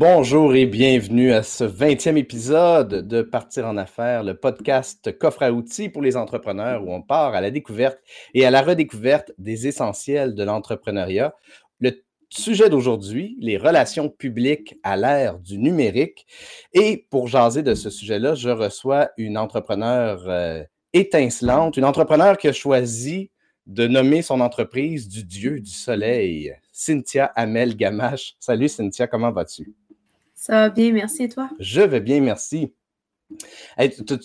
Bonjour 0.00 0.54
et 0.54 0.66
bienvenue 0.66 1.32
à 1.32 1.42
ce 1.42 1.64
20e 1.64 2.16
épisode 2.16 3.08
de 3.08 3.20
Partir 3.20 3.66
en 3.66 3.76
affaires, 3.76 4.22
le 4.22 4.36
podcast 4.36 5.18
coffre 5.18 5.42
à 5.42 5.50
outils 5.50 5.88
pour 5.88 6.02
les 6.02 6.16
entrepreneurs 6.16 6.86
où 6.86 6.92
on 6.92 7.02
part 7.02 7.34
à 7.34 7.40
la 7.40 7.50
découverte 7.50 7.98
et 8.32 8.46
à 8.46 8.52
la 8.52 8.62
redécouverte 8.62 9.32
des 9.38 9.66
essentiels 9.66 10.36
de 10.36 10.44
l'entrepreneuriat. 10.44 11.34
Le 11.80 12.00
sujet 12.28 12.70
d'aujourd'hui, 12.70 13.36
les 13.40 13.56
relations 13.56 14.08
publiques 14.08 14.76
à 14.84 14.96
l'ère 14.96 15.40
du 15.40 15.58
numérique. 15.58 16.28
Et 16.74 17.08
pour 17.10 17.26
jaser 17.26 17.64
de 17.64 17.74
ce 17.74 17.90
sujet-là, 17.90 18.36
je 18.36 18.50
reçois 18.50 19.10
une 19.16 19.36
entrepreneur 19.36 20.22
euh, 20.28 20.62
étincelante, 20.92 21.76
une 21.76 21.84
entrepreneur 21.84 22.38
qui 22.38 22.46
a 22.46 22.52
choisi 22.52 23.32
de 23.66 23.88
nommer 23.88 24.22
son 24.22 24.38
entreprise 24.38 25.08
du 25.08 25.24
Dieu 25.24 25.58
du 25.58 25.72
Soleil, 25.72 26.54
Cynthia 26.70 27.24
Amel 27.34 27.76
Gamache. 27.76 28.36
Salut 28.38 28.68
Cynthia, 28.68 29.08
comment 29.08 29.32
vas-tu? 29.32 29.74
Ça 30.38 30.52
va 30.52 30.68
bien, 30.68 30.92
merci 30.92 31.24
et 31.24 31.28
toi? 31.28 31.50
Je 31.58 31.80
vais 31.80 31.98
bien, 31.98 32.20
merci. 32.20 32.72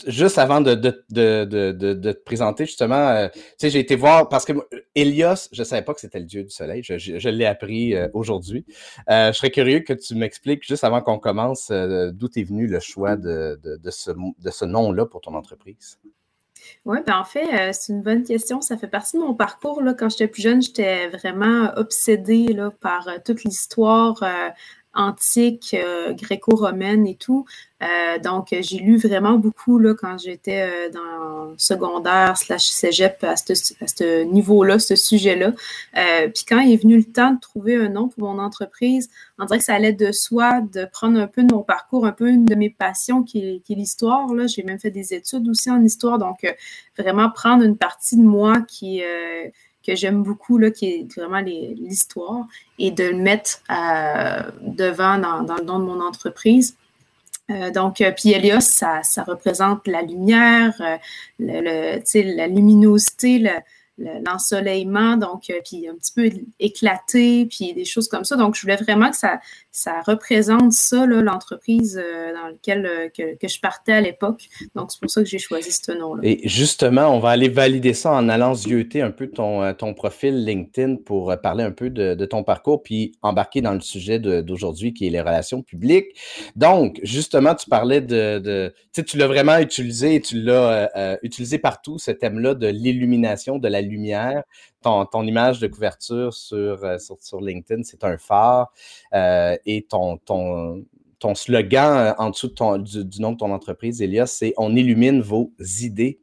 juste 0.06 0.38
avant 0.38 0.62
de, 0.62 0.76
te 0.76 2.12
présenter, 2.24 2.68
justement, 2.68 3.10
euh, 3.10 3.28
tu 3.34 3.42
sais, 3.58 3.72
j'ai 3.72 3.80
été 3.80 3.96
voir 3.96 4.30
parce 4.30 4.46
que 4.46 4.54
Elios, 4.94 5.50
je 5.52 5.62
ne 5.62 5.66
savais 5.66 5.82
pas 5.82 5.96
que 5.96 6.00
c'était 6.00 6.20
le 6.20 6.26
dieu 6.26 6.44
du 6.44 6.52
soleil. 6.52 6.84
Je, 6.84 7.30
l'ai 7.30 7.48
appris 7.48 7.96
euh, 7.96 8.08
aujourd'hui. 8.14 8.64
Euh, 9.10 9.34
je 9.34 9.38
serais 9.40 9.50
curieux 9.50 9.80
que 9.80 9.94
tu 9.94 10.14
m'expliques, 10.14 10.64
juste 10.68 10.84
avant 10.84 11.02
qu'on 11.02 11.18
commence, 11.18 11.72
d'où 11.72 12.28
est 12.36 12.44
venu 12.44 12.68
le 12.68 12.80
choix 12.80 13.16
de, 13.16 13.60
ce, 13.90 14.12
ce 14.52 14.66
nom-là 14.66 15.08
pour 15.08 15.20
ton 15.20 15.34
entreprise? 15.34 15.98
Oui, 16.86 17.00
ben 17.06 17.18
en 17.18 17.26
fait, 17.26 17.74
c'est 17.74 17.92
une 17.92 18.04
bonne 18.04 18.24
question. 18.24 18.62
Ça 18.62 18.78
fait 18.78 18.88
partie 18.88 19.18
de 19.18 19.24
mon 19.24 19.34
parcours. 19.34 19.82
Là. 19.82 19.96
Quand 19.96 20.10
j'étais 20.10 20.28
plus 20.28 20.44
jeune, 20.44 20.62
j'étais 20.62 21.10
vraiment 21.10 21.74
obsédée 21.76 22.54
là, 22.54 22.70
par 22.80 23.10
toute 23.26 23.44
l'histoire 23.44 24.24
antique, 24.94 25.76
euh, 25.78 26.14
gréco-romaine 26.14 27.08
et 27.08 27.16
tout. 27.16 27.46
Euh, 27.82 28.18
donc, 28.20 28.56
j'ai 28.62 28.78
lu 28.78 28.98
vraiment 28.98 29.34
beaucoup 29.34 29.78
là, 29.78 29.94
quand 29.94 30.18
j'étais 30.18 30.62
euh, 30.62 30.90
dans 30.90 31.58
secondaire 31.58 32.38
slash 32.38 32.68
cégep 32.68 33.24
à 33.24 33.36
ce 33.36 34.24
niveau-là, 34.24 34.80
ce 34.80 34.96
sujet-là. 34.96 35.52
puis 36.34 36.46
quand 36.48 36.60
il 36.60 36.74
est 36.74 36.82
venu 36.82 36.98
le 36.98 37.04
temps 37.04 37.32
de 37.32 37.40
trouver 37.40 37.76
un 37.76 37.90
nom 37.90 38.08
pour 38.08 38.24
mon 38.24 38.40
entreprise, 38.40 39.10
on 39.38 39.46
dirait 39.46 39.60
que 39.60 39.66
ça 39.66 39.74
allait 39.74 39.94
de 39.94 40.12
soi 40.12 40.62
de 40.62 40.86
prendre 40.86 41.20
un 41.20 41.28
peu 41.28 41.44
de 41.44 41.54
mon 41.54 41.64
parcours, 41.64 42.06
un 42.06 42.12
peu 42.12 42.30
une 42.30 42.46
de 42.46 42.56
mes 42.56 42.70
passions 42.70 43.24
qui 43.24 43.40
est, 43.40 43.60
qui 43.64 43.74
est 43.74 43.76
l'histoire. 43.76 44.28
J'ai 44.48 44.64
même 44.64 44.80
fait 44.80 44.92
des 44.92 45.14
études 45.14 45.48
aussi 45.50 45.70
en 45.70 45.84
histoire. 45.84 46.18
Donc, 46.18 46.46
vraiment 46.98 47.30
prendre 47.30 47.64
une 47.64 47.78
partie 47.78 48.16
de 48.16 48.24
moi 48.24 48.62
qui 48.62 49.02
que 49.86 49.96
j'aime 49.96 50.24
beaucoup, 50.24 50.58
là, 50.58 50.72
qui 50.72 50.86
est 50.88 51.16
vraiment 51.16 51.40
l'histoire, 51.40 52.46
et 52.80 52.92
de 52.92 53.04
le 53.04 53.18
mettre 53.18 53.62
euh, 53.70 54.42
devant 54.62 55.18
dans, 55.18 55.56
le 55.58 55.64
nom 55.64 55.80
de 55.80 55.86
mon 55.86 56.02
entreprise. 56.02 56.76
Euh, 57.50 57.72
donc, 57.72 58.00
euh, 58.00 58.12
puis 58.12 58.32
Helios, 58.32 58.62
ça, 58.62 59.02
représente 59.28 59.88
la 59.88 60.02
lumière, 60.02 60.74
le, 61.40 62.36
la 62.36 62.48
luminosité, 62.48 63.40
le, 63.40 63.52
l'ensoleillement, 63.98 65.18
donc, 65.18 65.50
euh, 65.50 65.60
puis 65.64 65.88
un 65.88 65.94
petit 65.96 66.14
peu 66.14 66.30
éclaté, 66.60 67.46
puis 67.46 67.74
des 67.74 67.86
choses 67.86 68.08
comme 68.08 68.24
ça. 68.24 68.36
Donc, 68.36 68.56
je 68.56 68.62
voulais 68.62 68.76
vraiment 68.76 69.12
que 69.12 69.16
ça, 69.16 69.40
ça 69.72 70.02
représente 70.02 70.74
ça, 70.74 71.06
l'entreprise 71.06 72.02
euh, 72.04 72.34
dans 72.34 72.48
laquelle 72.48 72.86
euh, 72.86 73.10
que, 73.10 73.48
je 73.48 73.60
partais 73.60 73.92
à 73.92 74.02
l'époque. 74.02 74.48
Donc, 74.76 74.92
c'est 74.92 75.00
pour 75.00 75.12
ça 75.12 75.22
que 75.22 75.30
j'ai 75.30 75.38
choisi 75.38 75.72
ce 75.72 75.92
nom-là. 75.92 76.22
Et 76.24 76.42
justement, 76.48 77.16
on 77.16 77.20
va 77.20 77.30
aller 77.30 77.50
valider 77.50 77.94
ça 77.94 78.12
en 78.12 78.30
allant 78.30 78.56
zioter 78.56 79.02
un 79.02 79.12
peu 79.12 79.28
ton, 79.28 79.74
ton 79.74 79.94
profil 79.94 80.44
LinkedIn 80.44 80.98
pour 80.98 81.36
parler 81.42 81.64
un 81.64 81.72
peu 81.72 81.90
de, 81.90 82.26
ton 82.26 82.44
parcours, 82.44 82.82
puis 82.82 83.12
embarquer 83.22 83.62
dans 83.62 83.74
le 83.74 83.82
sujet 83.82 84.18
d'aujourd'hui 84.18 84.94
qui 84.94 85.06
est 85.06 85.10
les 85.10 85.22
relations 85.22 85.62
publiques. 85.62 86.08
Donc, 86.56 87.00
justement, 87.04 87.54
tu 87.54 87.70
parlais 87.70 88.02
de, 88.02 88.40
de 88.40 88.74
tu 88.94 89.02
sais, 89.02 89.04
tu 89.04 89.18
l'as 89.18 89.28
vraiment 89.28 89.58
utilisé 89.58 90.22
tu 90.22 90.42
l'as 90.42 90.90
utilisé 91.22 91.60
partout, 91.60 92.00
ce 92.00 92.12
thème-là 92.12 92.56
de 92.56 92.68
l'illumination, 92.68 93.60
de 93.60 93.68
la 93.68 93.83
lumière. 93.84 94.44
Ton, 94.82 95.24
image 95.24 95.60
de 95.60 95.68
couverture 95.68 96.34
sur, 96.34 96.84
euh, 96.84 96.98
LinkedIn, 97.40 97.84
c'est 97.84 98.04
un 98.04 98.18
phare. 98.18 98.72
Euh, 99.14 99.56
et 99.66 99.84
ton, 99.84 100.18
ton, 100.18 100.86
ton 101.20 101.36
slogan 101.36 101.98
euh, 101.98 102.14
en 102.18 102.30
dessous 102.32 102.50
du, 102.50 103.22
nom 103.22 103.32
de 103.34 103.38
ton 103.38 103.52
entreprise, 103.52 104.02
Elias, 104.02 104.28
c'est 104.28 104.54
On 104.58 104.76
illumine 104.76 105.22
vos 105.22 105.54
idées. 105.82 106.20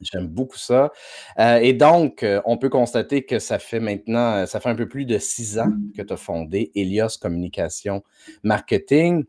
J'aime 0.00 0.26
beaucoup 0.26 0.58
ça. 0.58 0.90
et 1.38 1.74
donc, 1.74 2.26
on 2.44 2.58
peut 2.58 2.68
constater 2.68 3.24
que 3.24 3.38
ça 3.38 3.60
fait 3.60 3.78
maintenant, 3.78 4.44
ça 4.46 4.58
fait 4.58 4.68
un 4.68 4.74
peu 4.74 4.88
plus 4.88 5.04
de 5.04 5.16
six 5.18 5.60
ans 5.60 5.70
que 5.96 6.02
tu 6.02 6.12
as 6.12 6.16
fondé 6.16 6.72
Elias 6.74 7.18
Communication 7.22 8.02
Marketing. 8.42 9.24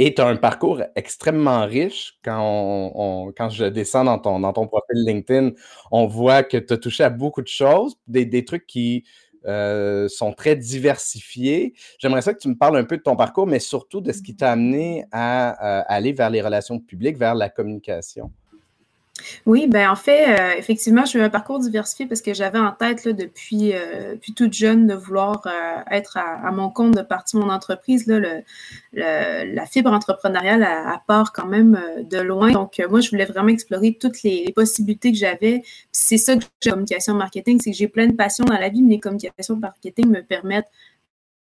Et 0.00 0.14
tu 0.14 0.22
as 0.22 0.28
un 0.28 0.36
parcours 0.36 0.80
extrêmement 0.94 1.66
riche. 1.66 2.20
Quand, 2.24 3.32
quand 3.36 3.50
je 3.50 3.64
descends 3.64 4.04
dans 4.04 4.20
ton, 4.20 4.38
dans 4.38 4.52
ton 4.52 4.68
profil 4.68 5.04
LinkedIn, 5.04 5.50
on 5.90 6.06
voit 6.06 6.44
que 6.44 6.56
tu 6.56 6.72
as 6.72 6.76
touché 6.78 7.02
à 7.02 7.10
beaucoup 7.10 7.42
de 7.42 7.48
choses, 7.48 7.96
des, 8.06 8.44
trucs 8.44 8.64
qui 8.64 9.04
euh, 9.46 10.06
sont 10.08 10.32
très 10.32 10.54
diversifiés. 10.54 11.74
J'aimerais 11.98 12.22
ça 12.22 12.32
que 12.32 12.38
tu 12.38 12.46
me 12.48 12.54
parles 12.54 12.76
un 12.76 12.84
peu 12.84 12.96
de 12.96 13.02
ton 13.02 13.16
parcours, 13.16 13.48
mais 13.48 13.58
surtout 13.58 14.00
de 14.00 14.12
ce 14.12 14.22
qui 14.22 14.36
t'a 14.36 14.52
amené 14.52 15.04
à, 15.10 15.80
aller 15.92 16.12
vers 16.12 16.30
les 16.30 16.42
relations 16.42 16.78
publiques, 16.78 17.18
vers 17.18 17.34
la 17.34 17.48
communication. 17.48 18.30
Oui, 19.46 19.66
ben 19.66 19.90
en 19.90 19.96
fait, 19.96 20.38
euh, 20.38 20.58
effectivement, 20.58 21.04
j'ai 21.04 21.18
eu 21.18 21.22
un 21.22 21.30
parcours 21.30 21.58
diversifié 21.58 22.06
parce 22.06 22.22
que 22.22 22.34
j'avais 22.34 22.58
en 22.58 22.72
tête 22.72 23.04
là, 23.04 23.12
depuis, 23.12 23.72
euh, 23.74 24.16
toute 24.36 24.52
jeune 24.52 24.86
de 24.86 24.94
vouloir 24.94 25.42
euh, 25.46 25.80
être 25.90 26.16
à, 26.16 26.50
mon 26.52 26.70
compte, 26.70 26.94
de 26.94 27.02
partir 27.02 27.40
mon 27.40 27.50
entreprise. 27.50 28.06
Là, 28.06 28.20
la 28.92 29.66
fibre 29.66 29.92
entrepreneuriale 29.92 30.62
à, 30.62 31.02
part 31.06 31.32
quand 31.32 31.46
même 31.46 31.80
de 32.10 32.18
loin. 32.18 32.52
Donc, 32.52 32.80
moi, 32.90 33.00
je 33.00 33.10
voulais 33.10 33.24
vraiment 33.24 33.48
explorer 33.48 33.96
toutes 33.98 34.22
les, 34.22 34.52
possibilités 34.54 35.12
que 35.12 35.18
j'avais. 35.18 35.62
C'est 35.92 36.16
ça 36.16 36.36
que 36.36 36.44
j'ai 36.60 36.70
communication 36.70 37.14
marketing, 37.14 37.60
c'est 37.60 37.70
que 37.70 37.76
j'ai 37.76 37.88
plein 37.88 38.06
de 38.06 38.14
passions 38.14 38.44
dans 38.44 38.58
la 38.58 38.68
vie, 38.68 38.82
mais 38.82 38.94
les 38.94 39.00
communications 39.00 39.56
marketing 39.56 40.08
me 40.08 40.22
permettent 40.22 40.68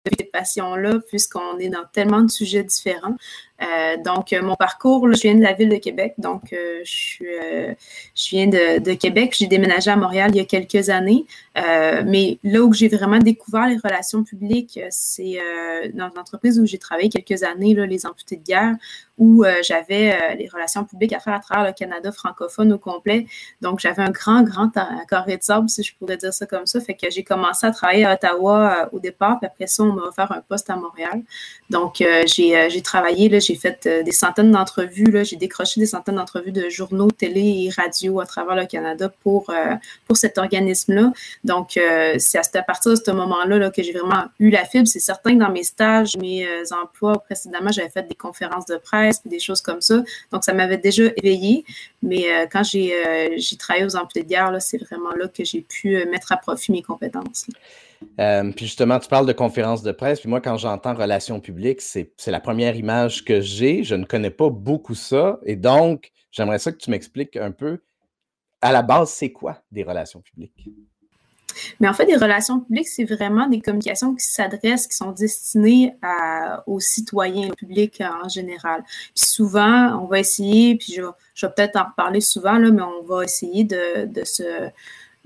de 0.04 0.16
ces 0.18 0.24
passions-là, 0.24 1.00
puisqu'on 1.08 1.58
est 1.58 1.70
dans 1.70 1.84
tellement 1.92 2.20
de 2.20 2.30
sujets 2.30 2.62
différents. 2.62 3.16
Euh, 3.62 3.96
donc, 4.02 4.32
euh, 4.32 4.42
mon 4.42 4.56
parcours, 4.56 5.10
je 5.12 5.20
viens 5.22 5.34
de 5.34 5.42
la 5.42 5.52
ville 5.52 5.68
de 5.68 5.76
Québec. 5.76 6.14
Donc, 6.18 6.52
euh, 6.52 6.80
je, 6.84 7.74
viens 8.30 8.48
de, 8.48 8.94
Québec. 8.94 9.34
J'ai 9.38 9.46
déménagé 9.46 9.90
à 9.90 9.96
Montréal 9.96 10.30
il 10.34 10.38
y 10.38 10.40
a 10.40 10.44
quelques 10.44 10.90
années. 10.90 11.24
mais 11.54 12.38
là 12.42 12.62
où 12.62 12.72
j'ai 12.72 12.88
vraiment 12.88 13.18
découvert 13.18 13.68
les 13.68 13.76
relations 13.76 14.24
publiques, 14.24 14.80
c'est 14.90 15.38
dans 15.94 16.10
l'entreprise 16.14 16.58
où 16.58 16.66
j'ai 16.66 16.78
travaillé 16.78 17.08
quelques 17.08 17.42
années, 17.42 17.74
là, 17.74 17.86
les 17.86 18.06
amputés 18.06 18.36
de 18.36 18.42
guerre, 18.42 18.74
où 19.18 19.44
j'avais 19.62 20.36
les 20.36 20.48
relations 20.48 20.84
publiques 20.84 21.12
à 21.12 21.20
faire 21.20 21.34
à 21.34 21.40
travers 21.40 21.66
le 21.66 21.72
Canada 21.72 22.10
francophone 22.12 22.72
au 22.72 22.78
complet. 22.78 23.26
Donc, 23.60 23.78
j'avais 23.80 24.02
un 24.02 24.10
grand, 24.10 24.42
grand 24.42 24.70
carré 25.08 25.36
de 25.36 25.42
sable, 25.42 25.68
si 25.68 25.82
je 25.82 25.94
pourrais 25.96 26.16
dire 26.16 26.34
ça 26.34 26.46
comme 26.46 26.66
ça. 26.66 26.80
Fait 26.80 26.94
que 26.94 27.10
j'ai 27.10 27.22
commencé 27.22 27.66
à 27.66 27.70
travailler 27.70 28.04
à 28.04 28.14
Ottawa 28.14 28.88
au 28.92 28.98
départ. 28.98 29.38
Puis 29.38 29.46
après 29.46 29.66
ça, 29.66 29.84
on 29.84 29.93
m'a 29.94 30.02
offert 30.02 30.30
un 30.32 30.40
poste 30.40 30.70
à 30.70 30.76
Montréal. 30.76 31.22
Donc, 31.70 32.02
j'ai 32.26 32.82
travaillé, 32.82 33.40
j'ai 33.40 33.54
fait 33.54 33.86
euh, 33.86 34.02
des 34.02 34.12
centaines 34.12 34.50
d'entrevues, 34.50 35.24
j'ai 35.24 35.36
décroché 35.36 35.80
des 35.80 35.86
centaines 35.86 36.16
d'entrevues 36.16 36.52
de 36.52 36.68
journaux, 36.68 37.10
télé 37.10 37.66
et 37.66 37.70
radio 37.70 38.20
à 38.20 38.26
travers 38.26 38.54
le 38.54 38.66
Canada 38.66 39.12
pour, 39.22 39.50
euh, 39.50 39.74
pour 40.06 40.16
cet 40.16 40.38
organisme-là. 40.38 41.12
Donc, 41.44 41.76
euh, 41.76 42.14
c'est 42.18 42.38
à, 42.38 42.62
partir 42.62 42.92
de 42.92 42.96
ce 42.96 43.10
moment-là 43.10 43.58
là, 43.58 43.70
que 43.70 43.82
j'ai 43.82 43.92
vraiment 43.92 44.24
eu 44.38 44.50
la 44.50 44.64
fibre. 44.64 44.86
C'est 44.86 45.00
certain 45.00 45.34
que 45.34 45.40
dans 45.40 45.50
mes 45.50 45.64
stages, 45.64 46.16
mes 46.16 46.46
emplois 46.72 47.18
précédemment, 47.18 47.72
j'avais 47.72 47.88
fait 47.88 48.06
des 48.06 48.14
conférences 48.14 48.66
de 48.66 48.76
presse, 48.76 49.20
des 49.26 49.40
choses 49.40 49.62
comme 49.62 49.80
ça. 49.80 50.02
Donc, 50.32 50.44
ça 50.44 50.52
m'avait 50.52 50.78
déjà 50.78 51.04
éveillé. 51.16 51.64
Mais 52.02 52.26
quand 52.52 52.62
j'ai 52.62 53.56
travaillé 53.58 53.86
aux 53.86 53.96
emplois 53.96 54.22
de 54.22 54.28
guerre, 54.28 54.56
c'est 54.60 54.78
vraiment 54.78 55.12
là 55.16 55.28
que 55.28 55.44
j'ai 55.44 55.62
pu 55.62 56.04
mettre 56.06 56.32
à 56.32 56.36
profit 56.36 56.72
mes 56.72 56.82
compétences. 56.82 57.46
Euh, 58.20 58.52
puis 58.52 58.66
justement, 58.66 58.98
tu 58.98 59.08
parles 59.08 59.26
de 59.26 59.32
conférences 59.32 59.82
de 59.82 59.92
presse. 59.92 60.20
Puis 60.20 60.28
moi, 60.28 60.40
quand 60.40 60.56
j'entends 60.56 60.94
relations 60.94 61.40
publiques, 61.40 61.80
c'est 61.80 62.10
la 62.26 62.40
première 62.40 62.76
image 62.76 63.24
que 63.24 63.40
j'ai. 63.40 63.84
Je 63.84 63.94
ne 63.94 64.04
connais 64.04 64.30
pas 64.30 64.50
beaucoup 64.50 64.94
ça. 64.94 65.38
Et 65.44 65.56
donc, 65.56 66.12
j'aimerais 66.30 66.58
ça 66.58 66.72
que 66.72 66.78
tu 66.78 66.90
m'expliques 66.90 67.36
un 67.36 67.50
peu, 67.50 67.80
à 68.60 68.72
la 68.72 68.82
base, 68.82 69.10
c'est 69.10 69.32
quoi 69.32 69.62
des 69.70 69.82
relations 69.82 70.20
publiques? 70.20 70.68
Mais 71.80 71.88
en 71.88 71.94
fait, 71.94 72.06
des 72.06 72.16
relations 72.16 72.60
publiques, 72.60 72.88
c'est 72.88 73.04
vraiment 73.04 73.46
des 73.46 73.60
communications 73.60 74.14
qui 74.14 74.24
s'adressent, 74.24 74.86
qui 74.86 74.96
sont 74.96 75.12
destinées 75.12 75.96
aux 76.66 76.80
citoyens, 76.80 77.50
au 77.50 77.54
public 77.54 78.02
en 78.02 78.28
général. 78.28 78.82
Puis 79.14 79.26
souvent, 79.26 80.00
on 80.02 80.06
va 80.06 80.18
essayer, 80.20 80.76
puis 80.76 80.94
je, 80.94 81.46
vais 81.46 81.52
peut-être 81.52 81.76
en 81.76 81.84
reparler 81.84 82.20
souvent, 82.20 82.58
là, 82.58 82.70
mais 82.70 82.82
on 82.82 83.02
va 83.02 83.24
essayer 83.24 83.64
de, 83.64 84.06
de 84.06 84.24
se 84.24 84.70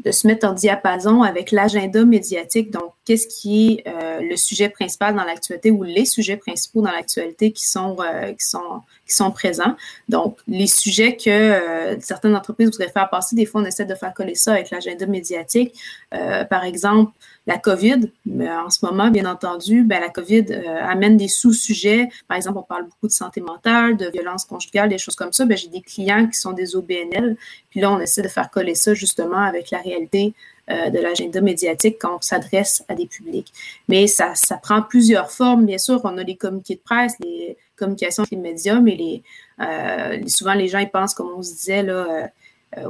de 0.04 0.12
se 0.12 0.26
mettre 0.26 0.46
en 0.46 0.52
diapason 0.52 1.22
avec 1.22 1.50
l'agenda 1.50 2.04
médiatique. 2.04 2.70
Donc, 2.70 2.92
qu'est-ce 3.04 3.26
qui 3.26 3.82
est 3.84 3.88
euh, 3.88 4.20
le 4.20 4.36
sujet 4.36 4.68
principal 4.68 5.16
dans 5.16 5.24
l'actualité 5.24 5.70
ou 5.70 5.82
les 5.82 6.04
sujets 6.04 6.36
principaux 6.36 6.82
dans 6.82 6.92
l'actualité 6.92 7.50
qui 7.50 7.66
sont 7.66 7.96
euh, 8.00 8.32
qui 8.32 8.46
sont 8.46 8.82
qui 9.06 9.16
sont 9.16 9.32
présents? 9.32 9.74
Donc, 10.08 10.38
les 10.46 10.68
sujets 10.68 11.16
que 11.16 11.30
euh, 11.30 12.00
certaines 12.00 12.36
entreprises 12.36 12.66
voudraient 12.66 12.90
faire 12.92 13.10
passer, 13.10 13.34
des 13.34 13.46
fois, 13.46 13.60
on 13.60 13.64
essaie 13.64 13.86
de 13.86 13.94
faire 13.94 14.14
coller 14.14 14.36
ça 14.36 14.52
avec 14.52 14.70
l'agenda 14.70 15.06
médiatique. 15.06 15.74
par 16.10 16.64
exemple, 16.64 17.12
la 17.48 17.58
COVID. 17.58 18.12
Mais 18.26 18.48
en 18.48 18.70
ce 18.70 18.84
moment, 18.84 19.10
bien 19.10 19.24
entendu, 19.24 19.82
ben, 19.82 20.00
la 20.00 20.10
COVID 20.10 20.52
amène 20.82 21.16
des 21.16 21.28
sous-sujets. 21.28 22.08
Par 22.28 22.36
exemple, 22.36 22.58
on 22.58 22.62
parle 22.62 22.84
beaucoup 22.84 23.08
de 23.08 23.12
santé 23.12 23.40
mentale, 23.40 23.96
de 23.96 24.08
violence 24.10 24.44
conjugale, 24.44 24.90
des 24.90 24.98
choses 24.98 25.16
comme 25.16 25.32
ça. 25.32 25.44
Ben, 25.46 25.56
j'ai 25.56 25.68
des 25.68 25.80
clients 25.80 26.26
qui 26.26 26.38
sont 26.38 26.52
des 26.52 26.76
OBNL. 26.76 27.36
Puis 27.70 27.80
là, 27.80 27.90
on 27.90 27.98
essaie 27.98 28.22
de 28.22 28.28
faire 28.28 28.50
coller 28.50 28.74
ça 28.74 28.94
justement 28.94 29.40
avec 29.40 29.70
la 29.70 29.78
réalité 29.78 30.34
euh, 30.70 30.90
de 30.90 30.98
l'agenda 30.98 31.40
médiatique 31.40 31.96
quand 31.98 32.16
on 32.16 32.20
s'adresse 32.20 32.84
à 32.88 32.94
des 32.94 33.06
publics. 33.06 33.50
Mais 33.88 34.06
ça, 34.06 34.34
ça 34.34 34.58
prend 34.58 34.82
plusieurs 34.82 35.30
formes. 35.30 35.64
Bien 35.64 35.78
sûr, 35.78 35.98
on 36.04 36.18
a 36.18 36.22
les 36.22 36.36
communiqués 36.36 36.74
de 36.74 36.80
presse, 36.80 37.14
les 37.20 37.56
communications 37.76 38.24
avec 38.24 38.32
les 38.32 38.36
médias, 38.36 38.78
mais 38.78 38.94
les, 38.94 39.22
euh, 39.62 40.18
souvent 40.26 40.52
les 40.52 40.68
gens 40.68 40.80
ils 40.80 40.90
pensent, 40.90 41.14
comme 41.14 41.30
on 41.34 41.42
se 41.42 41.54
disait, 41.54 41.82
là, 41.82 42.28
euh, 42.76 42.84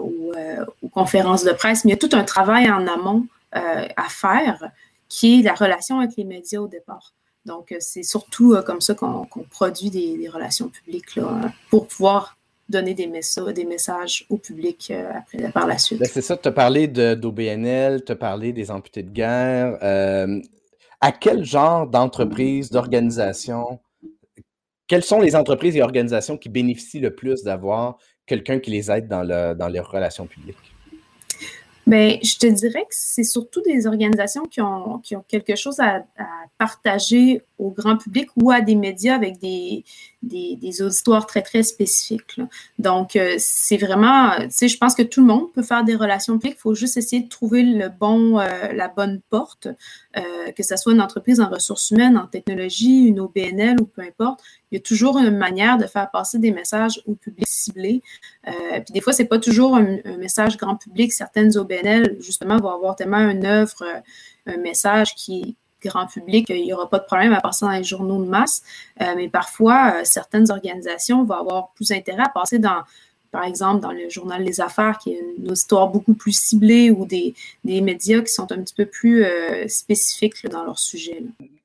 aux, 0.82 0.88
conférences 0.88 1.44
de 1.44 1.52
presse, 1.52 1.84
mais 1.84 1.92
il 1.92 1.94
y 1.94 2.04
a 2.04 2.08
tout 2.08 2.16
un 2.16 2.24
travail 2.24 2.68
en 2.68 2.84
amont 2.88 3.26
à 3.52 4.08
faire 4.08 4.70
qui 5.08 5.40
est 5.40 5.42
la 5.42 5.54
relation 5.54 6.00
avec 6.00 6.16
les 6.16 6.24
médias 6.24 6.60
au 6.60 6.68
départ. 6.68 7.14
Donc, 7.46 7.74
c'est 7.80 8.02
surtout 8.02 8.54
comme 8.66 8.80
ça 8.80 8.94
qu'on 8.94 9.26
produit 9.50 9.90
des, 9.90 10.28
relations 10.28 10.68
publiques 10.68 11.16
là, 11.16 11.40
pour 11.70 11.86
pouvoir 11.86 12.38
donner 12.68 12.94
des, 12.94 13.06
messages, 13.06 14.26
au 14.28 14.36
public 14.36 14.90
euh, 14.90 15.10
après, 15.14 15.50
par 15.52 15.66
la 15.66 15.78
suite. 15.78 16.00
Ben, 16.00 16.08
c'est 16.12 16.20
ça, 16.20 16.36
tu 16.36 16.48
as 16.48 16.52
parlé 16.52 16.86
d'OBNL, 16.86 18.04
tu 18.04 18.12
as 18.12 18.16
parlé 18.16 18.52
des 18.52 18.70
amputés 18.70 19.02
de 19.02 19.10
guerre. 19.10 19.78
Euh, 19.82 20.40
à 21.00 21.12
quel 21.12 21.44
genre 21.44 21.86
d'entreprise, 21.86 22.70
d'organisation, 22.70 23.80
quelles 24.86 25.04
sont 25.04 25.20
les 25.20 25.36
entreprises 25.36 25.76
et 25.76 25.82
organisations 25.82 26.36
qui 26.36 26.48
bénéficient 26.48 27.00
le 27.00 27.14
plus 27.14 27.42
d'avoir 27.42 27.96
quelqu'un 28.26 28.58
qui 28.58 28.70
les 28.70 28.90
aide 28.90 29.08
dans, 29.08 29.22
le, 29.22 29.54
dans 29.54 29.68
leurs 29.68 29.90
relations 29.90 30.26
publiques? 30.26 30.56
Bien, 31.88 32.18
je 32.22 32.36
te 32.36 32.46
dirais 32.46 32.82
que 32.82 32.90
c'est 32.90 33.24
surtout 33.24 33.62
des 33.62 33.86
organisations 33.86 34.42
qui 34.44 34.60
ont, 34.60 34.98
qui 34.98 35.16
ont 35.16 35.24
quelque 35.26 35.56
chose 35.56 35.80
à, 35.80 36.04
partager 36.58 37.42
au 37.58 37.70
grand 37.70 37.96
public 37.96 38.28
ou 38.36 38.50
à 38.50 38.60
des 38.60 38.74
médias 38.74 39.14
avec 39.14 39.38
des, 39.38 39.84
des, 40.22 40.82
auditoires 40.82 41.26
très, 41.26 41.42
très 41.42 41.62
spécifiques. 41.62 42.40
Donc, 42.78 43.16
euh, 43.16 43.36
c'est 43.38 43.76
vraiment, 43.76 44.36
tu 44.40 44.46
sais, 44.50 44.68
je 44.68 44.76
pense 44.76 44.94
que 44.94 45.02
tout 45.02 45.20
le 45.20 45.26
monde 45.26 45.52
peut 45.52 45.62
faire 45.62 45.84
des 45.84 45.94
relations 45.94 46.38
publiques. 46.38 46.56
Il 46.58 46.62
faut 46.62 46.74
juste 46.74 46.96
essayer 46.96 47.22
de 47.22 47.28
trouver 47.28 47.62
le 47.62 47.88
bon, 47.88 48.38
euh, 48.38 48.72
la 48.72 48.88
bonne 48.88 49.20
porte, 49.30 49.68
euh, 50.16 50.52
que 50.52 50.62
ce 50.62 50.76
soit 50.76 50.92
une 50.92 51.00
entreprise 51.00 51.40
en 51.40 51.48
ressources 51.48 51.90
humaines, 51.90 52.18
en 52.18 52.26
technologie, 52.26 53.06
une 53.06 53.20
OBNL 53.20 53.80
ou 53.80 53.86
peu 53.86 54.02
importe 54.02 54.40
il 54.70 54.74
y 54.74 54.78
a 54.78 54.82
toujours 54.82 55.16
une 55.18 55.36
manière 55.36 55.78
de 55.78 55.86
faire 55.86 56.10
passer 56.10 56.38
des 56.38 56.50
messages 56.50 57.00
au 57.06 57.14
public 57.14 57.46
ciblé. 57.48 58.02
Puis 58.44 58.92
des 58.92 59.00
fois, 59.00 59.14
c'est 59.14 59.24
pas 59.24 59.38
toujours 59.38 59.74
un, 59.76 59.96
message 60.18 60.58
grand 60.58 60.76
public. 60.76 61.10
Certaines 61.10 61.56
OBNL, 61.56 62.18
justement, 62.20 62.58
vont 62.58 62.68
avoir 62.68 62.94
tellement 62.94 63.30
une 63.30 63.46
œuvre, 63.46 63.82
un 64.44 64.56
message 64.58 65.14
qui 65.14 65.56
grand 65.82 66.06
public, 66.06 66.46
qu'il 66.46 66.62
n'y 66.62 66.72
aura 66.72 66.88
pas 66.88 66.98
de 66.98 67.04
problème 67.04 67.32
à 67.32 67.40
passer 67.40 67.66
dans 67.66 67.72
les 67.72 67.84
journaux 67.84 68.22
de 68.22 68.28
masse. 68.28 68.62
Euh, 69.00 69.14
mais 69.16 69.28
parfois, 69.28 70.04
certaines 70.04 70.50
organisations 70.50 71.24
vont 71.24 71.34
avoir 71.34 71.70
plus 71.70 71.92
intérêt 71.92 72.22
à 72.22 72.28
passer 72.28 72.58
dans 72.58 72.82
par 73.30 73.44
exemple, 73.44 73.82
dans 73.82 73.92
le 73.92 74.08
journal 74.08 74.42
Les 74.42 74.58
Affaires, 74.58 74.96
qui 74.96 75.12
est 75.12 75.20
une 75.36 75.52
histoire 75.52 75.88
beaucoup 75.88 76.14
plus 76.14 76.32
ciblée, 76.32 76.90
ou 76.90 77.04
des, 77.04 77.34
médias 77.62 78.22
qui 78.22 78.32
sont 78.32 78.50
un 78.50 78.62
petit 78.62 78.72
peu 78.74 78.86
plus 78.86 79.22
spécifiques 79.68 80.46
dans 80.48 80.64
leur 80.64 80.78
sujet 80.78 81.22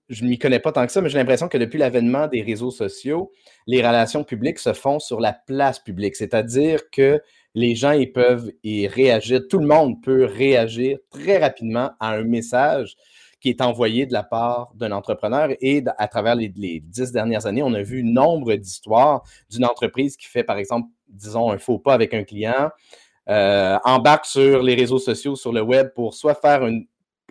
je 0.09 0.23
ne 0.23 0.29
m'y 0.29 0.37
connais 0.37 0.59
pas 0.59 0.71
tant 0.71 0.85
que 0.85 0.91
ça, 0.91 1.01
mais 1.01 1.09
j'ai 1.09 1.17
l'impression 1.17 1.47
que 1.47 1.57
depuis 1.57 1.79
l'avènement 1.79 2.27
des 2.27 2.41
réseaux 2.41 2.71
sociaux, 2.71 3.31
les 3.67 3.85
relations 3.85 4.23
publiques 4.23 4.59
se 4.59 4.73
font 4.73 4.99
sur 4.99 5.19
la 5.19 5.33
place 5.33 5.79
publique, 5.79 6.15
c'est-à-dire 6.15 6.89
que 6.91 7.21
les 7.55 7.75
gens 7.75 7.99
peuvent 8.13 8.51
y 8.63 8.87
réagir, 8.87 9.41
tout 9.49 9.59
le 9.59 9.67
monde 9.67 10.01
peut 10.01 10.25
réagir 10.25 10.97
très 11.11 11.37
rapidement 11.37 11.91
à 11.99 12.13
un 12.13 12.23
message 12.23 12.95
qui 13.43 13.49
est 13.49 13.61
envoyé 13.61 14.05
de 14.05 14.13
la 14.13 14.23
part 14.23 14.71
d'un 14.73 14.93
entrepreneur. 14.93 15.49
Et 15.59 15.83
à 15.97 16.07
travers 16.07 16.33
les, 16.33 16.47
dix 16.47 17.11
dernières 17.11 17.45
années, 17.45 17.61
on 17.61 17.73
a 17.73 17.81
vu 17.81 18.01
nombre 18.01 18.55
d'histoires 18.55 19.21
d'une 19.49 19.65
entreprise 19.65 20.15
qui 20.15 20.27
fait, 20.27 20.45
par 20.45 20.57
exemple, 20.57 20.87
disons, 21.09 21.51
un 21.51 21.57
faux 21.57 21.77
pas 21.77 21.93
avec 21.93 22.13
un 22.13 22.23
client, 22.23 22.69
euh, 23.27 23.77
embarque 23.83 24.25
sur 24.25 24.63
les 24.63 24.75
réseaux 24.75 24.97
sociaux, 24.97 25.35
sur 25.35 25.51
le 25.51 25.61
web 25.61 25.89
pour 25.93 26.13
soit 26.13 26.35
faire 26.35 26.65
une, 26.65 26.87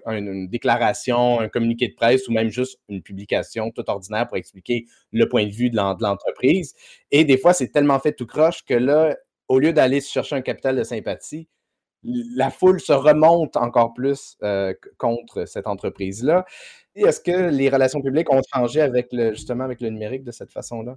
une, 0.07 0.49
déclaration, 0.49 1.41
un 1.41 1.49
communiqué 1.49 1.89
de 1.89 1.95
presse 1.95 2.29
ou 2.29 2.33
même 2.33 2.51
juste 2.51 2.79
une 2.91 3.01
publication 3.01 3.71
tout 3.71 3.89
ordinaire 3.89 4.29
pour 4.29 4.37
expliquer 4.37 4.85
le 5.13 5.27
point 5.31 5.47
de 5.47 5.53
vue 5.53 5.71
de 5.71 5.77
l'entreprise. 5.77 6.75
Et 7.11 7.25
des 7.25 7.39
fois, 7.39 7.55
c'est 7.55 7.69
tellement 7.69 7.99
fait 7.99 8.13
tout 8.13 8.27
croche 8.27 8.65
que 8.65 8.75
là, 8.75 9.17
au 9.49 9.59
lieu 9.59 9.73
d'aller 9.73 10.03
chercher 10.03 10.37
un 10.37 10.43
capital 10.43 10.77
de 10.77 10.85
sympathie, 10.85 11.49
la 12.05 12.51
foule 12.51 12.81
se 12.81 12.93
remonte 12.93 13.57
encore 13.57 13.95
plus 13.95 14.37
euh, 14.43 14.75
contre 14.99 15.47
cette 15.47 15.67
entreprise-là. 15.67 16.45
Est-ce 16.95 17.21
que 17.21 17.51
les 17.51 17.71
relations 17.71 18.03
publiques 18.03 18.31
ont 18.31 18.43
changé 18.55 18.81
avec 18.81 19.09
le, 19.13 19.89
numérique 19.89 20.25
de 20.25 20.31
cette 20.31 20.53
façon-là? 20.53 20.97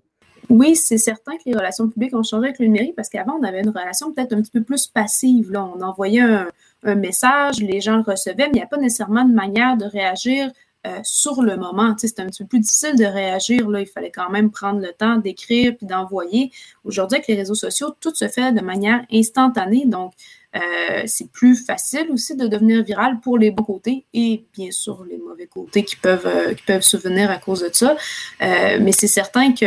Oui, 0.49 0.75
c'est 0.75 0.97
certain 0.97 1.37
que 1.37 1.43
les 1.45 1.55
relations 1.55 1.87
publiques 1.89 2.13
ont 2.15 2.23
changé 2.23 2.47
avec 2.47 2.59
le 2.59 2.65
numérique 2.65 2.95
parce 2.95 3.09
qu'avant, 3.09 3.37
on 3.39 3.43
avait 3.43 3.61
une 3.61 3.69
relation 3.69 4.11
peut-être 4.11 4.33
un 4.33 4.41
petit 4.41 4.51
peu 4.51 4.63
plus 4.63 4.87
passive. 4.87 5.51
On 5.55 5.81
envoyait 5.81 6.21
un, 6.21 6.95
message, 6.95 7.61
les 7.61 7.81
gens 7.81 7.97
le 7.97 8.03
recevaient, 8.03 8.45
mais 8.45 8.51
il 8.53 8.57
n'y 8.57 8.61
a 8.61 8.67
pas 8.67 8.77
nécessairement 8.77 9.25
de 9.25 9.33
manière 9.33 9.75
de 9.75 9.85
réagir 9.85 10.51
euh, 10.85 10.99
sur 11.03 11.41
le 11.41 11.57
moment. 11.57 11.95
C'était 11.97 12.21
un 12.21 12.27
petit 12.27 12.43
peu 12.43 12.49
plus 12.49 12.59
difficile 12.59 12.95
de 12.95 13.05
réagir. 13.05 13.67
Là. 13.69 13.81
Il 13.81 13.87
fallait 13.87 14.11
quand 14.11 14.29
même 14.29 14.51
prendre 14.51 14.81
le 14.81 14.91
temps 14.91 15.17
d'écrire 15.17 15.75
puis 15.75 15.87
d'envoyer. 15.87 16.51
Aujourd'hui, 16.83 17.15
avec 17.15 17.27
les 17.27 17.35
réseaux 17.35 17.55
sociaux, 17.55 17.95
tout 17.99 18.13
se 18.13 18.27
fait 18.27 18.51
de 18.51 18.61
manière 18.61 19.03
instantanée. 19.11 19.85
Donc, 19.87 20.13
euh, 20.55 21.03
c'est 21.05 21.29
plus 21.31 21.55
facile 21.55 22.07
aussi 22.11 22.35
de 22.35 22.47
devenir 22.47 22.83
viral 22.83 23.19
pour 23.19 23.37
les 23.37 23.51
bons 23.51 23.63
côtés 23.63 24.05
et 24.13 24.45
bien 24.53 24.71
sûr 24.71 25.03
les 25.03 25.17
mauvais 25.17 25.47
côtés 25.47 25.83
qui 25.83 25.95
peuvent, 25.97 26.25
euh, 26.27 26.53
qui 26.53 26.63
peuvent 26.63 26.81
survenir 26.81 27.29
à 27.29 27.37
cause 27.37 27.61
de 27.61 27.69
ça. 27.73 27.97
Euh, 28.41 28.77
mais 28.79 28.91
c'est 28.91 29.07
certain 29.07 29.51
que 29.51 29.65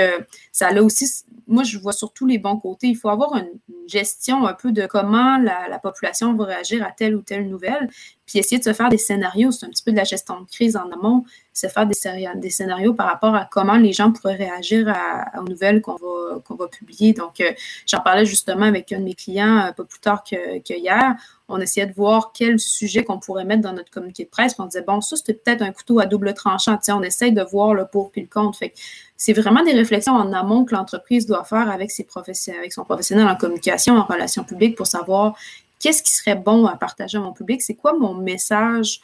ça 0.59 0.69
a 0.69 0.83
aussi, 0.83 1.07
moi 1.47 1.63
je 1.63 1.79
vois 1.79 1.93
surtout 1.93 2.27
les 2.27 2.39
bons 2.39 2.57
côtés. 2.57 2.89
Il 2.89 2.97
faut 2.97 3.09
avoir 3.09 3.37
une, 3.37 3.49
gestion 3.87 4.47
un 4.47 4.53
peu 4.53 4.71
de 4.71 4.85
comment 4.85 5.39
la, 5.39 5.79
population 5.79 6.35
va 6.35 6.45
réagir 6.45 6.85
à 6.85 6.91
telle 6.91 7.17
ou 7.17 7.23
telle 7.23 7.49
nouvelle, 7.49 7.89
puis 8.27 8.39
essayer 8.39 8.59
de 8.59 8.65
se 8.65 8.75
faire 8.75 8.91
des 8.91 8.99
scénarios. 8.99 9.51
C'est 9.51 9.65
un 9.65 9.71
petit 9.71 9.83
peu 9.83 9.93
de 9.93 9.97
la 9.97 10.05
gestion 10.05 10.43
de 10.43 10.47
crise 10.47 10.77
en 10.77 10.91
amont, 10.91 11.25
se 11.55 11.69
faire 11.69 11.87
des, 11.87 12.51
scénarios 12.51 12.93
par 12.93 13.07
rapport 13.07 13.35
à 13.35 13.49
comment 13.51 13.79
les 13.79 13.95
gens 13.95 14.13
pourraient 14.13 14.37
réagir 14.37 14.89
à, 14.89 15.41
aux 15.41 15.49
nouvelles 15.49 15.81
qu'on 15.81 15.97
va, 15.97 16.69
publier. 16.69 17.15
Donc, 17.15 17.43
j'en 17.87 18.01
parlais 18.01 18.27
justement 18.27 18.67
avec 18.67 18.93
un 18.93 18.99
de 18.99 19.05
mes 19.05 19.15
clients 19.15 19.73
pas 19.75 19.85
plus 19.85 20.01
tard 20.01 20.23
que, 20.23 20.59
que 20.59 20.75
hier, 20.75 21.17
on 21.49 21.61
essayait 21.61 21.87
de 21.87 21.95
voir 21.95 22.33
quel 22.33 22.59
sujet 22.59 23.05
qu'on 23.05 23.19
pourrait 23.19 23.47
mettre 23.47 23.63
dans 23.63 23.73
notre 23.73 23.91
communiqué 23.91 24.25
de 24.25 24.29
presse. 24.29 24.55
on 24.59 24.67
disait, 24.67 24.83
bon, 24.83 25.01
ça, 25.01 25.17
c'était 25.17 25.33
peut-être 25.33 25.63
un 25.63 25.73
couteau 25.73 25.99
à 25.99 26.05
double 26.05 26.35
tranchant. 26.35 26.79
on 26.89 27.03
essaye 27.03 27.33
de 27.33 27.43
voir 27.43 27.73
le 27.73 27.87
pour 27.87 28.11
puis 28.11 28.21
le 28.21 28.29
contre. 28.29 28.59
Fait 28.59 28.75
c'est 29.19 29.33
vraiment 29.33 29.65
des 29.65 29.73
réflexions 29.73 30.15
en 30.15 30.33
amont 30.33 30.65
que 30.65 30.75
l'entreprise 30.75 31.27
doit 31.27 31.43
faire 31.43 31.69
avec, 31.69 31.91
ses 31.91 32.07
son 32.71 32.85
professionnel 32.85 33.27
en 33.27 33.35
communication, 33.35 33.97
en 33.97 34.05
relations 34.05 34.45
publiques 34.45 34.77
pour 34.77 34.87
savoir 34.87 35.37
qu'est-ce 35.81 36.05
qui 36.05 36.13
serait 36.13 36.37
bon 36.37 36.67
à 36.67 36.77
partager 36.77 37.19
à 37.19 37.21
mon 37.21 37.33
public, 37.33 37.61
c'est 37.61 37.75
quoi 37.75 37.95
mon 37.99 38.15
message, 38.15 39.01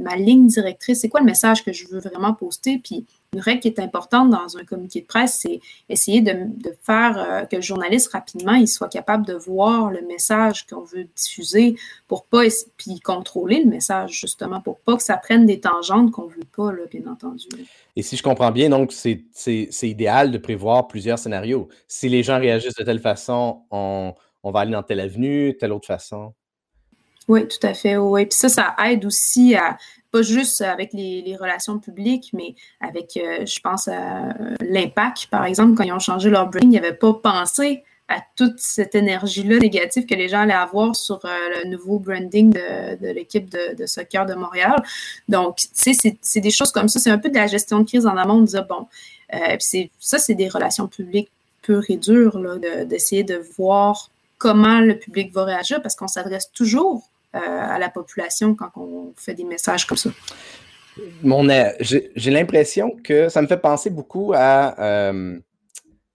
ma 0.00 0.16
ligne 0.16 0.46
directrice, 0.46 1.00
c'est 1.00 1.08
quoi 1.08 1.20
le 1.20 1.26
message 1.26 1.64
que 1.64 1.72
je 1.72 1.88
veux 1.88 1.98
vraiment 1.98 2.34
poster, 2.34 2.78
puis 2.78 3.04
une 3.36 3.40
règle 3.40 3.60
qui 3.60 3.68
est 3.68 3.80
importante 3.80 4.30
dans 4.30 4.56
un 4.56 4.64
communiqué 4.64 5.02
de 5.02 5.06
presse, 5.06 5.40
c'est 5.42 5.60
essayer 5.88 6.22
de, 6.22 6.48
faire 6.82 7.18
euh, 7.18 7.44
que 7.44 7.56
le 7.56 7.62
journaliste 7.62 8.12
rapidement 8.12 8.54
il 8.54 8.68
soit 8.68 8.88
capable 8.88 9.26
de 9.26 9.34
voir 9.34 9.90
le 9.90 10.00
message 10.02 10.66
qu'on 10.66 10.82
veut 10.82 11.06
diffuser 11.14 11.76
pour 12.08 12.24
pas 12.24 12.44
puis 12.76 13.00
contrôler 13.00 13.62
le 13.62 13.68
message 13.68 14.20
justement 14.20 14.60
pour 14.60 14.78
pas 14.78 14.96
que 14.96 15.02
ça 15.02 15.16
prenne 15.16 15.46
des 15.46 15.60
tangentes 15.60 16.12
qu'on 16.12 16.26
veut 16.26 16.44
pas 16.56 16.72
là, 16.72 16.82
bien 16.90 17.10
entendu. 17.10 17.46
Et 17.96 18.02
si 18.02 18.16
je 18.16 18.22
comprends 18.22 18.52
bien, 18.52 18.70
donc 18.70 18.92
c'est 18.92 19.68
idéal 19.82 20.30
de 20.30 20.38
prévoir 20.38 20.86
plusieurs 20.86 21.18
scénarios. 21.18 21.68
Si 21.88 22.08
les 22.08 22.22
gens 22.22 22.38
réagissent 22.38 22.74
de 22.74 22.84
telle 22.84 23.00
façon, 23.00 23.62
on, 23.70 24.14
on 24.42 24.50
va 24.50 24.60
aller 24.60 24.72
dans 24.72 24.82
telle 24.82 25.00
avenue, 25.00 25.56
telle 25.58 25.72
autre 25.72 25.86
façon. 25.86 26.32
Oui, 27.28 27.46
tout 27.48 27.64
à 27.66 27.74
fait. 27.74 27.96
Oui. 27.96 28.26
Puis 28.26 28.38
ça, 28.38 28.48
ça 28.48 28.74
aide 28.86 29.04
aussi 29.04 29.54
à, 29.54 29.76
pas 30.12 30.22
juste 30.22 30.60
avec 30.60 30.92
les, 30.92 31.36
relations 31.38 31.78
publiques, 31.78 32.30
mais 32.32 32.54
avec, 32.80 33.16
euh, 33.16 33.44
je 33.44 33.60
pense, 33.60 33.88
à 33.88 34.34
l'impact. 34.60 35.26
Par 35.26 35.44
exemple, 35.44 35.74
quand 35.74 35.84
ils 35.84 35.92
ont 35.92 35.98
changé 35.98 36.30
leur 36.30 36.48
branding, 36.48 36.72
ils 36.72 36.80
n'avaient 36.80 36.94
pas 36.94 37.14
pensé 37.14 37.82
à 38.08 38.20
toute 38.36 38.60
cette 38.60 38.94
énergie-là 38.94 39.58
négative 39.58 40.06
que 40.06 40.14
les 40.14 40.28
gens 40.28 40.40
allaient 40.40 40.52
avoir 40.52 40.94
sur 40.94 41.20
euh, 41.24 41.28
le 41.64 41.70
nouveau 41.70 41.98
branding 41.98 42.52
de, 42.52 43.12
l'équipe 43.12 43.50
de, 43.50 43.86
soccer 43.86 44.26
de 44.26 44.34
Montréal. 44.34 44.82
Donc, 45.28 45.56
tu 45.56 45.92
sais, 45.92 46.16
c'est 46.20 46.40
des 46.40 46.50
choses 46.50 46.70
comme 46.70 46.88
ça. 46.88 47.00
C'est 47.00 47.10
un 47.10 47.18
peu 47.18 47.30
de 47.30 47.34
la 47.34 47.48
gestion 47.48 47.80
de 47.80 47.84
crise 47.84 48.06
en 48.06 48.16
amont, 48.16 48.40
de 48.40 48.46
dire, 48.46 48.64
bon, 48.64 48.86
euh, 49.34 49.56
ça, 49.98 50.18
c'est 50.18 50.34
des 50.34 50.48
relations 50.48 50.86
publiques 50.86 51.30
pures 51.62 51.84
et 51.88 51.96
dures, 51.96 52.38
d'essayer 52.86 53.24
de 53.24 53.42
voir 53.56 54.10
comment 54.38 54.80
le 54.80 54.96
public 54.96 55.32
va 55.32 55.44
réagir 55.44 55.82
parce 55.82 55.96
qu'on 55.96 56.06
s'adresse 56.06 56.52
toujours 56.52 57.02
euh, 57.02 57.15
à 57.32 57.78
la 57.78 57.88
population 57.90 58.54
quand 58.54 58.70
on 58.76 59.12
fait 59.16 59.34
des 59.34 59.44
messages 59.44 59.86
comme 59.86 59.98
ça? 59.98 60.10
J'ai 61.80 62.30
l'impression 62.30 62.96
que 63.04 63.28
ça 63.28 63.42
me 63.42 63.46
fait 63.46 63.58
penser 63.58 63.90
beaucoup 63.90 64.32
à 64.34 64.80
euh, 64.80 65.38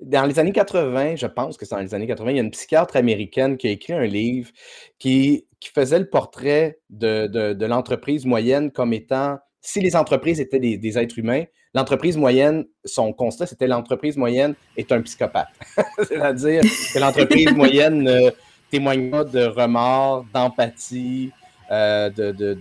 dans 0.02 0.26
les 0.26 0.40
années 0.40 0.52
80, 0.52 1.16
je 1.16 1.28
pense 1.28 1.58
que 1.58 1.66
c'est 1.66 1.76
dans 1.76 1.82
les 1.82 1.94
années 1.94 2.08
80, 2.08 2.32
il 2.32 2.36
y 2.38 2.40
a 2.40 2.44
une 2.44 2.52
psychiatre 2.52 2.96
américaine 2.96 3.58
qui 3.58 3.68
a 3.68 3.72
écrit 3.72 3.94
un 3.94 4.06
livre 4.06 4.50
qui, 4.98 5.46
qui 5.60 5.70
faisait 5.70 6.00
le 6.00 6.10
portrait 6.10 6.80
de, 6.90 7.28
de, 7.28 7.66
l'entreprise 7.66 8.26
moyenne 8.26 8.72
comme 8.72 8.94
étant, 8.94 9.38
si 9.62 9.80
les 9.80 9.96
entreprises 9.96 10.40
étaient 10.40 10.60
des, 10.60 10.98
êtres 10.98 11.20
humains, 11.20 11.44
l'entreprise 11.76 12.18
moyenne, 12.18 12.66
son 12.84 13.14
constat, 13.14 13.46
c'était 13.46 13.68
l'entreprise 13.68 14.18
moyenne 14.18 14.56
est 14.76 14.92
un 14.92 15.02
psychopathe. 15.02 15.50
C'est-à-dire 16.08 16.62
que 16.62 17.00
l'entreprise 17.00 17.52
moyenne 17.52 18.02
ne 18.02 18.32
témoigne 18.72 19.12
pas 19.12 19.24
de 19.24 19.46
remords, 19.46 20.26
d'empathie, 20.34 21.32
euh, 21.70 22.10
de, 22.10 22.32
de, 22.32 22.54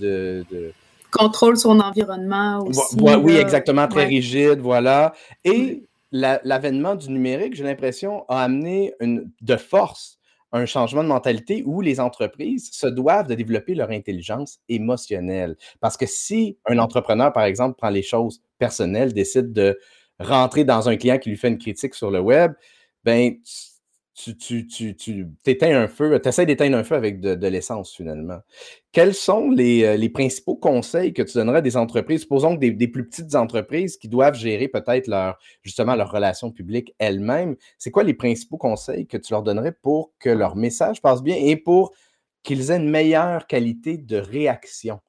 de, 0.50 0.72
Contrôle 1.10 1.56
son 1.56 1.80
environnement 1.80 2.62
aussi. 2.64 2.96
oui, 3.00 3.36
exactement, 3.36 3.88
très 3.88 4.04
rigide, 4.04 4.60
voilà. 4.60 5.12
Et 5.44 5.84
l'avènement 6.12 6.94
du 6.94 7.10
numérique, 7.10 7.54
j'ai 7.54 7.64
l'impression, 7.64 8.24
a 8.28 8.42
amené 8.42 8.92
une, 9.00 9.30
de 9.40 9.56
force 9.56 10.20
un 10.52 10.66
changement 10.66 11.02
de 11.02 11.08
mentalité 11.08 11.62
où 11.64 11.80
les 11.80 12.00
entreprises 12.00 12.70
se 12.72 12.86
doivent 12.86 13.28
de 13.28 13.34
développer 13.34 13.74
leur 13.74 13.90
intelligence 13.90 14.58
émotionnelle. 14.68 15.56
Parce 15.80 15.96
que 15.96 16.06
si 16.06 16.58
un 16.66 16.78
entrepreneur, 16.78 17.32
par 17.32 17.44
exemple, 17.44 17.76
prend 17.76 17.90
les 17.90 18.02
choses 18.02 18.42
personnelles, 18.58 19.12
décide 19.12 19.52
de 19.52 19.78
rentrer 20.18 20.64
dans 20.64 20.88
un 20.88 20.96
client 20.96 21.18
qui 21.18 21.30
lui 21.30 21.36
fait 21.36 21.48
une 21.48 21.58
critique 21.58 21.94
sur 21.94 22.10
le 22.10 22.20
web, 22.20 22.52
ben, 23.04 23.34
tu, 24.38 25.26
éteins 25.46 25.82
un 25.82 25.88
feu, 25.88 26.20
tu 26.22 26.28
essaies 26.28 26.46
d'éteindre 26.46 26.76
un 26.76 26.84
feu 26.84 26.94
avec 26.94 27.20
de, 27.20 27.46
l'essence 27.46 27.94
finalement. 27.94 28.38
Quels 28.92 29.14
sont 29.14 29.50
les, 29.50 29.84
euh, 29.84 29.96
les, 29.96 30.08
principaux 30.08 30.56
conseils 30.56 31.12
que 31.12 31.22
tu 31.22 31.34
donnerais 31.34 31.58
à 31.58 31.60
des 31.62 31.76
entreprises, 31.76 32.22
supposons 32.22 32.54
des, 32.54 32.72
plus 32.88 33.06
petites 33.06 33.34
entreprises 33.34 33.96
qui 33.96 34.08
doivent 34.08 34.34
gérer 34.34 34.68
peut-être 34.68 35.06
leur, 35.06 35.38
justement 35.62 35.94
leurs 35.94 36.10
relations 36.10 36.50
publiques 36.50 36.94
elles-mêmes, 36.98 37.56
c'est 37.78 37.90
quoi 37.90 38.02
les 38.02 38.14
principaux 38.14 38.58
conseils 38.58 39.06
que 39.06 39.16
tu 39.16 39.32
leur 39.32 39.42
donnerais 39.42 39.72
pour 39.72 40.12
que 40.18 40.30
leur 40.30 40.56
message 40.56 41.00
passe 41.00 41.22
bien 41.22 41.36
et 41.36 41.56
pour 41.56 41.92
qu'ils 42.42 42.70
aient 42.70 42.76
une 42.76 42.90
meilleure 42.90 43.46
qualité 43.46 43.96
de 43.96 44.16
réaction 44.16 45.00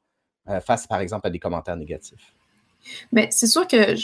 euh, 0.50 0.60
face 0.60 0.88
par 0.88 1.00
exemple 1.00 1.28
à 1.28 1.30
des 1.30 1.40
commentaires 1.40 1.78
négatifs? 1.78 2.36
Mais 3.12 3.30
c'est 3.32 3.48
sûr 3.48 3.68
que 3.68 3.96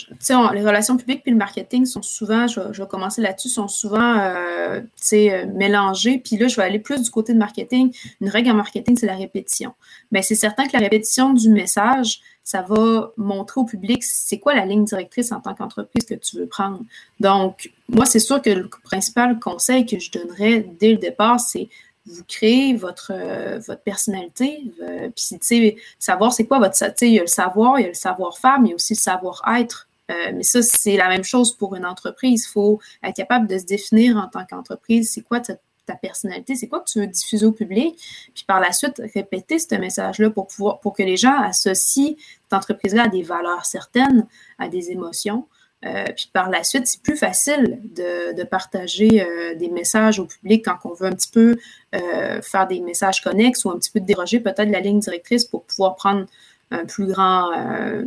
les 0.53 0.62
relations 0.62 0.98
publiques 0.98 1.22
et 1.25 1.31
le 1.31 1.38
marketing 1.38 1.86
sont 1.86 2.01
souvent, 2.01 2.48
je, 2.48 2.60
vais 2.60 2.88
commencer 2.88 3.22
là-dessus, 3.22 3.50
sont 3.50 3.67
souvent 3.67 4.17
euh, 4.19 4.81
euh, 5.13 5.46
mélangés. 5.53 6.19
Puis 6.19 6.38
là, 6.38 6.48
je 6.48 6.55
vais 6.55 6.63
aller 6.63 6.79
plus 6.79 7.01
du 7.01 7.10
côté 7.10 7.34
de 7.34 7.38
marketing. 7.38 7.93
Une 8.22 8.29
règle 8.29 8.51
en 8.51 8.55
marketing, 8.55 8.98
c'est 8.98 9.07
la 9.07 9.15
répétition. 9.15 9.74
Mais 10.12 10.22
c'est 10.22 10.36
certain 10.36 10.67
que 10.67 10.74
la 10.74 10.79
répétition 10.79 11.34
du 11.34 11.50
message, 11.50 12.22
ça 12.43 12.62
va 12.62 13.12
montrer 13.17 13.60
au 13.60 13.65
public 13.65 14.03
c'est 14.03 14.39
quoi 14.39 14.55
la 14.55 14.65
ligne 14.65 14.86
directrice 14.86 15.34
en 15.34 15.41
tant 15.41 15.53
qu'entreprise 15.53 16.05
que 16.05 16.13
tu 16.13 16.38
veux 16.38 16.48
prendre. 16.48 16.79
Donc, 17.19 17.72
moi, 17.89 18.05
c'est 18.05 18.19
sûr 18.19 18.41
que 18.41 18.50
le 18.50 18.69
principal 18.84 19.38
conseil 19.39 19.86
que 19.86 20.00
je 20.00 20.12
donnerais 20.12 20.65
dès 20.79 20.91
le 20.91 20.98
départ, 20.98 21.39
c'est 21.39 21.67
vous 22.08 22.24
créez 22.28 22.76
votre, 22.76 23.12
euh, 23.14 23.60
votre 23.60 23.82
personnalité. 23.82 24.72
Euh, 24.82 25.10
puis, 25.10 25.26
tu 25.30 25.38
sais, 25.42 25.76
savoir 26.00 26.34
c'est 26.34 26.46
quoi 26.46 26.60
votre. 26.60 26.74
Tu 26.74 26.86
sais, 26.86 26.94
il 27.02 27.14
y 27.14 27.20
a 27.20 27.22
le 27.22 27.28
savoir, 27.28 27.80
il 27.80 27.84
y 27.84 27.86
a 27.86 27.90
le 27.90 27.94
savoir-faire, 27.94 28.60
mais 28.60 28.68
il 28.68 28.70
y 28.70 28.74
a 28.74 28.76
aussi 28.76 28.94
le 28.94 29.00
savoir-être. 29.00 29.88
Euh, 30.10 30.32
mais 30.34 30.44
ça, 30.44 30.62
c'est 30.62 30.96
la 30.96 31.10
même 31.10 31.24
chose 31.24 31.54
pour 31.54 31.76
une 31.76 31.86
entreprise. 31.86 32.46
Il 32.46 32.52
faut 32.52 32.80
être 33.04 33.16
capable 33.16 33.48
de 33.48 33.58
se 33.58 33.66
définir 33.66 34.18
en 34.18 34.28
tant 34.28 34.46
qu'entreprise. 34.46 35.12
C'est 35.12 35.22
quoi 35.22 35.42
ta, 35.42 35.56
personnalité? 36.02 36.56
C'est 36.56 36.68
quoi 36.68 36.82
que 36.82 36.90
tu 36.90 37.00
veux 37.00 37.08
diffuser 37.08 37.46
au 37.46 37.52
public? 37.52 37.98
Puis 38.34 38.44
par 38.46 38.60
la 38.60 38.74
suite, 38.74 39.02
répéter 39.14 39.58
ce 39.58 39.76
message-là 39.76 40.30
pour, 40.30 40.48
pour 40.82 40.94
que 40.94 41.04
les 41.04 41.16
gens 41.16 41.42
associent 41.42 42.16
cette 42.44 42.54
entreprise-là 42.54 43.04
à 43.04 43.08
des 43.08 43.24
valeurs 43.24 43.66
certaines, 43.66 44.28
à 44.60 44.68
des 44.68 44.92
émotions. 44.92 45.46
Euh, 45.88 46.06
puis 46.15 46.29
par 46.34 46.50
la 46.50 46.63
suite, 46.63 46.88
c'est 46.88 47.01
plus 47.01 47.15
facile 47.15 47.79
de, 47.96 48.44
partager 48.44 49.22
euh, 49.22 49.56
des 49.56 49.70
messages 49.70 50.20
au 50.20 50.25
public 50.25 50.63
quand 50.65 50.77
on 50.89 50.94
veut 50.94 51.08
un 51.08 51.13
petit 51.13 51.32
peu 51.32 51.58
euh, 51.96 52.41
faire 52.41 52.67
des 52.67 52.79
messages 52.79 53.22
connexes 53.22 53.65
ou 53.65 53.72
un 53.72 53.77
petit 53.77 53.91
peu 53.91 54.00
déroger 54.00 54.39
peut-être 54.39 54.70
la 54.70 54.79
ligne 54.79 55.00
directrice 55.00 55.46
pour 55.46 55.63
pouvoir 55.63 55.96
prendre 55.96 56.25
un 56.72 56.86
plus 56.86 57.08
grand, 57.08 57.51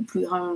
plus 0.07 0.23
grand, 0.23 0.55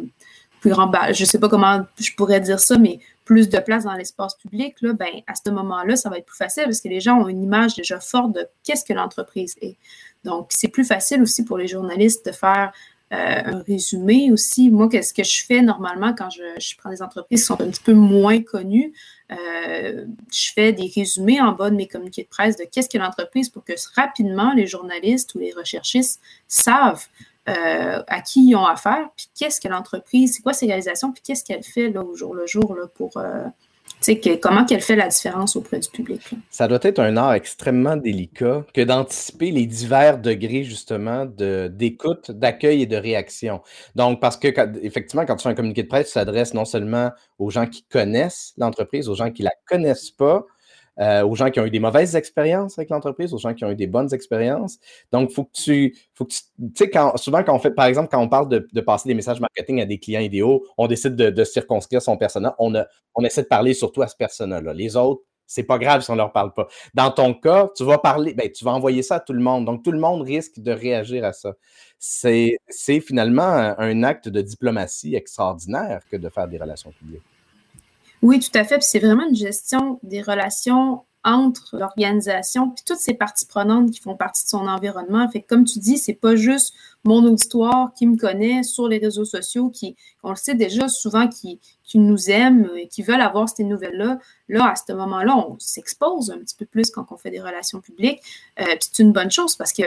plus 0.61 0.71
grand, 0.71 0.91
je 1.13 1.23
ne 1.23 1.27
sais 1.27 1.39
pas 1.39 1.49
comment 1.49 1.83
je 1.99 2.11
pourrais 2.15 2.41
dire 2.41 2.61
ça, 2.61 2.79
mais 2.79 2.99
plus 3.25 3.49
de 3.49 3.59
place 3.59 3.85
dans 3.85 3.95
l'espace 3.95 4.35
public, 4.35 4.77
là, 4.83 4.93
ben, 4.93 5.09
à 5.27 5.35
ce 5.35 5.51
moment-là, 5.51 5.97
ça 5.97 6.11
va 6.11 6.19
être 6.19 6.27
plus 6.27 6.37
facile 6.37 6.65
parce 6.65 6.81
que 6.81 6.89
les 6.89 7.01
gens 7.01 7.19
ont 7.19 7.29
une 7.29 7.43
image 7.43 7.75
déjà 7.75 8.01
forte 8.01 8.33
de 8.33 8.47
qu'est-ce 8.63 8.85
que 8.85 8.93
l'entreprise 8.93 9.55
est. 9.63 9.77
Donc, 10.25 10.49
c'est 10.51 10.69
plus 10.69 10.85
facile 10.85 11.23
aussi 11.23 11.45
pour 11.45 11.57
les 11.57 11.69
journalistes 11.69 12.27
de 12.27 12.33
faire 12.33 12.73
euh, 13.13 13.17
un 13.45 13.63
résumé 13.63 14.33
aussi. 14.33 14.71
Moi, 14.71 14.89
qu'est-ce 14.89 15.13
que 15.13 15.23
je 15.23 15.45
fais 15.45 15.61
normalement 15.61 16.15
quand 16.15 16.31
je, 16.31 16.77
prends 16.79 16.91
des 16.91 17.03
entreprises 17.03 17.41
qui 17.41 17.47
sont 17.47 17.61
un 17.61 17.69
petit 17.69 17.83
peu 17.83 17.93
moins 17.93 18.43
connues? 18.43 18.93
Euh, 19.31 20.07
je 20.33 20.53
fais 20.55 20.73
des 20.73 20.91
résumés 20.95 21.41
en 21.41 21.53
bas 21.53 21.71
de 21.71 21.77
mes 21.77 21.87
communiqués 21.87 22.23
de 22.23 22.29
presse 22.29 22.57
de 22.57 22.65
qu'est-ce 22.65 22.89
que 22.89 22.99
l'entreprise 22.99 23.51
pour 23.51 23.63
que 23.63 23.75
rapidement 23.95 24.55
les 24.55 24.67
journalistes 24.67 25.35
ou 25.35 25.39
les 25.39 25.53
recherchistes 25.53 26.21
savent 26.49 27.07
euh, 27.49 28.03
à 28.07 28.21
qui 28.23 28.49
ils 28.49 28.57
ont 28.57 28.65
affaire, 28.65 29.11
puis 29.17 29.29
qu'est-ce 29.39 29.61
que 29.61 29.69
l'entreprise, 29.69 30.35
c'est 30.35 30.43
quoi 30.43 30.55
ses 30.55 30.67
réalisations, 30.67 31.13
puis 31.13 31.23
qu'est-ce 31.23 31.45
qu'elle 31.45 31.63
fait 31.63 31.91
là, 31.91 32.03
au 32.03 32.17
jour 32.17 32.35
le 32.35 32.47
jour 32.47 32.75
là, 32.75 32.87
pour, 32.87 33.23
comment 34.41 34.65
qu'elle 34.65 34.81
fait 34.81 34.97
la 34.97 35.09
différence 35.09 35.57
auprès 35.57 35.79
du 35.79 35.89
public? 35.89 36.21
Ça 36.51 36.69
doit 36.69 36.79
être 36.83 36.99
un 36.99 37.17
art 37.17 37.35
extrêmement 37.35 37.97
délicat 37.97 38.65
que 38.73 38.81
d'anticiper 38.81 39.51
les 39.51 39.67
divers 39.67 40.19
degrés, 40.19 40.65
justement, 40.65 41.27
d'écoute, 41.27 42.31
d'accueil 42.31 42.83
et 42.83 42.87
de 42.87 42.97
réaction. 42.97 43.61
Donc, 43.95 44.21
parce 44.21 44.37
que, 44.37 44.49
effectivement, 44.83 45.25
quand 45.27 45.37
tu 45.37 45.43
fais 45.43 45.49
un 45.49 45.55
communiqué 45.55 45.83
de 45.83 45.89
presse, 45.89 46.07
tu 46.07 46.13
s'adresses 46.13 46.55
non 46.55 46.65
seulement 46.65 47.11
aux 47.39 47.51
gens 47.51 47.67
qui 47.67 47.83
connaissent 47.85 48.55
l'entreprise, 48.57 49.09
aux 49.09 49.15
gens 49.15 49.31
qui 49.31 49.43
ne 49.43 49.49
la 49.49 49.55
connaissent 49.67 50.11
pas, 50.11 50.45
euh, 51.01 51.27
aux 51.27 51.35
gens 51.35 51.51
qui 51.51 51.59
ont 51.61 51.67
eu 51.67 51.71
des 51.71 51.81
mauvaises 51.81 52.15
expériences 52.15 52.79
avec 52.79 52.91
l'entreprise, 52.91 53.35
aux 53.35 53.39
gens 53.39 53.55
qui 53.55 53.65
ont 53.65 53.71
eu 53.71 53.77
des 53.77 53.87
bonnes 53.87 54.13
expériences. 54.15 54.79
Donc, 55.13 55.31
faut 55.31 55.45
que 55.45 55.53
tu, 55.53 55.97
faut 56.15 56.25
que 56.25 56.33
tu, 56.33 56.41
sais, 56.75 56.91
souvent 57.17 57.43
quand 57.43 57.55
on 57.55 57.59
fait, 57.59 57.73
par 57.73 57.87
exemple, 57.87 58.09
quand 58.11 58.21
on 58.21 58.29
parle 58.29 58.49
de, 58.49 58.81
passer 58.81 59.09
des 59.09 59.15
messages 59.15 59.41
marketing 59.41 59.81
à 59.81 59.87
des 59.87 59.99
clients 59.99 60.21
idéaux, 60.21 60.65
on 60.79 60.87
décide 60.87 61.17
de, 61.17 61.45
circonscrire 61.45 62.01
son 62.01 62.17
persona. 62.17 62.55
On, 62.59 62.73
on 63.15 63.25
essaie 63.25 63.43
de 63.43 63.49
parler 63.49 63.75
surtout 63.75 64.03
à 64.03 64.09
ce 64.09 64.17
persona-là. 64.17 64.73
Les 64.73 64.97
autres, 64.97 65.23
c'est 65.47 65.65
pas 65.65 65.79
grave 65.79 66.03
si 66.03 66.11
on 66.11 66.15
leur 66.15 66.33
parle 66.33 66.53
pas. 66.53 66.69
Dans 66.95 67.11
ton 67.11 67.35
cas, 67.35 67.71
tu 67.77 67.85
vas 67.85 67.99
parler, 67.99 68.35
ben, 68.35 68.51
tu 68.51 68.65
vas 68.65 68.73
envoyer 68.73 69.03
ça 69.03 69.17
à 69.17 69.21
tout 69.21 69.33
le 69.33 69.41
monde. 69.41 69.65
Donc, 69.65 69.83
tout 69.83 69.93
le 69.93 69.99
monde 69.99 70.23
risque 70.23 70.61
de 70.61 70.73
réagir 70.73 71.25
à 71.25 71.33
ça. 71.33 71.55
C'est 71.99 72.59
finalement 73.01 73.75
un 73.79 74.03
acte 74.03 74.29
de 74.29 74.41
diplomatie 74.41 75.15
extraordinaire 75.15 76.03
que 76.11 76.17
de 76.17 76.29
faire 76.29 76.49
des 76.49 76.59
relations 76.59 76.93
publiques. 76.93 77.23
Oui, 78.25 78.41
tout 78.41 78.59
à 78.59 78.65
fait. 78.65 78.83
C'est 78.83 79.01
vraiment 79.01 79.29
une 79.29 79.37
gestion 79.37 80.01
des 80.03 80.23
relations 80.23 81.05
entre 81.25 81.77
l'organisation 81.77 82.71
puis 82.71 82.83
toutes 82.87 82.99
ces 82.99 83.13
parties 83.13 83.45
prenantes 83.45 83.91
qui 83.91 84.01
font 84.01 84.17
partie 84.17 84.45
de 84.45 84.49
son 84.49 84.67
environnement. 84.67 85.29
Fait 85.29 85.43
comme 85.43 85.65
tu 85.65 85.79
dis, 85.79 85.99
c'est 85.99 86.15
pas 86.15 86.35
juste 86.35 86.73
mon 87.05 87.23
auditoire 87.27 87.93
qui 87.93 88.07
me 88.07 88.17
connaît 88.17 88.63
sur 88.63 88.89
les 88.89 88.97
réseaux 88.97 89.27
sociaux, 89.27 89.69
qui, 89.69 89.95
on 90.23 90.31
le 90.31 90.37
sait 90.37 90.55
déjà 90.55 90.89
souvent, 90.89 91.29
qui, 91.29 91.61
nous 91.95 92.31
aiment, 92.31 92.71
qui 92.91 93.03
veulent 93.03 93.21
avoir 93.21 93.47
ces 93.47 93.63
nouvelles-là. 93.63 94.19
Là, 94.49 94.71
à 94.71 94.75
ce 94.75 94.95
moment-là, 94.95 95.37
on 95.37 95.59
s'expose 95.59 96.31
un 96.31 96.39
petit 96.39 96.57
peu 96.57 96.65
plus 96.65 96.91
quand 96.91 97.13
on 97.13 97.19
fait 97.19 97.31
des 97.31 97.43
relations 97.43 97.83
publiques. 97.83 98.23
Euh, 98.59 98.65
c'est 98.81 99.03
une 99.03 99.13
bonne 99.13 99.31
chose 99.31 99.55
parce 99.55 99.75
que 99.75 99.83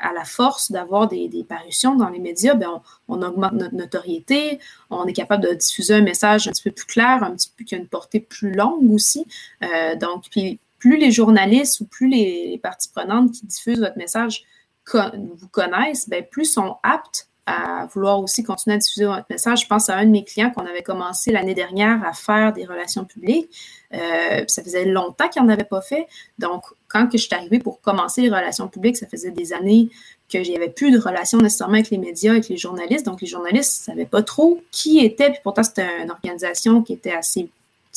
à 0.00 0.12
la 0.12 0.24
force 0.24 0.70
d'avoir 0.70 1.08
des, 1.08 1.44
parutions 1.48 1.94
dans 1.94 2.08
les 2.08 2.18
médias, 2.18 2.54
ben, 2.54 2.82
on, 3.08 3.22
augmente 3.22 3.52
notre 3.52 3.74
notoriété, 3.74 4.58
on 4.90 5.06
est 5.06 5.12
capable 5.12 5.44
de 5.44 5.54
diffuser 5.54 5.94
un 5.94 6.02
message 6.02 6.48
un 6.48 6.52
petit 6.52 6.62
peu 6.62 6.70
plus 6.70 6.86
clair, 6.86 7.22
un 7.22 7.32
petit 7.32 7.52
peu 7.56 7.64
qui 7.64 7.74
a 7.74 7.78
une 7.78 7.88
portée 7.88 8.20
plus 8.20 8.52
longue 8.52 8.92
aussi. 8.92 9.26
Euh, 9.62 9.96
donc, 9.96 10.24
puis 10.30 10.58
plus 10.78 10.96
les 10.96 11.10
journalistes 11.10 11.80
ou 11.80 11.86
plus 11.86 12.08
les, 12.08 12.58
parties 12.62 12.88
prenantes 12.88 13.32
qui 13.32 13.46
diffusent 13.46 13.80
votre 13.80 13.98
message 13.98 14.44
vous 14.92 15.48
connaissent, 15.50 16.08
ben, 16.08 16.24
plus 16.24 16.46
sont 16.46 16.76
aptes 16.82 17.27
à 17.48 17.86
vouloir 17.86 18.20
aussi 18.20 18.42
continuer 18.42 18.76
à 18.76 18.78
diffuser 18.78 19.06
votre 19.06 19.24
message. 19.30 19.62
Je 19.62 19.66
pense 19.66 19.88
à 19.88 19.96
un 19.96 20.04
de 20.04 20.10
mes 20.10 20.22
clients 20.22 20.50
qu'on 20.50 20.66
avait 20.66 20.82
commencé 20.82 21.32
l'année 21.32 21.54
dernière 21.54 22.04
à 22.04 22.12
faire 22.12 22.52
des 22.52 22.66
relations 22.66 23.06
publiques. 23.06 23.48
Euh, 23.94 24.44
ça 24.46 24.62
faisait 24.62 24.84
longtemps 24.84 25.28
qu'il 25.28 25.42
n'en 25.42 25.48
avait 25.48 25.64
pas 25.64 25.80
fait. 25.80 26.06
Donc, 26.38 26.64
quand 26.88 27.06
que 27.06 27.16
je 27.16 27.24
suis 27.24 27.34
arrivée 27.34 27.58
pour 27.58 27.80
commencer 27.80 28.20
les 28.20 28.28
relations 28.28 28.68
publiques, 28.68 28.98
ça 28.98 29.06
faisait 29.06 29.30
des 29.30 29.54
années 29.54 29.88
que 30.30 30.36
n'y 30.36 30.56
avait 30.56 30.68
plus 30.68 30.90
de 30.90 30.98
relations 30.98 31.38
nécessairement 31.38 31.76
avec 31.76 31.88
les 31.88 31.96
médias, 31.96 32.32
avec 32.32 32.50
les 32.50 32.58
journalistes. 32.58 33.06
Donc, 33.06 33.22
les 33.22 33.26
journalistes 33.26 33.80
ne 33.88 33.92
savaient 33.94 34.06
pas 34.06 34.22
trop 34.22 34.60
qui 34.70 34.98
était. 34.98 35.30
Puis 35.30 35.40
pourtant, 35.42 35.62
c'était 35.62 36.02
une 36.02 36.10
organisation 36.10 36.82
qui 36.82 36.92
était 36.92 37.12
assez, 37.12 37.48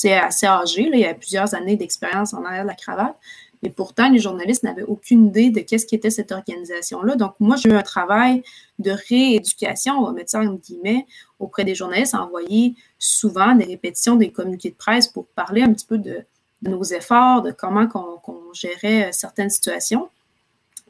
assez 0.06 0.46
âgée. 0.46 0.90
Il 0.94 0.98
y 0.98 1.04
avait 1.04 1.14
plusieurs 1.16 1.54
années 1.56 1.76
d'expérience 1.76 2.34
en 2.34 2.46
arrière 2.46 2.64
de 2.64 2.70
la 2.70 2.76
cravate. 2.76 3.16
Mais 3.64 3.70
pourtant, 3.70 4.10
les 4.10 4.20
journalistes 4.20 4.64
n'avaient 4.64 4.84
aucune 4.84 5.28
idée 5.28 5.52
de 5.52 5.60
qu'est-ce 5.60 5.86
qu'était 5.86 6.10
cette 6.10 6.32
organisation-là. 6.32 7.16
Donc, 7.16 7.36
moi, 7.40 7.56
j'ai 7.58 7.70
eu 7.70 7.74
un 7.74 7.84
travail 7.84 8.44
de 8.80 8.92
rééducation, 9.10 10.00
on 10.00 10.06
va 10.06 10.12
mettre 10.14 10.32
ça 10.32 10.40
en 10.40 10.54
guillemets, 10.54 11.06
auprès 11.40 11.64
des 11.64 11.76
journalistes, 11.76 12.16
envoyer 12.16 12.76
souvent 12.98 13.54
des 13.56 13.66
répétitions 13.66 14.16
des 14.16 14.32
communiqués 14.32 14.72
de 14.72 14.76
presse 14.76 15.08
pour 15.08 15.28
parler 15.28 15.62
un 15.62 15.74
petit 15.74 15.86
peu 15.86 15.98
de, 15.98 16.24
nos 16.64 16.84
efforts, 16.84 17.42
de 17.42 17.52
comment 17.52 17.88
on, 17.96 18.54
gérait 18.54 19.10
euh, 19.10 19.12
certaines 19.12 19.50
situations. 19.50 20.10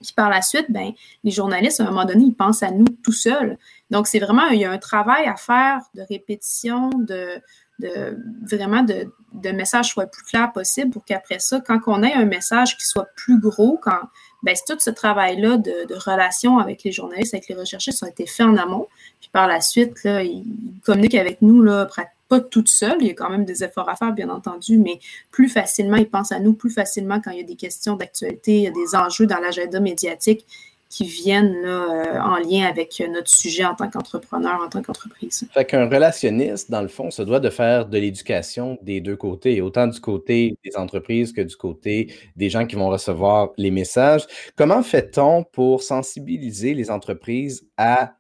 Puis 0.02 0.14
par 0.16 0.30
la 0.30 0.42
suite, 0.42 0.66
ben, 0.70 0.92
les 1.24 1.32
journalistes, 1.32 1.80
à 1.80 1.84
un 1.84 1.92
moment 1.92 2.06
donné, 2.06 2.26
ils 2.26 2.34
pensent 2.34 2.64
à 2.64 2.72
nous 2.72 2.88
tout 3.04 3.12
seuls. 3.12 3.58
Donc, 3.90 4.08
c'est 4.08 4.20
vraiment, 4.20 4.48
il 4.48 4.60
y 4.60 4.66
a 4.66 4.72
un 4.72 4.80
travail 4.80 5.26
à 5.28 5.36
faire 5.36 5.82
de 5.94 6.02
répétition, 6.02 6.90
de, 6.90 7.42
de 7.82 8.18
vraiment 8.50 8.84
de, 8.84 9.12
de 9.34 9.50
messages 9.50 9.90
soient 9.90 10.06
plus 10.06 10.24
clairs 10.24 10.52
possible 10.54 10.92
pour 10.92 11.06
qu'après 11.06 11.40
ça, 11.40 11.62
quand 11.62 11.80
on 11.88 12.04
ait 12.04 12.14
un 12.14 12.26
message 12.26 12.78
qui 12.78 12.86
soit 12.86 13.08
plus 13.16 13.40
gros, 13.40 13.80
quand 13.82 14.00
ben, 14.44 14.56
tout 14.68 14.78
ce 14.80 14.90
travail-là 14.90 15.58
de, 15.58 15.86
de, 15.88 15.96
relation 15.96 16.58
avec 16.58 16.84
les 16.84 16.92
journalistes, 16.92 17.34
avec 17.34 17.48
les 17.48 17.56
recherchistes, 17.56 18.04
a 18.04 18.10
été 18.10 18.26
fait 18.26 18.44
en 18.44 18.58
amont. 18.58 18.88
Puis 19.20 19.30
par 19.32 19.48
la 19.48 19.62
suite, 19.62 20.04
là, 20.04 20.24
ils 20.24 20.46
communiquent 20.84 21.16
avec 21.16 21.42
nous 21.42 21.62
là, 21.62 21.88
pas 22.28 22.40
toute 22.40 22.70
seule. 22.70 22.98
Il 23.02 23.08
y 23.08 23.10
a 23.12 23.14
quand 23.14 23.30
même 23.30 23.46
des 23.46 23.64
efforts 23.64 23.90
à 23.90 23.96
faire, 23.96 24.14
bien 24.14 24.30
entendu, 24.30 24.78
mais 24.78 25.00
plus 25.32 25.50
facilement, 25.50 25.98
ils 25.98 26.10
pensent 26.10 26.32
à 26.32 26.40
nous, 26.40 26.54
plus 26.54 26.72
facilement 26.72 27.22
quand 27.22 27.32
il 27.32 27.38
y 27.38 27.42
a 27.42 27.46
des 27.46 27.56
questions 27.56 27.96
d'actualité, 27.96 28.58
il 28.58 28.64
y 28.64 28.68
a 28.68 28.72
des 28.72 28.96
enjeux 28.96 29.28
dans 29.28 29.38
l'agenda 29.38 29.80
médiatique 29.80 30.46
qui 30.92 31.06
viennent 31.06 31.64
euh, 31.66 32.20
en 32.20 32.38
lien 32.38 32.66
avec 32.68 33.02
notre 33.10 33.30
sujet 33.30 33.64
en 33.64 33.76
tant 33.76 33.90
qu'entrepreneur, 33.90 34.60
en 34.62 34.68
tant 34.68 34.82
qu'entreprise. 34.82 35.48
Fait 35.54 35.64
qu'un 35.64 35.90
relationniste, 35.90 36.70
dans 36.70 36.82
le 36.82 36.90
fond, 36.90 37.10
se 37.10 37.22
doit 37.22 37.40
de 37.40 37.50
faire 37.50 37.88
de 37.88 37.98
l'éducation 37.98 38.78
des 38.82 39.00
deux 39.00 39.16
côtés, 39.16 39.62
autant 39.62 39.88
du 39.88 40.02
côté 40.02 40.58
des 40.66 40.76
entreprises 40.76 41.32
que 41.32 41.42
du 41.42 41.56
côté 41.56 42.14
des 42.36 42.50
gens 42.50 42.68
qui 42.68 42.76
vont 42.76 42.90
recevoir 42.90 43.52
les 43.58 43.72
messages. 43.72 44.28
Comment 44.58 44.84
fait-on 44.84 45.46
pour 45.46 45.82
sensibiliser 45.82 46.74
les 46.74 46.92
entreprises 46.92 47.66
à 47.78 48.16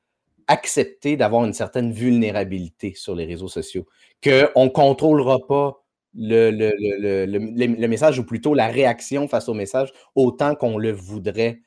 accepter 0.47 1.17
d'avoir 1.17 1.43
une 1.43 1.53
certaine 1.53 1.91
vulnérabilité 1.91 2.93
sur 2.95 3.15
les 3.15 3.25
réseaux 3.25 3.49
sociaux, 3.49 3.85
qu'on 4.23 4.65
ne 4.65 4.69
contrôlera 4.69 5.39
pas 5.45 5.83
le, 6.13 6.51
le, 6.51 6.73
le, 6.77 7.25
le, 7.25 7.87
message 7.87 8.19
ou 8.19 8.25
plutôt 8.25 8.53
la 8.53 8.67
réaction 8.67 9.27
face 9.27 9.47
au 9.47 9.53
message 9.53 9.93
autant 10.15 10.55
qu'on 10.55 10.77
le 10.77 10.91
voudrait 10.91 11.61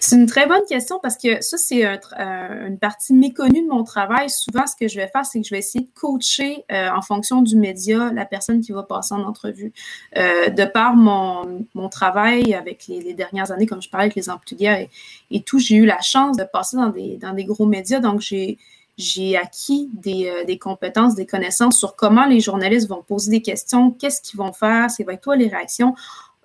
c'est 0.00 0.16
une 0.16 0.26
très 0.26 0.46
bonne 0.46 0.64
question 0.68 0.98
parce 1.02 1.16
que 1.16 1.42
ça, 1.42 1.58
c'est 1.58 1.84
une 1.84 2.78
partie 2.78 3.12
méconnue 3.12 3.62
de 3.62 3.68
mon 3.68 3.84
travail. 3.84 4.30
Souvent, 4.30 4.66
ce 4.66 4.74
que 4.74 4.88
je 4.88 4.96
vais 4.96 5.08
faire, 5.08 5.26
c'est 5.26 5.40
que 5.40 5.46
je 5.46 5.54
vais 5.54 5.58
essayer 5.58 5.84
de 5.84 5.90
coacher 5.94 6.64
euh, 6.72 6.88
en 6.90 7.02
fonction 7.02 7.42
du 7.42 7.56
média 7.56 8.10
la 8.12 8.24
personne 8.24 8.60
qui 8.60 8.72
va 8.72 8.82
passer 8.82 9.14
en 9.14 9.22
entrevue. 9.22 9.72
Euh, 10.16 10.48
de 10.48 10.64
par 10.64 10.96
mon, 10.96 11.66
mon 11.74 11.88
travail 11.88 12.54
avec 12.54 12.86
les, 12.88 13.14
dernières 13.14 13.52
années, 13.52 13.66
comme 13.66 13.82
je 13.82 13.90
parlais 13.90 14.04
avec 14.04 14.16
les 14.16 14.30
employés 14.30 14.88
et, 15.30 15.42
tout, 15.42 15.58
j'ai 15.58 15.76
eu 15.76 15.86
la 15.86 16.00
chance 16.00 16.36
de 16.36 16.44
passer 16.44 16.76
dans 16.76 16.88
des, 16.88 17.16
dans 17.16 17.32
des 17.32 17.44
gros 17.44 17.66
médias. 17.66 18.00
Donc, 18.00 18.20
j'ai 18.20 18.58
j'ai 18.98 19.36
acquis 19.36 19.90
des, 19.92 20.28
euh, 20.28 20.44
des, 20.44 20.58
compétences, 20.58 21.14
des 21.14 21.26
connaissances 21.26 21.78
sur 21.78 21.96
comment 21.96 22.24
les 22.24 22.40
journalistes 22.40 22.88
vont 22.88 23.02
poser 23.02 23.30
des 23.30 23.42
questions, 23.42 23.90
qu'est-ce 23.90 24.22
qu'ils 24.22 24.38
vont 24.38 24.52
faire, 24.52 24.90
c'est 24.90 25.06
avec 25.06 25.20
toi 25.20 25.36
les 25.36 25.48
réactions 25.48 25.94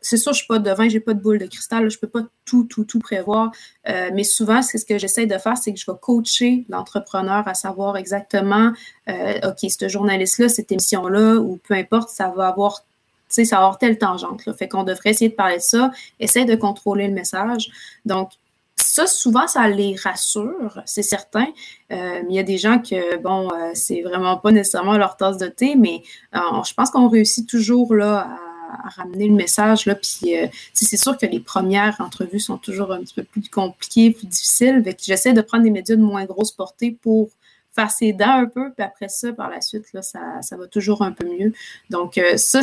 c'est 0.02 0.18
sûr, 0.18 0.34
je 0.34 0.40
suis 0.40 0.48
pas 0.48 0.58
devin, 0.58 0.90
j'ai 0.90 1.00
pas 1.00 1.14
de 1.14 1.22
boule 1.22 1.38
de 1.38 1.46
cristal, 1.46 1.90
je 1.90 2.00
peux 2.00 2.08
pas 2.08 2.22
tout, 2.46 2.64
tout, 2.64 2.84
tout 2.84 3.00
prévoir. 3.00 3.52
Euh, 3.88 4.10
mais 4.14 4.24
souvent, 4.24 4.64
ce 4.64 4.84
que 4.84 4.98
j'essaie 4.98 5.28
de 5.28 5.38
faire, 5.38 5.58
c'est 5.58 5.72
que 5.74 5.80
je 5.80 5.90
vais 5.90 5.98
coacher 6.02 6.66
l'entrepreneur 6.70 7.48
à 7.48 7.54
savoir 7.54 7.98
exactement, 7.98 8.72
euh, 9.10 9.40
OK, 9.44 9.70
ce 9.70 9.88
journaliste-là, 9.88 10.50
cette 10.50 10.72
émission-là, 10.72 11.36
ou 11.36 11.60
peu 11.68 11.76
importe, 11.76 12.10
ça 12.10 12.30
va 12.30 12.48
avoir, 12.48 12.84
ça 13.30 13.44
va 13.44 13.58
avoir 13.58 13.78
telle 13.78 14.00
tangente. 14.00 14.48
Là. 14.48 14.54
Fait 14.54 14.68
qu'on 14.68 14.84
devrait 14.84 15.12
essayer 15.12 15.30
de 15.30 15.36
parler 15.36 15.58
de 15.58 15.62
ça, 15.62 15.92
essayer 16.20 16.46
de 16.46 16.56
contrôler 16.56 17.08
le 17.08 17.14
message. 17.14 17.70
Donc, 18.04 18.32
ça, 18.76 19.06
souvent, 19.06 19.48
ça 19.48 19.68
les 19.68 19.96
rassure, 20.04 20.82
c'est 20.86 21.04
certain. 21.04 21.46
Euh, 21.92 22.24
il 22.28 22.36
y 22.36 22.40
a 22.40 22.44
des 22.44 22.58
gens 22.58 22.80
que, 22.80 23.18
bon, 23.18 23.50
c'est 23.76 24.02
vraiment 24.02 24.38
pas 24.38 24.52
nécessairement 24.52 24.98
leur 24.98 25.16
tasse 25.16 25.38
de 25.38 25.46
thé, 25.48 25.76
mais 25.76 26.02
je 26.34 26.74
pense 26.74 26.90
qu'on 26.90 27.08
réussit 27.08 27.48
toujours 27.48 27.94
là 27.94 28.22
à 28.22 28.51
à, 28.72 28.90
ramener 28.90 29.28
le 29.28 29.36
message. 29.36 29.86
Là, 29.86 29.96
puis 29.96 30.38
euh, 30.38 30.48
c'est 30.74 30.98
sûr 30.98 31.18
que 31.18 31.26
les 31.26 31.40
premières 31.40 31.96
entrevues 32.00 32.40
sont 32.40 32.58
toujours 32.58 32.92
un 32.92 33.00
petit 33.00 33.14
peu 33.14 33.24
plus 33.24 33.48
compliquées, 33.50 34.12
plus 34.12 34.28
difficiles. 34.28 34.84
J'essaie 35.00 35.34
de 35.34 35.42
prendre 35.42 35.64
des 35.64 35.72
médias 35.72 35.96
de 35.96 36.02
moins 36.02 36.26
grosse 36.26 36.52
portée 36.52 36.92
pour 36.92 37.30
faire 37.74 37.90
ses 37.90 38.12
dents 38.12 38.36
un 38.36 38.48
peu, 38.48 38.72
puis 38.72 38.84
après 38.84 39.08
ça, 39.08 39.32
par 39.32 39.50
la 39.50 39.62
suite, 39.62 39.94
là, 39.94 40.02
ça, 40.02 40.42
ça 40.42 40.58
va 40.58 40.68
toujours 40.68 41.04
un 41.04 41.14
peu 41.14 41.26
mieux. 41.26 41.54
Donc, 41.90 42.18
euh, 42.18 42.36
ça, 42.36 42.62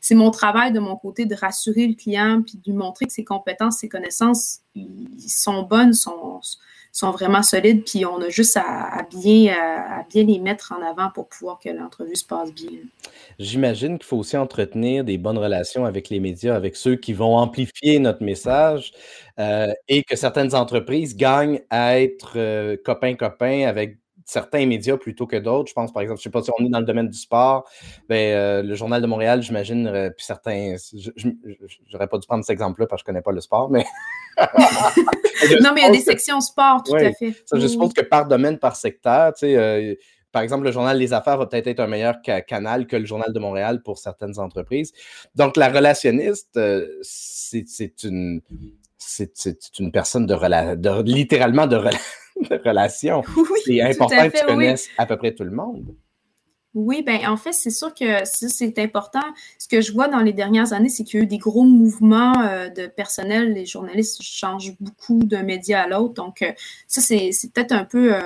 c'est 0.00 0.14
mon 0.14 0.30
travail 0.30 0.72
de 0.72 0.78
mon 0.78 0.96
côté 0.96 1.24
de 1.24 1.34
rassurer 1.34 1.86
le 1.86 1.94
client, 1.94 2.42
puis 2.42 2.58
de 2.58 2.70
lui 2.70 2.76
montrer 2.76 3.06
que 3.06 3.12
ses 3.12 3.24
compétences, 3.24 3.78
ses 3.78 3.88
connaissances, 3.88 4.60
ils 4.74 5.30
sont 5.30 5.62
bonnes, 5.62 5.94
sont, 5.94 6.40
sont 6.92 7.10
vraiment 7.10 7.42
solides, 7.42 7.84
puis 7.84 8.04
on 8.04 8.20
a 8.20 8.28
juste 8.28 8.58
à, 8.58 9.06
bien, 9.10 9.54
à, 9.54 10.04
bien 10.10 10.24
les 10.24 10.38
mettre 10.38 10.74
en 10.78 10.82
avant 10.86 11.10
pour 11.10 11.26
pouvoir 11.26 11.58
que 11.58 11.70
l'entrevue 11.70 12.16
se 12.16 12.26
passe 12.26 12.52
bien. 12.52 12.80
J'imagine 13.38 13.98
qu'il 13.98 14.06
faut 14.06 14.18
aussi 14.18 14.36
entretenir 14.36 15.02
des 15.02 15.16
bonnes 15.16 15.38
relations 15.38 15.86
avec 15.86 16.10
les 16.10 16.20
médias, 16.20 16.54
avec 16.54 16.76
ceux 16.76 16.96
qui 16.96 17.14
vont 17.14 17.36
amplifier 17.36 17.98
notre 17.98 18.22
message 18.22 18.92
euh, 19.38 19.72
et 19.88 20.02
que 20.02 20.16
certaines 20.16 20.54
entreprises 20.54 21.16
gagnent 21.16 21.62
à 21.70 21.98
être 21.98 22.34
euh, 22.36 22.76
copains-copains 22.84 23.66
avec 23.66 23.96
certains 24.24 24.66
médias 24.66 24.96
plutôt 24.96 25.26
que 25.26 25.36
d'autres. 25.36 25.68
Je 25.68 25.74
pense, 25.74 25.92
par 25.92 26.02
exemple, 26.02 26.20
je 26.20 26.22
ne 26.22 26.24
sais 26.24 26.30
pas 26.30 26.42
si 26.42 26.50
on 26.58 26.64
est 26.64 26.68
dans 26.68 26.80
le 26.80 26.86
domaine 26.86 27.08
du 27.08 27.18
sport, 27.18 27.68
ben, 28.08 28.34
euh, 28.34 28.62
le 28.62 28.74
Journal 28.74 29.00
de 29.02 29.06
Montréal, 29.06 29.42
j'imagine, 29.42 30.12
puis 30.16 30.24
certains, 30.24 30.76
je 30.94 31.28
n'aurais 31.92 32.08
pas 32.08 32.18
dû 32.18 32.26
prendre 32.26 32.44
cet 32.44 32.54
exemple-là 32.54 32.86
parce 32.86 33.02
que 33.02 33.06
je 33.06 33.10
ne 33.10 33.14
connais 33.14 33.22
pas 33.22 33.32
le 33.32 33.40
sport, 33.40 33.70
mais 33.70 33.84
non, 35.60 35.72
mais 35.74 35.82
il 35.82 35.84
y 35.84 35.88
a 35.88 35.90
des 35.90 36.00
sections 36.00 36.40
sport, 36.40 36.82
tout 36.82 36.94
à 36.94 37.12
fait. 37.12 37.34
je 37.52 37.66
suppose 37.66 37.92
que 37.92 38.02
par 38.02 38.26
domaine, 38.26 38.58
par 38.58 38.76
secteur, 38.76 39.34
tu 39.34 39.46
sais, 39.46 39.56
euh, 39.56 39.94
par 40.30 40.42
exemple, 40.42 40.64
le 40.64 40.72
journal 40.72 40.96
Les 40.96 41.12
Affaires 41.12 41.36
va 41.36 41.46
peut-être 41.46 41.66
être 41.66 41.80
un 41.80 41.86
meilleur 41.86 42.16
canal 42.46 42.86
que 42.86 42.96
le 42.96 43.04
journal 43.04 43.32
de 43.32 43.38
Montréal 43.38 43.82
pour 43.82 43.98
certaines 43.98 44.38
entreprises. 44.38 44.92
Donc, 45.34 45.58
la 45.58 45.68
relationniste, 45.68 46.56
euh, 46.56 46.86
c'est 47.02 48.02
une, 48.02 48.40
c'est 48.96 49.78
une 49.78 49.92
personne 49.92 50.26
de, 50.26 51.02
littéralement 51.02 51.66
de, 51.66 51.76
relation. 51.76 52.00
c'est 53.64 53.80
important 53.80 54.28
que 54.28 54.38
tu 54.38 54.46
connaisses 54.46 54.88
à 54.98 55.06
peu 55.06 55.16
près 55.16 55.34
tout 55.34 55.44
le 55.44 55.50
monde. 55.50 55.94
Oui, 56.74 57.02
ben 57.02 57.20
en 57.28 57.36
fait, 57.36 57.52
c'est 57.52 57.70
sûr 57.70 57.92
que 57.92 58.24
c'est 58.24 58.78
important. 58.78 59.20
Ce 59.58 59.68
que 59.68 59.82
je 59.82 59.92
vois 59.92 60.08
dans 60.08 60.20
les 60.20 60.32
dernières 60.32 60.72
années, 60.72 60.88
c'est 60.88 61.04
qu'il 61.04 61.18
y 61.18 61.20
a 61.20 61.24
eu 61.24 61.26
des 61.26 61.36
gros 61.36 61.64
mouvements 61.64 62.40
euh, 62.40 62.70
de 62.70 62.86
personnel. 62.86 63.52
Les 63.52 63.66
journalistes 63.66 64.22
changent 64.22 64.74
beaucoup 64.80 65.18
d'un 65.22 65.42
média 65.42 65.82
à 65.82 65.86
l'autre. 65.86 66.14
Donc, 66.14 66.40
euh, 66.40 66.50
ça, 66.86 67.02
c'est 67.02 67.30
peut-être 67.52 67.72
un 67.72 67.84
peu 67.84 68.14
euh, 68.14 68.20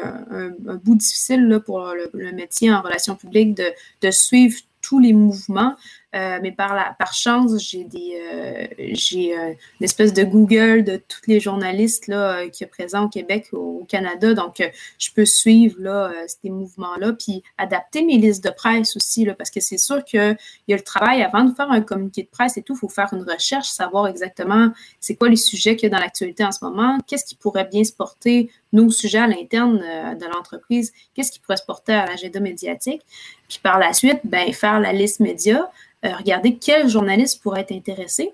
un, 0.68 0.76
bout 0.76 0.94
difficile 0.94 1.48
là, 1.48 1.58
pour 1.58 1.92
le, 1.92 2.32
métier 2.32 2.72
en 2.72 2.82
relations 2.82 3.16
publiques 3.16 3.54
de, 3.54 3.66
de 4.02 4.10
suivre 4.12 4.60
tous 4.80 5.00
les 5.00 5.12
mouvements. 5.12 5.74
Euh, 6.14 6.38
mais 6.40 6.52
par, 6.52 7.12
chance, 7.12 7.58
j'ai 7.58 7.84
des 7.84 8.18
euh, 8.22 8.66
j'ai 8.92 9.36
euh, 9.36 9.52
une 9.80 9.84
espèce 9.84 10.14
de 10.14 10.22
Google 10.22 10.84
de 10.84 10.96
tous 10.96 11.20
les 11.26 11.40
journalistes 11.40 12.06
là, 12.06 12.48
qui 12.48 12.64
est 12.64 12.68
présent 12.68 13.04
au 13.04 13.08
Québec, 13.08 13.48
au, 13.52 13.84
Canada. 13.88 14.32
Donc, 14.32 14.62
je 14.98 15.10
peux 15.14 15.24
suivre 15.24 15.76
là, 15.78 16.12
ces 16.26 16.50
mouvements-là, 16.50 17.12
puis 17.12 17.42
adapter 17.58 18.02
mes 18.02 18.18
listes 18.18 18.42
de 18.42 18.50
presse 18.50 18.96
aussi, 18.96 19.26
parce 19.38 19.50
que 19.50 19.60
c'est 19.60 19.78
sûr 19.78 20.04
qu'il 20.04 20.36
y 20.68 20.72
a 20.72 20.76
le 20.76 20.82
travail 20.82 21.22
avant 21.22 21.44
de 21.44 21.54
faire 21.54 21.70
un 21.70 21.80
communiqué 21.80 22.22
de 22.22 22.28
presse 22.28 22.56
et 22.56 22.62
tout, 22.62 22.74
il 22.74 22.78
faut 22.78 22.88
faire 22.88 23.12
une 23.12 23.22
recherche, 23.22 23.68
savoir 23.68 24.08
exactement 24.08 24.70
c'est 24.98 25.14
quoi 25.14 25.28
les 25.28 25.36
sujets 25.36 25.76
qu'il 25.76 25.88
y 25.88 25.92
a 25.92 25.96
dans 25.96 26.02
l'actualité 26.02 26.44
en 26.44 26.52
ce 26.52 26.64
moment, 26.64 26.98
qu'est-ce 27.06 27.24
qui 27.24 27.36
pourrait 27.36 27.68
bien 27.70 27.84
se 27.84 27.92
porter, 27.92 28.50
nos 28.72 28.90
sujets 28.90 29.18
à 29.18 29.26
l'interne 29.26 29.78
de 29.78 30.26
l'entreprise, 30.26 30.92
qu'est-ce 31.14 31.32
qui 31.32 31.40
pourrait 31.40 31.56
se 31.56 31.64
porter 31.64 31.92
à 31.92 32.06
l'agenda 32.06 32.40
médiatique. 32.40 33.02
Puis 33.48 33.60
par 33.62 33.78
la 33.78 33.92
suite, 33.92 34.20
ben, 34.24 34.52
faire 34.52 34.80
la 34.80 34.92
liste 34.92 35.20
média, 35.20 35.70
euh, 36.04 36.14
regarder 36.16 36.56
quel 36.56 36.88
journaliste 36.88 37.42
pourrait 37.42 37.62
être 37.62 37.72
intéressé. 37.72 38.32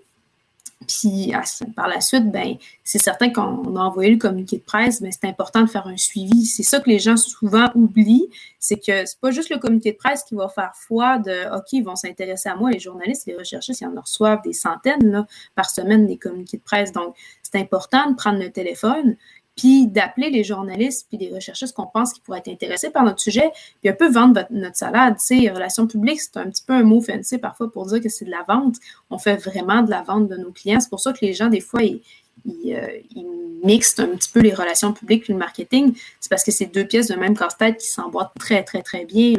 Puis 0.89 1.33
par 1.77 1.87
la 1.87 2.01
suite, 2.01 2.31
ben, 2.33 2.57
c'est 2.83 2.99
certain 2.99 3.31
qu'on 3.31 3.77
a 3.77 3.81
envoyé 3.81 4.11
le 4.11 4.19
communiqué 4.19 4.57
de 4.57 4.63
presse, 4.63 5.01
mais 5.01 5.11
c'est 5.13 5.29
important 5.29 5.63
de 5.63 5.71
faire 5.71 5.87
un 5.87 5.97
suivi. 5.97 6.45
C'est 6.45 6.65
ça 6.65 6.81
que 6.81 6.91
les 6.91 6.99
gens 6.99 7.17
souvent 7.17 7.71
oublient, 7.77 8.29
c'est 8.59 8.79
que 8.79 9.07
c'est 9.07 9.21
pas 9.21 9.31
juste 9.31 9.51
le 9.51 9.59
communiqué 9.59 9.93
de 9.93 9.97
presse 9.97 10.25
qui 10.25 10.35
va 10.35 10.49
faire 10.49 10.73
foi 10.75 11.19
de 11.19 11.57
OK, 11.57 11.73
ils 11.73 11.85
vont 11.85 11.95
s'intéresser 11.95 12.49
à 12.49 12.57
moi, 12.57 12.71
les 12.71 12.81
journalistes, 12.81 13.27
les 13.27 13.37
recherchistes, 13.37 13.81
ils 13.81 13.87
en 13.87 14.01
reçoivent 14.01 14.43
des 14.43 14.53
centaines 14.53 15.09
là, 15.09 15.27
par 15.55 15.71
semaine 15.71 16.07
des 16.07 16.17
communiqués 16.17 16.57
de 16.57 16.63
presse. 16.63 16.91
Donc, 16.91 17.15
c'est 17.45 17.61
important 17.61 18.11
de 18.11 18.17
prendre 18.17 18.41
le 18.41 18.51
téléphone, 18.51 19.17
puis 19.57 19.87
d'appeler 19.87 20.31
les 20.31 20.45
journalistes 20.45 21.07
puis 21.09 21.19
les 21.19 21.33
recherchistes 21.33 21.75
qu'on 21.75 21.87
pense 21.87 22.13
qui 22.13 22.21
pourraient 22.21 22.39
être 22.39 22.49
intéressés 22.49 22.91
par 22.91 23.05
notre 23.05 23.21
sujet, 23.21 23.51
puis 23.81 23.91
un 23.91 23.95
peu 23.95 24.11
vendre 24.11 24.45
notre 24.51 24.77
salade. 24.77 25.17
Tu 25.19 25.43
sais, 25.43 25.51
relations 25.51 25.87
publiques, 25.87 26.21
c'est 26.21 26.37
un 26.39 26.49
petit 26.49 26.65
peu 26.65 26.73
un 26.73 26.83
mot 26.83 27.01
fancy 27.01 27.39
parfois 27.39 27.71
pour 27.71 27.87
dire 27.87 28.01
que 28.01 28.09
c'est 28.09 28.25
de 28.25 28.31
la 28.31 28.45
vente. 28.47 28.77
On 29.11 29.19
fait 29.19 29.37
vraiment 29.37 29.83
de 29.83 29.91
la 29.91 30.03
vente 30.03 30.29
de 30.29 30.37
nos 30.37 30.53
clients. 30.53 30.81
C'est 30.81 30.91
pour 30.91 31.01
ça 31.01 31.13
que 31.13 31.25
les 31.25 31.35
gens, 31.35 31.49
des 31.49 31.61
fois, 31.61 31.83
ils, 31.83 32.01
euh, 32.47 32.87
mixent 33.63 34.01
un 34.01 34.09
petit 34.09 34.31
peu 34.31 34.41
les 34.41 34.55
relations 34.55 34.93
publiques 34.93 35.29
et 35.29 35.33
le 35.33 35.39
marketing. 35.39 35.95
C'est 36.19 36.31
parce 36.31 36.43
que 36.43 36.51
c'est 36.51 36.67
deux 36.67 36.85
pièces 36.85 37.09
de 37.09 37.15
même 37.15 37.37
casse-tête 37.37 37.77
qui 37.77 37.87
s'emboîtent 37.87 38.33
très, 38.39 38.65
très, 38.65 38.83
très 38.83 39.05
bien. 39.05 39.35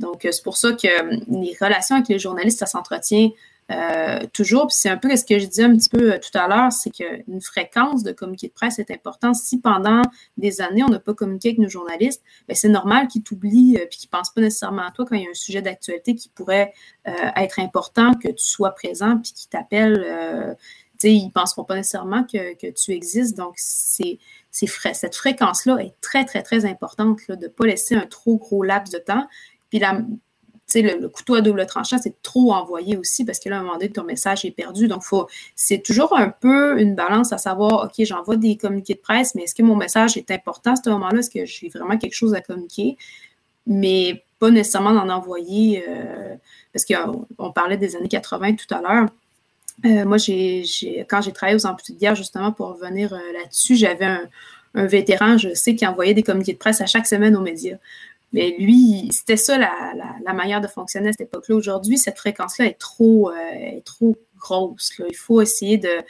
Donc, 0.00 0.24
euh, 0.24 0.32
c'est 0.32 0.42
pour 0.42 0.56
ça 0.56 0.72
que 0.72 0.86
euh, 0.86 1.18
les 1.28 1.56
relations 1.60 1.96
avec 1.96 2.08
les 2.08 2.18
journalistes, 2.18 2.60
ça 2.60 2.66
s'entretient 2.66 3.30
euh, 3.70 4.20
toujours, 4.32 4.68
puis 4.68 4.76
c'est 4.78 4.88
un 4.88 4.96
peu 4.96 5.14
ce 5.14 5.24
que 5.24 5.38
je 5.38 5.44
disais 5.44 5.64
un 5.64 5.76
petit 5.76 5.90
peu 5.90 6.14
euh, 6.14 6.18
tout 6.18 6.36
à 6.38 6.48
l'heure, 6.48 6.72
c'est 6.72 6.90
qu'une 6.90 7.40
fréquence 7.42 8.02
de 8.02 8.12
communiqué 8.12 8.48
de 8.48 8.52
presse 8.54 8.78
est 8.78 8.90
importante. 8.90 9.36
Si 9.36 9.60
pendant 9.60 10.00
des 10.38 10.62
années, 10.62 10.82
on 10.82 10.88
n'a 10.88 11.00
pas 11.00 11.12
communiqué 11.12 11.50
avec 11.50 11.58
nos 11.58 11.68
journalistes, 11.68 12.22
ben, 12.48 12.54
c'est 12.54 12.70
normal 12.70 13.08
qu'ils 13.08 13.22
t'oublient 13.22 13.76
et 13.76 13.88
qu'ils 13.88 14.08
ne 14.10 14.16
pensent 14.16 14.32
pas 14.32 14.40
nécessairement 14.40 14.86
à 14.86 14.90
toi 14.90 15.04
quand 15.06 15.16
il 15.16 15.24
y 15.24 15.26
a 15.26 15.30
un 15.30 15.34
sujet 15.34 15.60
d'actualité 15.60 16.14
qui 16.14 16.30
pourrait 16.30 16.72
euh, 17.06 17.12
être 17.36 17.60
important, 17.60 18.14
que 18.14 18.28
tu 18.28 18.44
sois 18.44 18.70
présent, 18.70 19.18
puis 19.18 19.32
qu'ils 19.32 19.50
t'appellent. 19.50 20.56
ils 21.02 21.26
ne 21.26 21.30
penseront 21.30 21.64
pas 21.64 21.74
nécessairement 21.74 22.24
que, 22.24 22.70
tu 22.70 22.92
existes. 22.92 23.36
Donc, 23.36 23.52
c'est, 23.56 24.18
cette 24.50 25.14
fréquence-là 25.14 25.76
est 25.76 25.94
très, 26.00 26.24
très, 26.24 26.42
très 26.42 26.64
importante 26.64 27.18
de 27.28 27.34
ne 27.34 27.48
pas 27.48 27.66
laisser 27.66 27.96
un 27.96 28.06
trop 28.06 28.38
gros 28.38 28.62
laps 28.62 28.90
de 28.94 28.98
temps 28.98 29.28
Puis 29.68 29.78
la, 29.78 30.00
le, 30.74 31.00
le, 31.00 31.08
couteau 31.08 31.34
à 31.34 31.40
double 31.40 31.64
tranchant, 31.66 31.96
c'est 31.98 32.20
trop 32.22 32.52
envoyé 32.52 32.96
aussi 32.96 33.24
parce 33.24 33.38
que 33.38 33.48
là, 33.48 33.56
à 33.56 33.60
un 33.60 33.62
moment 33.62 33.74
donné, 33.74 33.90
ton 33.90 34.04
message 34.04 34.44
est 34.44 34.50
perdu. 34.50 34.88
Donc, 34.88 35.02
c'est 35.56 35.82
toujours 35.82 36.16
un 36.16 36.28
peu 36.28 36.80
une 36.80 36.94
balance 36.94 37.32
à 37.32 37.38
savoir, 37.38 37.84
OK, 37.84 38.04
j'envoie 38.04 38.36
des 38.36 38.56
communiqués 38.56 38.94
de 38.94 39.00
presse, 39.00 39.34
mais 39.34 39.42
est-ce 39.42 39.54
que 39.54 39.62
mon 39.62 39.76
message 39.76 40.16
est 40.16 40.30
important 40.30 40.72
à 40.72 40.76
ce 40.76 40.88
moment-là? 40.90 41.20
Est-ce 41.20 41.30
que 41.30 41.44
j'ai 41.44 41.68
vraiment 41.68 41.96
quelque 41.96 42.14
chose 42.14 42.34
à 42.34 42.40
communiquer? 42.40 42.96
Mais 43.66 44.22
pas 44.38 44.50
nécessairement 44.50 44.92
d'en 44.92 45.08
envoyer, 45.08 45.84
euh, 45.88 46.34
parce 46.72 46.84
qu'on 46.84 47.52
parlait 47.52 47.76
des 47.76 47.96
années 47.96 48.08
80 48.08 48.54
tout 48.54 48.72
à 48.74 48.80
l'heure. 48.80 49.08
Euh, 49.84 50.04
moi, 50.04 50.16
quand 51.08 51.20
j'ai 51.22 51.32
travaillé 51.32 51.56
aux 51.56 51.66
amputés 51.66 51.92
de 51.92 51.98
guerre, 51.98 52.14
justement, 52.14 52.52
pour 52.52 52.68
revenir 52.68 53.12
euh, 53.12 53.18
là-dessus, 53.32 53.76
j'avais 53.76 54.04
un, 54.04 54.28
un, 54.74 54.86
vétéran, 54.86 55.38
je 55.38 55.54
sais, 55.54 55.74
qui 55.76 55.86
envoyait 55.86 56.14
des 56.14 56.22
communiqués 56.22 56.52
de 56.52 56.58
presse 56.58 56.80
à 56.80 56.86
chaque 56.86 57.06
semaine 57.06 57.36
aux 57.36 57.40
médias. 57.40 57.76
Mais 58.32 58.54
lui, 58.58 59.08
c'était 59.10 59.38
ça 59.38 59.56
la, 59.56 59.94
la, 60.22 60.32
manière 60.34 60.60
de 60.60 60.66
fonctionner 60.66 61.08
à 61.08 61.12
cette 61.12 61.22
époque-là. 61.22 61.54
Aujourd'hui, 61.54 61.96
cette 61.96 62.18
fréquence-là 62.18 62.66
est 62.66 62.78
trop, 62.78 63.30
euh, 63.30 63.34
est 63.54 63.84
trop 63.84 64.16
grosse. 64.36 64.92
Il 64.98 65.16
faut 65.16 65.40
essayer 65.40 65.78
de 65.78 66.02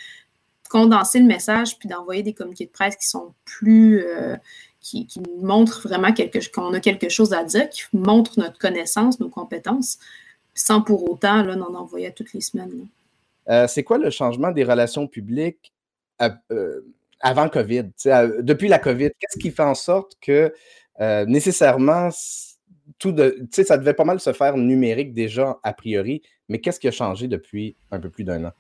condenser 0.68 1.20
le 1.20 1.26
message 1.26 1.78
puis 1.78 1.88
d'envoyer 1.88 2.22
des 2.22 2.32
communiqués 2.32 2.66
de 2.66 2.70
presse 2.70 2.96
qui 2.96 3.06
sont 3.06 3.34
plus. 3.44 4.04
Euh, 4.04 4.36
qui, 4.80 5.06
qui, 5.06 5.20
montrent 5.38 5.86
vraiment 5.86 6.08
qu'on 6.54 6.72
a 6.72 6.80
quelque 6.80 7.08
chose 7.08 7.34
à 7.34 7.42
dire, 7.42 7.68
qui 7.68 7.82
montrent 7.92 8.38
notre 8.38 8.58
connaissance, 8.58 9.18
nos 9.18 9.28
compétences, 9.28 9.98
sans 10.54 10.80
pour 10.80 11.10
autant 11.10 11.42
là, 11.42 11.56
en 11.56 11.74
envoyer 11.74 12.12
toutes 12.12 12.32
les 12.32 12.40
semaines. 12.40 12.86
Euh, 13.48 13.66
c'est 13.66 13.82
quoi 13.82 13.98
le 13.98 14.08
changement 14.08 14.50
des 14.50 14.64
relations 14.64 15.06
publiques 15.06 15.72
avant 17.20 17.48
COVID? 17.48 17.90
depuis 18.40 18.68
la 18.68 18.78
COVID, 18.78 19.10
qu'est-ce 19.18 19.38
qui 19.38 19.50
fait 19.50 19.62
en 19.62 19.74
sorte 19.74 20.12
que 20.20 20.54
euh, 21.00 21.24
nécessairement, 21.26 22.08
tout 22.98 23.12
de, 23.12 23.46
ça 23.50 23.78
devait 23.78 23.94
pas 23.94 24.04
mal 24.04 24.20
se 24.20 24.32
faire 24.32 24.56
numérique 24.56 25.14
déjà 25.14 25.58
a 25.62 25.72
priori, 25.72 26.22
mais 26.48 26.60
qu'est-ce 26.60 26.80
qui 26.80 26.88
a 26.88 26.92
changé 26.92 27.28
depuis 27.28 27.76
un 27.90 28.00
peu 28.00 28.10
plus 28.10 28.24
d'un 28.24 28.46
an? 28.46 28.52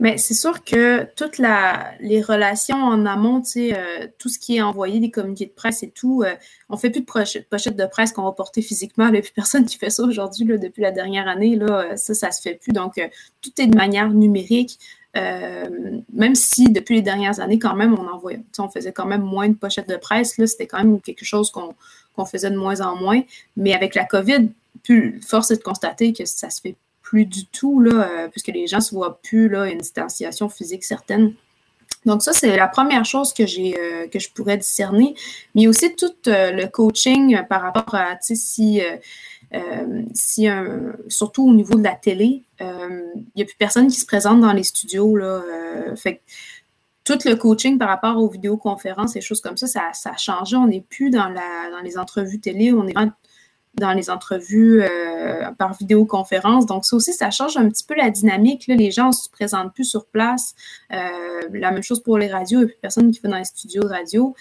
Mais 0.00 0.18
c'est 0.18 0.34
sûr 0.34 0.64
que 0.64 1.04
toutes 1.14 1.38
les 1.38 2.22
relations 2.22 2.76
en 2.76 3.06
amont, 3.06 3.42
euh, 3.56 4.08
tout 4.18 4.28
ce 4.28 4.38
qui 4.38 4.56
est 4.56 4.62
envoyé, 4.62 4.98
des 4.98 5.12
communiqués 5.12 5.46
de 5.46 5.52
presse 5.52 5.84
et 5.84 5.90
tout, 5.90 6.22
euh, 6.24 6.34
on 6.68 6.74
ne 6.74 6.78
fait 6.78 6.90
plus 6.90 7.02
de 7.02 7.06
pochettes 7.06 7.76
de 7.76 7.86
presse 7.86 8.12
qu'on 8.12 8.24
va 8.24 8.32
porter 8.32 8.62
physiquement. 8.62 9.06
Il 9.06 9.12
n'y 9.12 9.18
a 9.18 9.22
plus 9.22 9.30
personne 9.30 9.64
qui 9.64 9.78
fait 9.78 9.90
ça 9.90 10.02
aujourd'hui, 10.02 10.44
depuis 10.44 10.82
la 10.82 10.90
dernière 10.90 11.28
année. 11.28 11.54
Là, 11.54 11.96
ça, 11.96 12.14
ça 12.14 12.32
se 12.32 12.42
fait 12.42 12.54
plus. 12.54 12.72
Donc, 12.72 13.00
tout 13.42 13.52
est 13.58 13.68
de 13.68 13.76
manière 13.76 14.10
numérique. 14.10 14.78
Euh, 15.16 16.00
même 16.12 16.34
si 16.34 16.70
depuis 16.70 16.96
les 16.96 17.02
dernières 17.02 17.40
années, 17.40 17.58
quand 17.58 17.74
même, 17.74 17.94
on 17.98 18.06
envoyait, 18.06 18.40
on 18.58 18.68
faisait 18.68 18.92
quand 18.92 19.06
même 19.06 19.22
moins 19.22 19.48
de 19.48 19.54
pochettes 19.54 19.88
de 19.88 19.96
presse, 19.96 20.38
là, 20.38 20.46
c'était 20.46 20.66
quand 20.66 20.78
même 20.78 21.00
quelque 21.00 21.24
chose 21.24 21.50
qu'on 21.50 22.24
faisait 22.26 22.50
de 22.50 22.56
moins 22.56 22.80
en 22.80 22.96
moins. 22.96 23.22
Mais 23.56 23.74
avec 23.74 23.94
la 23.94 24.04
COVID, 24.04 24.50
plus, 24.84 25.20
force 25.20 25.50
est 25.50 25.56
de 25.56 25.62
constater 25.62 26.12
que 26.12 26.24
ça 26.24 26.50
se 26.50 26.60
fait 26.60 26.76
plus 27.02 27.26
du 27.26 27.46
tout, 27.46 27.80
là, 27.80 28.08
euh, 28.08 28.28
puisque 28.28 28.48
les 28.48 28.66
gens 28.66 28.78
ne 28.78 28.82
se 28.82 28.94
voient 28.94 29.20
plus, 29.22 29.48
là, 29.48 29.68
une 29.68 29.78
distanciation 29.78 30.48
physique 30.48 30.84
certaine. 30.84 31.34
Donc, 32.06 32.22
ça, 32.22 32.32
c'est 32.32 32.56
la 32.56 32.68
première 32.68 33.04
chose 33.04 33.32
que 33.34 33.46
j'ai 33.46 33.76
euh, 33.78 34.06
que 34.06 34.18
je 34.20 34.30
pourrais 34.30 34.56
discerner. 34.56 35.14
Mais 35.54 35.66
aussi 35.66 35.94
tout 35.96 36.14
le 36.24 36.66
coaching 36.66 37.42
par 37.48 37.62
rapport 37.62 37.94
à 37.94 38.16
si 38.20 38.80
euh, 39.54 40.92
surtout 41.08 41.48
au 41.48 41.54
niveau 41.54 41.74
de 41.74 41.82
la 41.82 41.94
télé, 41.94 42.44
il 42.60 42.66
euh, 42.66 43.02
n'y 43.34 43.42
a 43.42 43.44
plus 43.44 43.56
personne 43.58 43.88
qui 43.88 43.98
se 43.98 44.06
présente 44.06 44.40
dans 44.40 44.52
les 44.52 44.62
studios. 44.62 45.16
Euh, 45.18 45.96
fait 45.96 46.22
tout 47.04 47.18
le 47.24 47.34
coaching 47.34 47.78
par 47.78 47.88
rapport 47.88 48.16
aux 48.18 48.28
vidéoconférences 48.28 49.16
et 49.16 49.20
choses 49.20 49.40
comme 49.40 49.56
ça, 49.56 49.66
ça, 49.66 50.10
a 50.10 50.16
changé. 50.16 50.56
On 50.56 50.68
n'est 50.68 50.82
plus 50.82 51.10
dans 51.10 51.34
les 51.82 51.98
entrevues 51.98 52.40
télé, 52.40 52.72
on 52.72 52.86
est 52.86 52.94
dans 53.74 53.92
les 53.92 54.10
entrevues 54.10 54.82
par 55.58 55.74
vidéoconférence. 55.74 56.66
Donc, 56.66 56.84
ça 56.84 56.94
aussi, 56.94 57.12
ça 57.12 57.30
change 57.30 57.56
un 57.56 57.68
petit 57.68 57.84
peu 57.84 57.94
la 57.96 58.10
dynamique. 58.10 58.64
Les 58.68 58.90
gens 58.92 59.08
ne 59.08 59.12
se 59.12 59.28
présentent 59.28 59.74
plus 59.74 59.86
sur 59.86 60.06
place. 60.06 60.54
la 60.90 61.70
même 61.72 61.82
chose 61.82 62.00
pour 62.00 62.16
les 62.18 62.28
radios. 62.28 62.60
Il 62.60 62.64
n'y 62.64 62.70
a 62.70 62.74
plus 62.74 62.80
personne 62.80 63.10
qui 63.10 63.18
va 63.20 63.30
dans 63.30 63.38
les 63.38 63.44
studios 63.44 63.82
de 63.82 63.88
radio. 63.88 64.36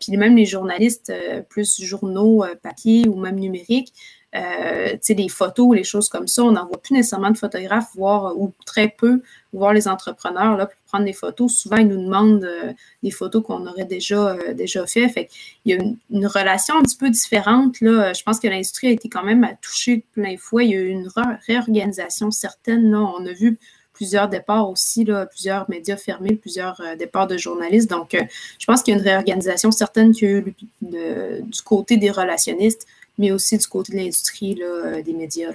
puis 0.00 0.16
même 0.16 0.34
les 0.34 0.46
journalistes, 0.46 1.12
plus 1.50 1.80
journaux, 1.80 2.44
papier 2.62 3.06
ou 3.06 3.14
même 3.16 3.38
numériques, 3.38 3.92
euh, 4.34 4.96
des 5.08 5.28
photos, 5.28 5.76
les 5.76 5.84
choses 5.84 6.08
comme 6.08 6.26
ça. 6.26 6.42
On 6.42 6.52
n'en 6.52 6.66
voit 6.66 6.80
plus 6.80 6.94
nécessairement 6.94 7.30
de 7.30 7.36
photographes, 7.36 7.90
voir, 7.94 8.36
ou 8.38 8.52
très 8.64 8.88
peu, 8.88 9.20
voir 9.52 9.74
les 9.74 9.88
entrepreneurs 9.88 10.56
là, 10.56 10.66
pour 10.66 10.80
prendre 10.88 11.04
des 11.04 11.12
photos. 11.12 11.52
Souvent, 11.52 11.76
ils 11.76 11.86
nous 11.86 12.02
demandent 12.02 12.44
euh, 12.44 12.72
des 13.02 13.10
photos 13.10 13.42
qu'on 13.44 13.66
aurait 13.66 13.84
déjà, 13.84 14.30
euh, 14.30 14.54
déjà 14.54 14.86
fait. 14.86 15.08
Fait 15.08 15.28
il 15.64 15.74
y 15.74 15.78
a 15.78 15.84
une, 16.10 16.26
relation 16.26 16.78
un 16.78 16.82
petit 16.82 16.96
peu 16.96 17.10
différente. 17.10 17.80
Là. 17.82 18.12
Je 18.14 18.22
pense 18.22 18.40
que 18.40 18.48
l'industrie 18.48 18.88
a 18.88 18.90
été 18.90 19.08
quand 19.08 19.22
même 19.22 19.46
touchée 19.60 19.96
de 19.96 20.04
plein 20.14 20.36
fouet. 20.38 20.66
Il 20.66 20.70
y 20.70 20.76
a 20.76 20.80
eu 20.80 20.88
une 20.88 21.08
réorganisation 21.46 22.30
certaine. 22.30 22.90
Là. 22.90 23.00
On 23.00 23.26
a 23.26 23.32
vu 23.32 23.58
plusieurs 23.92 24.28
départs 24.28 24.70
aussi, 24.70 25.04
là, 25.04 25.26
plusieurs 25.26 25.68
médias 25.68 25.98
fermés, 25.98 26.34
plusieurs 26.36 26.80
euh, 26.80 26.96
départs 26.96 27.26
de 27.26 27.36
journalistes. 27.36 27.90
Donc, 27.90 28.16
je 28.58 28.66
pense 28.66 28.82
qu'il 28.82 28.94
y 28.94 28.96
a 28.96 29.00
une 29.00 29.06
réorganisation 29.06 29.70
certaine 29.70 30.12
qui 30.12 30.24
a 30.24 30.28
eu 30.30 30.54
du 30.80 31.62
côté 31.62 31.98
des 31.98 32.10
relationnistes 32.10 32.86
mais 33.22 33.30
aussi 33.30 33.56
du 33.56 33.66
côté 33.68 33.92
de 33.92 33.98
l'industrie 33.98 34.58
euh, 34.60 35.00
des 35.00 35.12
médias. 35.12 35.52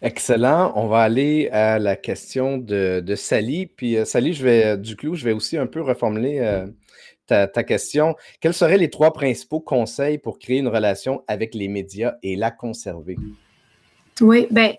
Excellent. 0.00 0.72
On 0.76 0.86
va 0.86 1.00
aller 1.00 1.48
à 1.48 1.80
la 1.80 1.96
question 1.96 2.58
de, 2.58 3.02
Sally. 3.16 3.66
Puis, 3.66 3.96
euh, 3.96 4.04
Sally, 4.04 4.34
je 4.34 4.44
vais, 4.44 4.64
euh, 4.64 4.76
du 4.76 4.96
coup, 4.96 5.16
je 5.16 5.24
vais 5.24 5.32
aussi 5.32 5.58
un 5.58 5.66
peu 5.66 5.82
reformuler 5.82 6.64
ta, 7.26 7.48
ta, 7.48 7.64
question. 7.64 8.14
Quels 8.40 8.54
seraient 8.54 8.78
les 8.78 8.88
trois 8.88 9.12
principaux 9.12 9.58
conseils 9.58 10.18
pour 10.18 10.38
créer 10.38 10.58
une 10.58 10.68
relation 10.68 11.24
avec 11.26 11.56
les 11.56 11.66
médias 11.66 12.14
et 12.22 12.36
la 12.36 12.52
conserver? 12.52 13.16
Oui, 14.20 14.46
bien, 14.48 14.74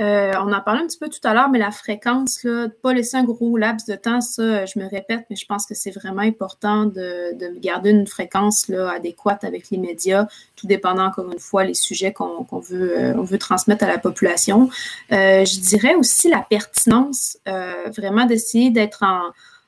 euh, 0.00 0.32
on 0.40 0.52
en 0.52 0.60
parlait 0.60 0.82
un 0.82 0.86
petit 0.86 0.98
peu 0.98 1.08
tout 1.08 1.20
à 1.24 1.34
l'heure, 1.34 1.50
mais 1.50 1.58
la 1.58 1.72
fréquence, 1.72 2.44
là, 2.44 2.68
pas 2.82 2.92
laisser 2.92 3.16
un 3.16 3.24
gros 3.24 3.56
laps 3.56 3.86
de 3.86 3.96
temps, 3.96 4.20
ça, 4.20 4.64
je 4.64 4.78
me 4.78 4.88
répète, 4.88 5.26
mais 5.28 5.36
je 5.36 5.44
pense 5.44 5.66
que 5.66 5.74
c'est 5.74 5.90
vraiment 5.90 6.22
important 6.22 6.86
de, 6.86 7.58
garder 7.58 7.90
une 7.90 8.06
fréquence 8.06 8.70
adéquate 8.70 9.44
avec 9.44 9.68
les 9.70 9.78
médias, 9.78 10.26
tout 10.56 10.66
dépendant, 10.66 11.06
encore 11.06 11.30
une 11.30 11.38
fois, 11.38 11.64
les 11.64 11.74
sujets 11.74 12.12
qu'on 12.12 12.46
veut, 12.60 12.98
euh, 12.98 13.22
veut 13.22 13.38
transmettre 13.38 13.84
à 13.84 13.88
la 13.88 13.98
population. 13.98 14.70
Euh, 15.12 15.44
je 15.44 15.60
dirais 15.60 15.94
aussi 15.94 16.30
la 16.30 16.46
pertinence, 16.48 17.36
vraiment 17.46 18.24
d'essayer 18.24 18.70
d'être 18.70 19.04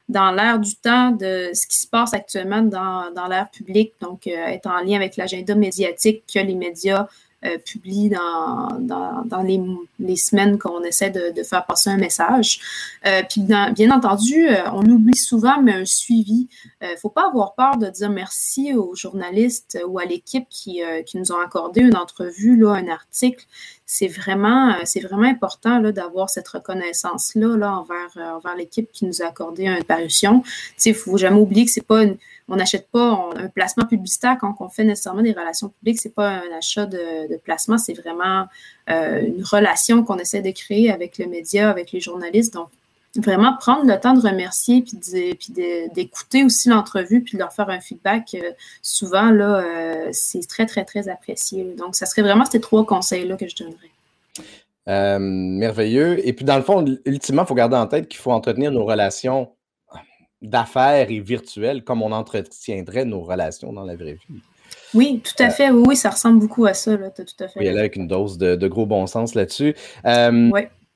dans 0.09 0.31
l'air 0.31 0.59
du 0.59 0.77
temps 0.77 1.11
de 1.11 1.51
ce 1.53 1.67
qui 1.67 1.77
se 1.77 1.87
passe 1.87 2.15
actuellement 2.15 2.63
dans, 2.63 3.11
dans 3.15 3.27
l'air 3.27 3.51
public, 3.51 3.93
donc 4.01 4.27
être 4.27 4.67
en 4.67 4.81
lien 4.81 4.97
avec 4.97 5.17
l'agenda 5.17 5.55
médiatique 5.55 6.25
que 6.33 6.39
les 6.39 6.55
médias 6.55 7.09
publie 7.65 8.09
dans, 8.09 8.79
dans, 9.25 9.43
les, 9.43 9.61
les, 9.99 10.17
semaines 10.17 10.59
qu'on 10.59 10.83
essaie 10.83 11.11
de, 11.11 11.33
de, 11.35 11.43
faire 11.43 11.67
passer 11.67 11.91
un 11.91 11.97
message. 11.97 12.61
Euh, 13.07 13.23
puis 13.29 13.41
bien 13.41 13.91
entendu, 13.91 14.49
euh, 14.49 14.71
on 14.73 14.83
oublie 14.83 15.17
souvent, 15.17 15.61
mais 15.61 15.73
un 15.73 15.85
suivi. 15.85 16.49
Il 16.81 16.91
ne 16.91 16.97
faut 16.97 17.09
pas 17.09 17.29
avoir 17.29 17.55
peur 17.55 17.79
de 17.79 17.89
dire 17.89 18.11
merci 18.11 18.75
aux 18.75 18.95
journalistes 18.95 19.79
ou 19.89 19.99
à 19.99 20.05
l'équipe 20.05 20.47
qui, 20.49 20.83
qui, 21.07 21.19
nous 21.19 21.33
ont 21.33 21.41
accordé 21.41 21.81
une 21.81 21.97
entrevue, 21.97 22.57
là, 22.57 22.73
un 22.73 22.89
article. 22.89 23.45
C'est 23.95 24.09
vraiment, 24.09 24.75
c'est 24.85 25.01
vraiment 25.01 25.29
important 25.29 25.81
d'avoir 25.81 26.31
cette 26.31 26.49
reconnaissance-là 26.49 27.59
là, 27.59 27.73
envers, 27.73 28.37
envers 28.37 28.57
l'équipe 28.57 28.91
qui 28.91 29.05
nous 29.05 29.21
a 29.21 29.27
accordé 29.27 29.67
une 29.67 29.85
parution. 29.85 30.43
Il 30.87 30.93
ne 30.93 30.95
faut 30.95 31.19
jamais 31.19 31.39
oublier 31.39 31.67
que 31.67 31.71
c'est 31.71 31.87
pas 31.87 32.05
on 32.49 32.57
n'achète 32.57 32.89
pas 32.91 33.31
un 33.37 33.49
placement 33.49 33.87
publicitaire 33.87 34.37
quand 34.41 34.55
on 34.61 34.69
fait 34.69 34.85
nécessairement 34.85 35.23
des 35.23 35.33
relations 35.33 35.69
publiques. 35.71 36.01
C'est 36.01 36.15
pas 36.15 36.29
un 36.29 36.57
achat 36.57 36.87
de, 36.87 37.37
placement, 37.39 37.79
c'est 37.79 37.95
vraiment 37.95 38.47
euh, 38.91 39.23
une 39.27 39.43
relation 39.43 40.05
qu'on 40.05 40.19
essaie 40.19 40.43
de 40.43 40.51
créer 40.51 40.91
avec 40.91 41.19
le 41.19 41.27
média, 41.27 41.71
avec 41.71 41.93
les 41.93 42.01
journalistes. 42.01 42.53
Donc, 42.55 42.69
vraiment 43.17 43.57
prendre 43.57 43.85
le 43.85 43.99
temps 44.01 44.15
de 44.15 44.21
remercier 44.21 44.83
puis 44.83 44.99
d'écouter 45.95 46.45
aussi 46.45 46.69
l'entrevue 46.69 47.23
puis 47.23 47.35
de 47.35 47.39
leur 47.39 47.53
faire 47.53 47.69
un 47.69 47.81
feedback. 47.81 48.35
Euh, 48.35 48.53
souvent, 48.81 49.31
là, 49.31 49.59
euh, 49.59 50.09
c'est 50.13 50.47
très, 50.49 50.67
très, 50.67 50.85
très 50.85 51.09
apprécié. 51.09 51.75
Donc, 51.77 51.95
ça 51.95 52.07
serait 52.07 52.23
vraiment 52.23 52.45
ces 52.45 52.61
trois 52.61 52.87
conseils-là 52.87 53.37
que 53.37 53.47
je 53.49 53.57
donnerais. 53.57 55.19
merveilleux. 55.19 56.27
Et 56.27 56.33
puis, 56.33 56.45
dans 56.45 56.57
le 56.57 56.63
fond, 56.63 56.85
ultimement, 57.05 57.43
il 57.43 57.49
faut 57.49 57.55
garder 57.55 57.77
en 57.77 57.87
tête 57.87 58.09
qu'il 58.09 58.21
faut 58.21 58.33
entretenir 58.33 58.73
nos 58.73 58.85
relations 58.85 59.51
d'affaires 60.43 61.11
et 61.11 61.21
virtuelles 61.21 61.85
comme 61.85 62.03
on 62.03 62.13
entretiendrait 62.13 63.05
nos 63.05 63.23
relations 63.23 63.73
dans 63.73 63.85
la 63.85 63.95
vraie 63.95 64.15
vie. 64.15 64.41
Oui, 64.95 65.23
tout 65.25 65.43
à 65.43 65.47
euh, 65.47 65.51
fait. 65.51 65.71
Oui, 65.71 65.97
ça 65.97 66.11
ressemble 66.11 66.41
beaucoup 66.41 66.67
à 66.67 66.75
ça. 66.75 66.97
Là. 66.97 67.11
tout 67.11 67.25
à 67.41 67.49
fait. 67.49 67.61
Oui, 67.61 67.69
avec 67.69 67.97
une 67.97 68.07
dose 68.07 68.39
de, 68.39 68.69
gros 68.69 68.87
bon 68.87 69.07
sens 69.07 69.35
là-dessus. 69.35 69.75
Euh, 70.05 70.51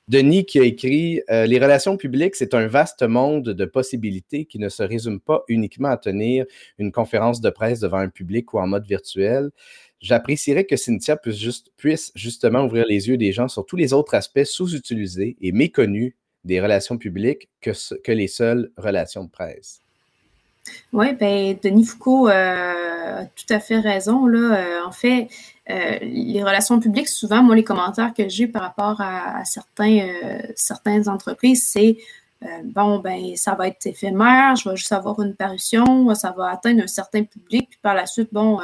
Denis 0.07 0.45
qui 0.45 0.59
a 0.59 0.63
écrit 0.63 1.21
euh, 1.29 1.45
Les 1.47 1.59
relations 1.59 1.97
publiques, 1.97 2.35
c'est 2.35 2.53
un 2.53 2.67
vaste 2.67 3.03
monde 3.03 3.49
de 3.49 3.65
possibilités 3.65 4.45
qui 4.45 4.57
ne 4.57 4.69
se 4.69 4.81
résume 4.81 5.19
pas 5.19 5.43
uniquement 5.49 5.89
à 5.89 5.97
tenir 5.97 6.45
une 6.77 6.93
conférence 6.93 7.41
de 7.41 7.49
presse 7.49 7.81
devant 7.81 7.97
un 7.97 8.07
public 8.07 8.53
ou 8.53 8.59
en 8.59 8.67
mode 8.67 8.87
virtuel. 8.87 9.49
J'apprécierais 9.99 10.63
que 10.63 10.77
Cynthia 10.77 11.17
puisse, 11.17 11.37
juste, 11.37 11.71
puisse 11.75 12.13
justement 12.15 12.63
ouvrir 12.63 12.85
les 12.85 13.09
yeux 13.09 13.17
des 13.17 13.33
gens 13.33 13.49
sur 13.49 13.65
tous 13.65 13.75
les 13.75 13.91
autres 13.91 14.13
aspects 14.13 14.45
sous-utilisés 14.45 15.35
et 15.41 15.51
méconnus 15.51 16.13
des 16.45 16.61
relations 16.61 16.97
publiques 16.97 17.49
que, 17.59 17.71
que 18.01 18.11
les 18.13 18.27
seules 18.27 18.71
relations 18.77 19.25
de 19.25 19.29
presse. 19.29 19.81
Oui, 20.93 21.13
ben 21.13 21.57
Denis 21.63 21.85
Foucault 21.85 22.27
a 22.27 23.25
tout 23.25 23.53
à 23.53 23.59
fait 23.59 23.79
raison. 23.79 24.25
Là. 24.25 24.85
en 24.85 24.91
fait, 24.91 25.27
les 25.67 26.43
relations 26.43 26.79
publiques, 26.79 27.09
souvent, 27.09 27.43
moi, 27.43 27.55
les 27.55 27.63
commentaires 27.63 28.13
que 28.13 28.27
j'ai 28.29 28.47
par 28.47 28.61
rapport 28.61 29.01
à, 29.01 29.43
certains, 29.45 30.07
certaines 30.55 31.09
entreprises, 31.09 31.67
c'est 31.67 31.97
bon, 32.63 32.99
ben, 32.99 33.35
ça 33.35 33.55
va 33.55 33.67
être 33.67 33.85
éphémère, 33.85 34.55
je 34.55 34.69
vais 34.69 34.75
juste 34.75 34.91
avoir 34.91 35.21
une 35.21 35.35
parution, 35.35 36.13
ça 36.15 36.33
va 36.37 36.51
atteindre 36.51 36.83
un 36.83 36.87
certain 36.87 37.23
public, 37.23 37.69
puis 37.69 37.79
par 37.81 37.95
la 37.95 38.05
suite, 38.05 38.29
bon, 38.31 38.59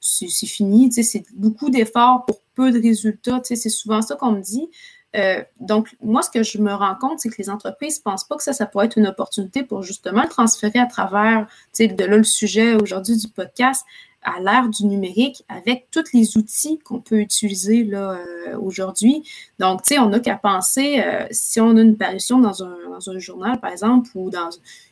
c'est 0.00 0.46
fini. 0.46 0.92
C'est 0.92 1.24
beaucoup 1.34 1.70
d'efforts 1.70 2.24
pour 2.26 2.40
peu 2.54 2.72
de 2.72 2.80
résultats. 2.80 3.40
C'est 3.44 3.68
souvent 3.68 4.02
ça 4.02 4.16
qu'on 4.16 4.32
me 4.32 4.40
dit. 4.40 4.68
Euh, 5.14 5.42
donc, 5.60 5.96
moi, 6.02 6.22
ce 6.22 6.30
que 6.30 6.42
je 6.42 6.58
me 6.58 6.72
rends 6.74 6.96
compte, 6.96 7.20
c'est 7.20 7.28
que 7.28 7.36
les 7.38 7.48
entreprises 7.48 7.98
ne 7.98 8.02
pensent 8.02 8.24
pas 8.24 8.36
que 8.36 8.42
ça, 8.42 8.52
ça 8.52 8.66
pourrait 8.66 8.86
être 8.86 8.98
une 8.98 9.06
opportunité 9.06 9.62
pour 9.62 9.82
justement 9.82 10.22
le 10.22 10.28
transférer 10.28 10.78
à 10.78 10.86
travers, 10.86 11.46
de 11.78 12.04
là, 12.04 12.16
le 12.16 12.24
sujet 12.24 12.74
aujourd'hui 12.74 13.16
du 13.16 13.28
podcast, 13.28 13.84
à 14.26 14.40
l'ère 14.40 14.68
du 14.68 14.84
numérique 14.84 15.44
avec 15.48 15.86
tous 15.90 16.12
les 16.12 16.36
outils 16.36 16.80
qu'on 16.80 17.00
peut 17.00 17.20
utiliser 17.20 17.84
là, 17.84 18.18
euh, 18.18 18.58
aujourd'hui. 18.58 19.22
Donc, 19.58 19.82
tu 19.82 19.94
sais, 19.94 20.00
on 20.00 20.08
n'a 20.08 20.18
qu'à 20.18 20.36
penser, 20.36 21.00
euh, 21.00 21.26
si 21.30 21.60
on 21.60 21.76
a 21.76 21.80
une 21.80 21.96
parution 21.96 22.40
dans 22.40 22.64
un, 22.64 22.76
dans 22.90 23.10
un, 23.10 23.18
journal, 23.18 23.60
par 23.60 23.70
exemple, 23.70 24.10
ou 24.16 24.28
dans 24.28 24.50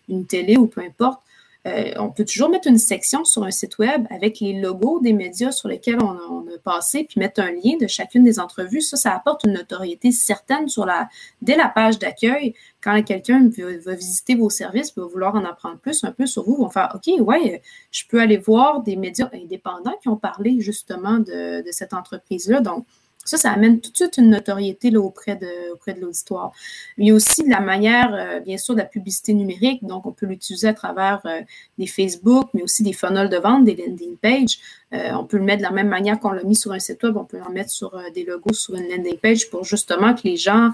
une 0.08 0.24
télé 0.24 0.56
ou 0.56 0.68
peu 0.68 0.82
importe, 0.82 1.20
euh, 1.66 1.92
on 1.96 2.10
peut 2.10 2.24
toujours 2.26 2.50
mettre 2.50 2.68
une 2.68 2.78
section 2.78 3.24
sur 3.24 3.42
un 3.44 3.50
site 3.50 3.78
web 3.78 4.06
avec 4.10 4.40
les 4.40 4.60
logos 4.60 5.00
des 5.00 5.14
médias 5.14 5.50
sur 5.50 5.68
lesquels 5.68 5.98
on 6.02 6.12
a, 6.12 6.58
passé, 6.62 7.04
puis 7.08 7.18
mettre 7.18 7.40
un 7.40 7.50
lien 7.50 7.76
de 7.80 7.86
chacune 7.86 8.22
des 8.22 8.38
entrevues. 8.38 8.80
Ça, 8.80 8.96
ça 8.96 9.14
apporte 9.14 9.44
une 9.44 9.54
notoriété 9.54 10.12
certaine 10.12 10.68
sur 10.68 10.86
la, 10.86 11.08
dès 11.42 11.56
la 11.56 11.68
page 11.68 11.98
d'accueil. 11.98 12.54
Quand 12.82 13.02
quelqu'un 13.02 13.50
va, 13.84 13.94
visiter 13.94 14.34
vos 14.34 14.50
services, 14.50 14.94
va 14.96 15.04
vouloir 15.04 15.34
en 15.34 15.44
apprendre 15.44 15.78
plus 15.78 16.04
un 16.04 16.12
peu 16.12 16.26
sur 16.26 16.44
vous, 16.44 16.56
vont 16.56 16.68
faire 16.68 16.94
OK, 16.94 17.20
ouais, 17.20 17.62
je 17.90 18.04
peux 18.08 18.20
aller 18.20 18.36
voir 18.36 18.82
des 18.82 18.96
médias 18.96 19.28
indépendants 19.32 19.96
qui 20.02 20.08
ont 20.08 20.16
parlé 20.16 20.60
justement 20.60 21.18
de, 21.18 21.62
de 21.66 21.72
cette 21.72 21.92
entreprise-là. 21.92 22.60
Donc, 22.60 22.86
ça, 23.24 23.38
ça 23.38 23.50
amène 23.50 23.80
tout 23.80 23.90
de 23.90 23.96
suite 23.96 24.18
une 24.18 24.30
notoriété 24.30 24.90
là, 24.90 25.00
auprès 25.00 25.36
de, 25.36 25.72
auprès 25.72 25.94
de 25.94 26.00
l'auditoire. 26.00 26.52
Il 26.98 27.08
y 27.08 27.10
a 27.10 27.14
aussi 27.14 27.46
la 27.48 27.60
manière, 27.60 28.14
euh, 28.14 28.40
bien 28.40 28.58
sûr, 28.58 28.74
de 28.74 28.80
la 28.80 28.84
publicité 28.84 29.32
numérique. 29.32 29.84
Donc, 29.84 30.06
on 30.06 30.12
peut 30.12 30.26
l'utiliser 30.26 30.68
à 30.68 30.74
travers 30.74 31.20
euh, 31.24 31.40
des 31.78 31.86
Facebook, 31.86 32.48
mais 32.52 32.62
aussi 32.62 32.82
des 32.82 32.92
funnels 32.92 33.30
de 33.30 33.38
vente, 33.38 33.64
des 33.64 33.76
landing 33.76 34.16
pages. 34.16 34.58
Euh, 34.92 35.12
on 35.12 35.24
peut 35.24 35.38
le 35.38 35.44
mettre 35.44 35.58
de 35.58 35.62
la 35.62 35.70
même 35.70 35.88
manière 35.88 36.20
qu'on 36.20 36.30
l'a 36.30 36.44
mis 36.44 36.54
sur 36.54 36.72
un 36.72 36.78
site 36.78 37.02
web. 37.02 37.16
On 37.16 37.24
peut 37.24 37.40
en 37.40 37.50
mettre 37.50 37.70
sur 37.70 37.98
des 38.14 38.24
logos 38.24 38.52
sur 38.52 38.74
une 38.74 38.88
landing 38.88 39.18
page 39.18 39.48
pour 39.50 39.64
justement 39.64 40.14
que 40.14 40.22
les 40.24 40.36
gens 40.36 40.70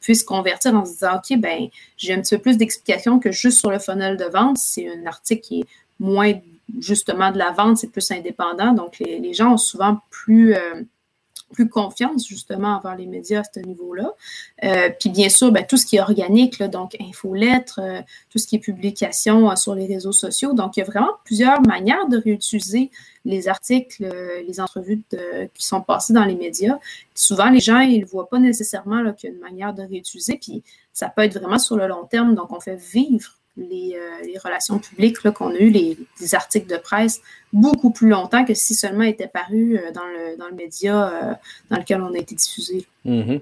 puissent 0.00 0.22
convertir 0.22 0.74
en 0.74 0.84
se 0.84 0.92
disant, 0.92 1.16
OK, 1.16 1.38
ben, 1.38 1.68
j'ai 1.96 2.14
un 2.14 2.20
petit 2.20 2.36
peu 2.36 2.42
plus 2.42 2.56
d'explications 2.56 3.18
que 3.18 3.32
juste 3.32 3.58
sur 3.58 3.70
le 3.70 3.78
funnel 3.78 4.16
de 4.16 4.24
vente. 4.24 4.58
C'est 4.58 4.88
un 4.88 5.06
article 5.06 5.42
qui 5.42 5.60
est 5.60 5.64
moins 5.98 6.32
justement 6.78 7.30
de 7.32 7.38
la 7.38 7.50
vente, 7.50 7.78
c'est 7.78 7.90
plus 7.90 8.10
indépendant. 8.10 8.72
Donc, 8.72 8.98
les, 8.98 9.18
les 9.18 9.34
gens 9.34 9.54
ont 9.54 9.58
souvent 9.58 9.98
plus 10.10 10.54
plus 11.52 11.68
confiance 11.68 12.26
justement 12.26 12.76
envers 12.76 12.96
les 12.96 13.06
médias 13.06 13.40
à 13.40 13.44
ce 13.44 13.60
niveau-là. 13.60 14.12
Euh, 14.64 14.90
puis 14.98 15.10
bien 15.10 15.28
sûr, 15.28 15.52
ben, 15.52 15.64
tout 15.64 15.76
ce 15.76 15.86
qui 15.86 15.96
est 15.96 16.00
organique, 16.00 16.62
donc 16.62 16.96
infolettres, 17.00 17.80
euh, 17.80 18.00
tout 18.30 18.38
ce 18.38 18.46
qui 18.46 18.56
est 18.56 18.58
publication 18.58 19.50
euh, 19.50 19.56
sur 19.56 19.74
les 19.74 19.86
réseaux 19.86 20.12
sociaux. 20.12 20.52
Donc, 20.52 20.76
il 20.76 20.80
y 20.80 20.82
a 20.82 20.86
vraiment 20.86 21.12
plusieurs 21.24 21.60
manières 21.62 22.08
de 22.08 22.16
réutiliser 22.16 22.90
les 23.24 23.46
articles, 23.48 24.04
les 24.48 24.60
entrevues 24.60 25.00
qui 25.54 25.64
sont 25.64 25.80
passées 25.80 26.12
dans 26.12 26.24
les 26.24 26.34
médias. 26.34 26.80
souvent, 27.14 27.50
les 27.50 27.60
gens, 27.60 27.78
ils 27.78 28.00
ne 28.00 28.04
voient 28.04 28.28
pas 28.28 28.40
nécessairement 28.40 29.12
qu'il 29.12 29.30
y 29.30 29.32
a 29.32 29.36
une 29.36 29.40
manière 29.40 29.72
de 29.74 29.82
réutiliser. 29.82 30.38
Puis 30.42 30.64
ça 30.92 31.08
peut 31.08 31.22
être 31.22 31.38
vraiment 31.38 31.60
sur 31.60 31.76
le 31.76 31.86
long 31.86 32.04
terme. 32.04 32.34
Donc, 32.34 32.50
on 32.50 32.58
fait 32.58 32.74
vivre 32.74 33.36
euh, 33.58 34.22
les, 34.24 34.38
relations 34.42 34.78
publiques 34.78 35.20
qu'on 35.30 35.50
a 35.50 35.58
eu, 35.58 35.68
les, 35.68 35.98
articles 36.34 36.70
de 36.70 36.78
presse, 36.78 37.20
beaucoup 37.52 37.90
plus 37.90 38.08
longtemps 38.08 38.46
que 38.46 38.54
si 38.54 38.74
seulement 38.74 39.04
étaient 39.04 39.28
parus 39.28 39.78
euh, 39.78 39.92
dans 39.92 40.06
le, 40.06 40.56
média 40.56 41.08
euh, 41.08 41.34
dans 41.70 41.76
lequel 41.76 42.00
on 42.00 42.14
a 42.14 42.18
été 42.18 42.34
diffusé. 42.34 42.86
Mm-hmm. 43.04 43.40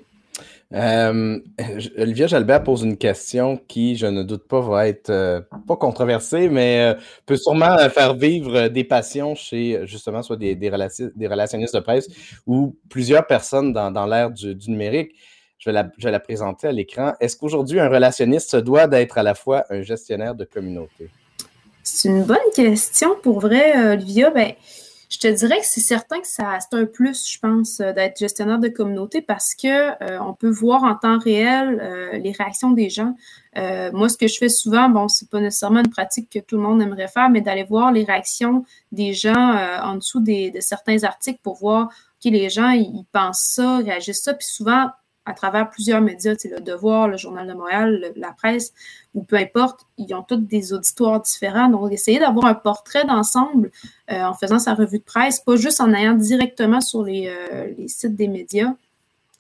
Olivia 1.96 2.27
Jalbert 2.27 2.64
pose 2.64 2.83
une 2.83 2.96
question 2.96 3.61
qui, 3.68 3.96
je 3.96 4.07
ne 4.07 4.25
doute 4.25 4.49
pas, 4.49 4.61
va 4.61 4.88
être 4.88 5.44
pas 5.66 5.77
controversée, 5.77 6.49
mais 6.49 6.96
peut 7.27 7.37
sûrement 7.37 7.77
faire 7.88 8.14
vivre 8.14 8.68
des 8.68 8.85
passions 8.85 9.35
chez 9.35 9.81
justement 9.85 10.23
soit 10.23 10.37
des, 10.37 10.55
des, 10.55 10.70
relationnistes 10.70 11.75
de 11.75 11.81
presse 11.81 12.09
ou 12.46 12.77
plusieurs 12.88 13.27
personnes 13.27 13.73
dans, 13.73 14.07
l'ère 14.07 14.31
du 14.31 14.55
numérique 14.68 15.12
je 15.61 15.70
vais 15.70 16.11
la, 16.11 16.20
présenter 16.20 16.66
à 16.66 16.73
l'écran. 16.73 17.12
Est-ce 17.20 17.37
qu'aujourd'hui, 17.37 17.79
un 17.79 17.88
relationniste 17.88 18.51
se 18.51 18.57
doit 18.57 18.88
d'être 18.88 19.18
à 19.18 19.23
la 19.23 19.35
fois 19.35 19.64
un 19.70 19.83
gestionnaire 19.83 20.35
de 20.35 20.44
communauté? 20.44 21.11
C'est 21.83 22.09
une 22.09 22.25
bonne 22.25 22.38
question. 22.55 23.11
Pour 23.23 23.40
vrai, 23.40 23.92
Olivia, 23.92 24.31
ben, 24.31 24.55
je 25.11 25.18
te 25.18 25.27
dirais 25.27 25.59
que 25.59 25.66
c'est 25.66 25.81
certain 25.81 26.20
que 26.20 26.27
ça, 26.27 26.59
c'est 26.61 26.79
un 26.79 26.87
plus, 26.87 27.29
je 27.29 27.38
pense, 27.40 27.81
euh, 27.81 27.92
d'être 27.92 28.18
gestionnaire 28.18 28.61
de 28.61 28.68
communauté 28.68 29.20
parce 29.20 29.57
que 29.57 29.66
euh, 30.05 30.20
on 30.20 30.35
peut 30.35 30.49
voir 30.49 30.85
en 30.85 30.94
temps 30.94 31.18
réel 31.18 31.81
euh, 31.83 32.16
les 32.18 32.31
réactions 32.31 32.70
des 32.70 32.88
gens. 32.88 33.16
moi, 33.92 34.09
ce 34.09 34.16
que 34.16 34.29
je 34.29 34.38
fais 34.38 34.49
souvent, 34.49 34.88
bon, 34.88 35.09
c'est 35.09 35.29
pas 35.29 35.40
nécessairement 35.40 35.81
une 35.81 35.90
pratique 35.90 36.31
que 36.31 36.38
tout 36.38 36.57
le 36.57 36.62
monde 36.62 36.81
aimerait 36.81 37.09
faire, 37.09 37.29
mais 37.29 37.40
d'aller 37.40 37.64
voir 37.64 37.90
les 37.90 38.05
réactions 38.05 38.64
des 38.92 39.12
gens 39.12 39.59
en 39.83 39.96
dessous 39.96 40.20
des, 40.20 40.53
de 40.53 40.61
certains 40.61 41.03
articles 41.03 41.40
pour 41.42 41.57
voir 41.57 41.88
que 42.23 42.29
les 42.29 42.49
gens, 42.49 42.70
ils 42.70 43.05
pensent 43.12 43.42
ça, 43.57 43.79
réagissent 43.79 44.23
ça. 44.23 44.35
Puis 44.35 44.46
souvent, 44.46 44.90
à 45.31 45.33
travers 45.33 45.71
plusieurs 45.71 46.01
médias, 46.01 46.35
le 46.45 46.61
Devoir, 46.61 47.07
le 47.07 47.16
Journal 47.16 47.47
de 47.47 47.53
Montréal, 47.55 48.12
la 48.16 48.33
presse, 48.33 48.73
ou 49.14 49.23
peu 49.23 49.37
importe, 49.37 49.87
ils 49.97 50.12
ont 50.12 50.23
tous 50.23 50.37
des 50.37 50.73
auditoires 50.73 51.21
différents. 51.21 51.69
Donc, 51.69 51.93
essayer 51.93 52.19
d'avoir 52.19 52.47
un 52.47 52.55
portrait 52.55 53.05
d'ensemble 53.05 53.71
euh, 54.11 54.23
en 54.23 54.35
faisant 54.35 54.59
sa 54.59 54.75
revue 54.75 54.99
de 54.99 55.05
presse, 55.05 55.40
pas 55.40 55.57
juste 55.57 55.81
en 55.81 55.93
ayant 55.95 56.14
directement 56.14 56.81
sur 56.81 57.05
les, 57.05 57.29
euh, 57.29 57.73
sites 57.87 58.16
des 58.16 58.29
médias, 58.29 58.75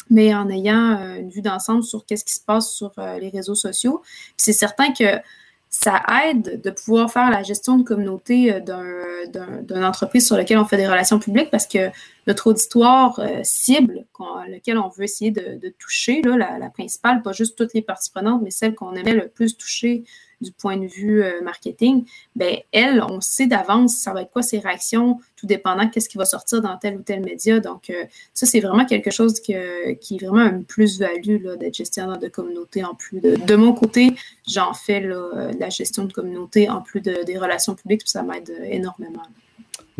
mais 0.08 0.34
en 0.34 0.48
ayant 0.48 0.96
euh, 0.96 1.20
une 1.20 1.30
vue 1.30 1.42
d'ensemble 1.42 1.82
sur 1.82 2.06
qu'est-ce 2.06 2.24
qui 2.24 2.34
se 2.34 2.44
passe 2.44 2.70
sur 2.72 2.92
les 3.20 3.28
réseaux 3.28 3.54
sociaux. 3.54 4.02
C'est 4.36 4.52
certain 4.52 4.92
que 4.92 5.20
ça 5.68 6.02
aide 6.24 6.60
de 6.62 6.70
pouvoir 6.70 7.12
faire 7.12 7.30
la 7.30 7.44
gestion 7.44 7.78
de 7.78 7.84
communauté 7.84 8.60
d'une 8.60 9.84
entreprise 9.84 10.26
sur 10.26 10.36
laquelle 10.36 10.58
on 10.58 10.64
fait 10.64 10.76
des 10.76 10.88
relations 10.88 11.20
publiques 11.20 11.50
parce 11.50 11.66
que 11.66 11.90
notre 12.26 12.48
auditoire 12.48 13.18
euh, 13.20 13.40
cible, 13.42 14.04
lequel 14.48 14.78
on 14.78 14.88
veut 14.88 15.04
essayer 15.04 15.30
de, 15.30 15.74
toucher, 15.78 16.22
la, 16.22 16.70
principale, 16.70 17.22
pas 17.22 17.32
juste 17.32 17.56
toutes 17.56 17.74
les 17.74 17.82
parties 17.82 18.10
prenantes, 18.10 18.42
mais 18.42 18.50
celle 18.50 18.74
qu'on 18.74 18.94
aimerait 18.94 19.14
le 19.14 19.28
plus 19.28 19.56
toucher 19.56 20.04
du 20.40 20.52
point 20.52 20.78
de 20.78 20.86
vue 20.86 21.22
euh, 21.22 21.42
marketing, 21.42 22.06
ben 22.34 22.56
elle, 22.72 23.02
on 23.02 23.20
sait 23.20 23.46
d'avance 23.46 23.96
ça 23.96 24.14
va 24.14 24.22
être 24.22 24.30
quoi 24.30 24.42
ses 24.42 24.58
réactions, 24.58 25.18
tout 25.36 25.46
dépendant 25.46 25.84
de 25.84 26.00
ce 26.00 26.08
qui 26.08 26.16
va 26.16 26.24
sortir 26.24 26.62
dans 26.62 26.78
tel 26.78 26.96
ou 26.96 27.02
tel 27.02 27.20
média. 27.20 27.60
Donc, 27.60 27.90
euh, 27.90 28.04
ça, 28.32 28.46
c'est 28.46 28.60
vraiment 28.60 28.86
quelque 28.86 29.10
chose 29.10 29.38
qui 29.40 29.52
est 29.52 29.98
vraiment 30.22 30.40
un 30.40 30.62
plus-value 30.62 31.46
d'être 31.58 31.74
gestionnaire 31.74 32.18
de 32.18 32.28
communauté 32.28 32.84
en 32.84 32.94
plus 32.94 33.20
de. 33.20 33.36
De 33.36 33.54
mon 33.54 33.74
côté, 33.74 34.14
j'en 34.48 34.72
fais 34.72 35.00
la 35.00 35.68
gestion 35.68 36.04
de 36.04 36.12
communauté 36.12 36.70
en 36.70 36.80
plus 36.80 37.02
des 37.02 37.38
relations 37.38 37.74
publiques, 37.74 38.00
puis 38.00 38.10
ça 38.10 38.22
m'aide 38.22 38.50
énormément. 38.64 39.26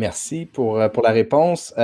Merci 0.00 0.46
pour, 0.46 0.80
pour 0.92 1.02
la 1.02 1.10
réponse. 1.10 1.74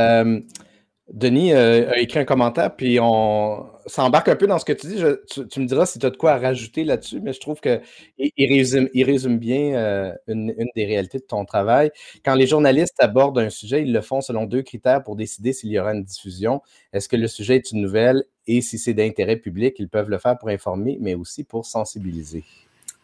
Denis 1.12 1.52
euh, 1.52 1.88
a 1.88 1.98
écrit 2.00 2.18
un 2.18 2.24
commentaire, 2.24 2.74
puis 2.74 2.98
on 3.00 3.64
s'embarque 3.87 4.26
un 4.26 4.35
peu 4.35 4.48
dans 4.48 4.59
ce 4.59 4.64
que 4.64 4.72
tu 4.72 4.88
dis. 4.88 5.02
tu, 5.48 5.61
me 5.61 5.66
diras 5.66 5.87
si 5.87 6.00
tu 6.00 6.07
as 6.07 6.11
de 6.11 6.16
quoi 6.16 6.37
rajouter 6.37 6.83
là-dessus, 6.83 7.20
mais 7.20 7.33
je 7.33 7.38
trouve 7.38 7.61
qu'il 7.61 7.81
il 8.18 9.05
résume, 9.05 9.38
bien 9.38 9.74
euh, 9.74 10.12
une, 10.26 10.52
des 10.74 10.85
réalités 10.85 11.18
de 11.18 11.24
ton 11.24 11.44
travail. 11.44 11.92
Quand 12.24 12.35
les 12.35 12.48
journalistes 12.48 12.96
abordent 12.98 13.38
un 13.38 13.50
sujet, 13.50 13.83
ils 13.83 13.92
le 13.92 14.00
font 14.00 14.20
selon 14.20 14.46
deux 14.46 14.62
critères 14.62 15.05
pour 15.05 15.14
décider 15.14 15.52
s'il 15.52 15.70
y 15.70 15.79
aura 15.79 15.94
une 15.94 16.02
diffusion. 16.02 16.61
Est-ce 16.92 17.09
que 17.09 17.16
le 17.16 17.29
sujet 17.29 17.55
est 17.55 17.70
une 17.70 17.83
nouvelle 17.83 18.24
et 18.48 18.61
si 18.61 18.76
c'est 18.76 18.94
d'intérêt 18.94 19.37
public, 19.37 19.76
ils 19.79 19.88
peuvent 19.88 20.11
le 20.11 20.18
faire 20.18 20.37
pour 20.38 20.48
informer, 20.48 20.98
mais 21.00 21.14
aussi 21.14 21.44
pour 21.44 21.66
sensibiliser. 21.66 22.44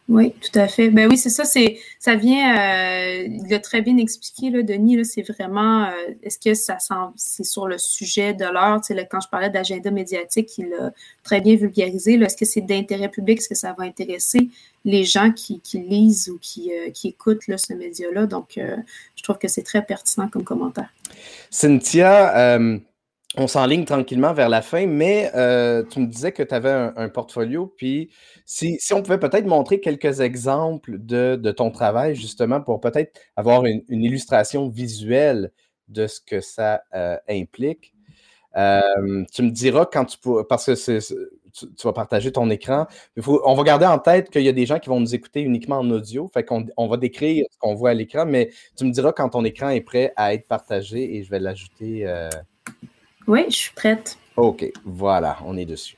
Oui, 0.09 0.33
tout 0.33 0.59
à 0.59 0.67
fait. 0.67 0.89
Ben 0.89 1.09
oui, 1.09 1.17
c'est 1.17 1.29
ça, 1.29 1.45
c'est 1.45 1.79
ça 1.97 2.15
vient, 2.15 2.57
euh, 2.57 3.23
il 3.25 3.47
l'a 3.49 3.59
très 3.59 3.81
bien 3.81 3.95
expliqué, 3.95 4.49
là, 4.49 4.61
Denis, 4.61 4.97
là, 4.97 5.05
c'est 5.05 5.21
vraiment 5.21 5.85
euh, 5.85 5.91
est-ce 6.21 6.37
que 6.37 6.53
ça 6.53 6.77
c'est 7.15 7.45
sur 7.45 7.67
le 7.67 7.77
sujet 7.77 8.33
de 8.33 8.43
l'heure, 8.43 8.81
quand 9.09 9.21
je 9.21 9.29
parlais 9.29 9.49
d'agenda 9.49 9.91
médiatique, 9.91 10.57
il 10.57 10.69
l'a 10.69 10.91
très 11.23 11.39
bien 11.39 11.55
vulgarisé. 11.55 12.15
Est-ce 12.15 12.35
que 12.35 12.43
c'est 12.43 12.61
d'intérêt 12.61 13.07
public, 13.07 13.39
est-ce 13.39 13.47
que 13.47 13.55
ça 13.55 13.73
va 13.77 13.85
intéresser 13.85 14.49
les 14.83 15.05
gens 15.05 15.31
qui, 15.31 15.61
lisent 15.73 16.27
ou 16.29 16.37
qui, 16.37 16.73
euh, 16.73 16.89
qui 16.89 17.07
écoutent 17.07 17.47
là, 17.47 17.57
ce 17.57 17.73
média-là? 17.73 18.25
Donc, 18.25 18.59
je 18.59 19.23
trouve 19.23 19.37
que 19.37 19.47
c'est 19.47 19.63
très 19.63 19.85
pertinent 19.85 20.27
comme 20.27 20.43
commentaire. 20.43 20.89
Cynthia, 21.49 22.59
on 23.35 23.47
s'enligne 23.47 23.85
tranquillement 23.85 24.33
vers 24.33 24.49
la 24.49 24.61
fin, 24.61 24.85
mais 24.85 25.31
euh, 25.35 25.83
tu 25.83 25.99
me 25.99 26.05
disais 26.05 26.31
que 26.31 26.43
tu 26.43 26.53
avais 26.53 26.91
un, 26.95 27.09
portfolio, 27.09 27.73
puis 27.77 28.11
si, 28.45 28.77
on 28.91 29.01
pouvait 29.01 29.19
peut-être 29.19 29.45
montrer 29.45 29.79
quelques 29.79 30.19
exemples 30.19 30.97
de, 30.99 31.51
ton 31.51 31.71
travail, 31.71 32.15
justement, 32.15 32.61
pour 32.61 32.79
peut-être 32.79 33.19
avoir 33.35 33.65
une, 33.65 33.83
illustration 33.89 34.69
visuelle 34.69 35.51
de 35.87 36.07
ce 36.07 36.19
que 36.21 36.41
ça 36.41 36.83
euh, 36.93 37.17
implique. 37.29 37.93
Euh, 38.55 39.23
tu 39.33 39.41
me 39.41 39.49
diras 39.49 39.87
quand 39.91 40.05
tu 40.05 40.17
pourras, 40.19 40.43
parce 40.47 40.65
que 40.65 40.99
tu, 41.51 41.65
vas 41.83 41.93
partager 41.93 42.31
ton 42.31 42.49
écran. 42.51 42.85
on 43.25 43.55
va 43.55 43.63
garder 43.63 43.87
en 43.87 43.97
tête 43.97 44.29
qu'il 44.29 44.43
y 44.43 44.49
a 44.49 44.53
des 44.53 44.67
gens 44.67 44.77
qui 44.77 44.89
vont 44.89 44.99
nous 44.99 45.15
écouter 45.15 45.41
uniquement 45.41 45.79
en 45.79 45.89
audio. 45.89 46.29
Fait 46.31 46.43
qu'on 46.43 46.67
on 46.77 46.87
va 46.87 46.97
décrire 46.97 47.45
ce 47.51 47.57
qu'on 47.57 47.73
voit 47.73 47.91
à 47.91 47.93
l'écran, 47.95 48.25
mais 48.27 48.51
tu 48.77 48.85
me 48.85 48.91
diras 48.91 49.11
quand 49.11 49.29
ton 49.29 49.43
écran 49.43 49.69
est 49.69 49.81
prêt 49.81 50.13
à 50.17 50.35
être 50.35 50.47
partagé 50.47 51.15
et 51.15 51.23
je 51.23 51.31
vais 51.31 51.39
l'ajouter. 51.39 52.05
Euh, 53.27 53.31
oui, 53.31 53.45
je 53.49 53.55
suis 53.55 53.73
prête. 53.73 54.17
OK, 54.37 54.65
voilà, 54.85 55.37
on 55.45 55.57
est 55.57 55.65
dessus. 55.65 55.97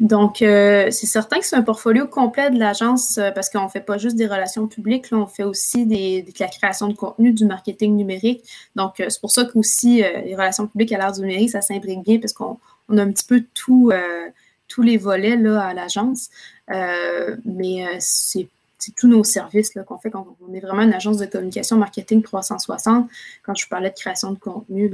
Donc, 0.00 0.42
euh, 0.42 0.92
c'est 0.92 1.06
certain 1.06 1.40
que 1.40 1.46
c'est 1.46 1.56
un 1.56 1.62
portfolio 1.62 2.06
complet 2.06 2.50
de 2.50 2.58
l'agence 2.58 3.18
euh, 3.18 3.32
parce 3.32 3.50
qu'on 3.50 3.64
ne 3.64 3.68
fait 3.68 3.80
pas 3.80 3.98
juste 3.98 4.14
des 4.14 4.28
relations 4.28 4.68
publiques, 4.68 5.10
là, 5.10 5.18
on 5.18 5.26
fait 5.26 5.42
aussi 5.42 5.86
des, 5.86 6.22
de 6.22 6.32
la 6.38 6.46
création 6.46 6.86
de 6.86 6.94
contenu, 6.94 7.32
du 7.32 7.44
marketing 7.44 7.96
numérique. 7.96 8.44
Donc, 8.76 8.94
c'est 8.96 9.20
pour 9.20 9.32
ça 9.32 9.44
qu'aussi 9.44 9.96
les 9.96 10.36
relations 10.36 10.68
publiques 10.68 10.92
à 10.92 10.98
l'ère 10.98 11.12
du 11.12 11.20
numérique, 11.22 11.50
ça 11.50 11.62
s'imbrique 11.62 12.04
bien 12.04 12.18
parce 12.20 12.32
qu'on 12.32 12.58
on 12.88 12.98
a 12.98 13.02
un 13.02 13.10
petit 13.10 13.26
peu 13.26 13.44
tout, 13.54 13.90
euh, 13.92 14.28
tous 14.66 14.82
les 14.82 14.96
volets 14.96 15.36
là, 15.36 15.62
à 15.62 15.74
l'agence. 15.74 16.30
Euh, 16.70 17.36
mais 17.44 17.86
euh, 17.86 17.96
c'est 18.78 18.94
tous 18.94 19.08
nos 19.08 19.24
services 19.24 19.70
qu'on 19.70 19.98
fait. 19.98 20.10
Quand 20.10 20.26
on 20.46 20.54
est 20.54 20.60
vraiment 20.60 20.82
une 20.82 20.92
agence 20.92 21.18
de 21.18 21.26
communication 21.26 21.76
marketing 21.76 22.22
360. 22.22 23.08
Quand 23.42 23.54
je 23.54 23.68
parlais 23.68 23.90
de 23.90 23.94
création 23.94 24.32
de 24.32 24.38
contenu, 24.38 24.92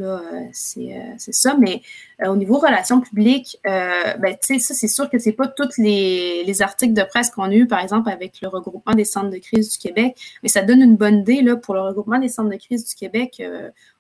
c'est 0.53 1.33
ça. 1.33 1.57
Mais 1.59 1.83
au 2.27 2.37
niveau 2.37 2.59
relations 2.59 3.01
publiques, 3.01 3.59
ben, 3.65 4.37
ça, 4.41 4.75
c'est 4.75 4.89
sûr 4.89 5.11
que 5.11 5.19
ce 5.19 5.29
n'est 5.29 5.35
pas 5.35 5.49
tous 5.49 5.79
les, 5.79 6.45
les, 6.45 6.63
articles 6.63 6.95
de 6.95 7.03
presse 7.03 7.31
qu'on 7.31 7.45
a 7.45 7.55
eu, 7.55 7.67
par 7.67 7.81
exemple, 7.81 8.09
avec 8.11 8.41
le 8.41 8.49
regroupement 8.49 8.95
des 8.95 9.05
centres 9.05 9.31
de 9.31 9.39
crise 9.39 9.73
du 9.73 9.79
Québec. 9.79 10.17
Mais 10.43 10.49
ça 10.49 10.63
donne 10.63 10.81
une 10.81 10.97
bonne 10.97 11.21
idée 11.21 11.43
là, 11.43 11.57
pour 11.57 11.75
le 11.75 11.83
regroupement 11.83 12.19
des 12.19 12.29
centres 12.29 12.51
de 12.51 12.57
crise 12.57 12.89
du 12.89 12.95
Québec. 12.95 13.43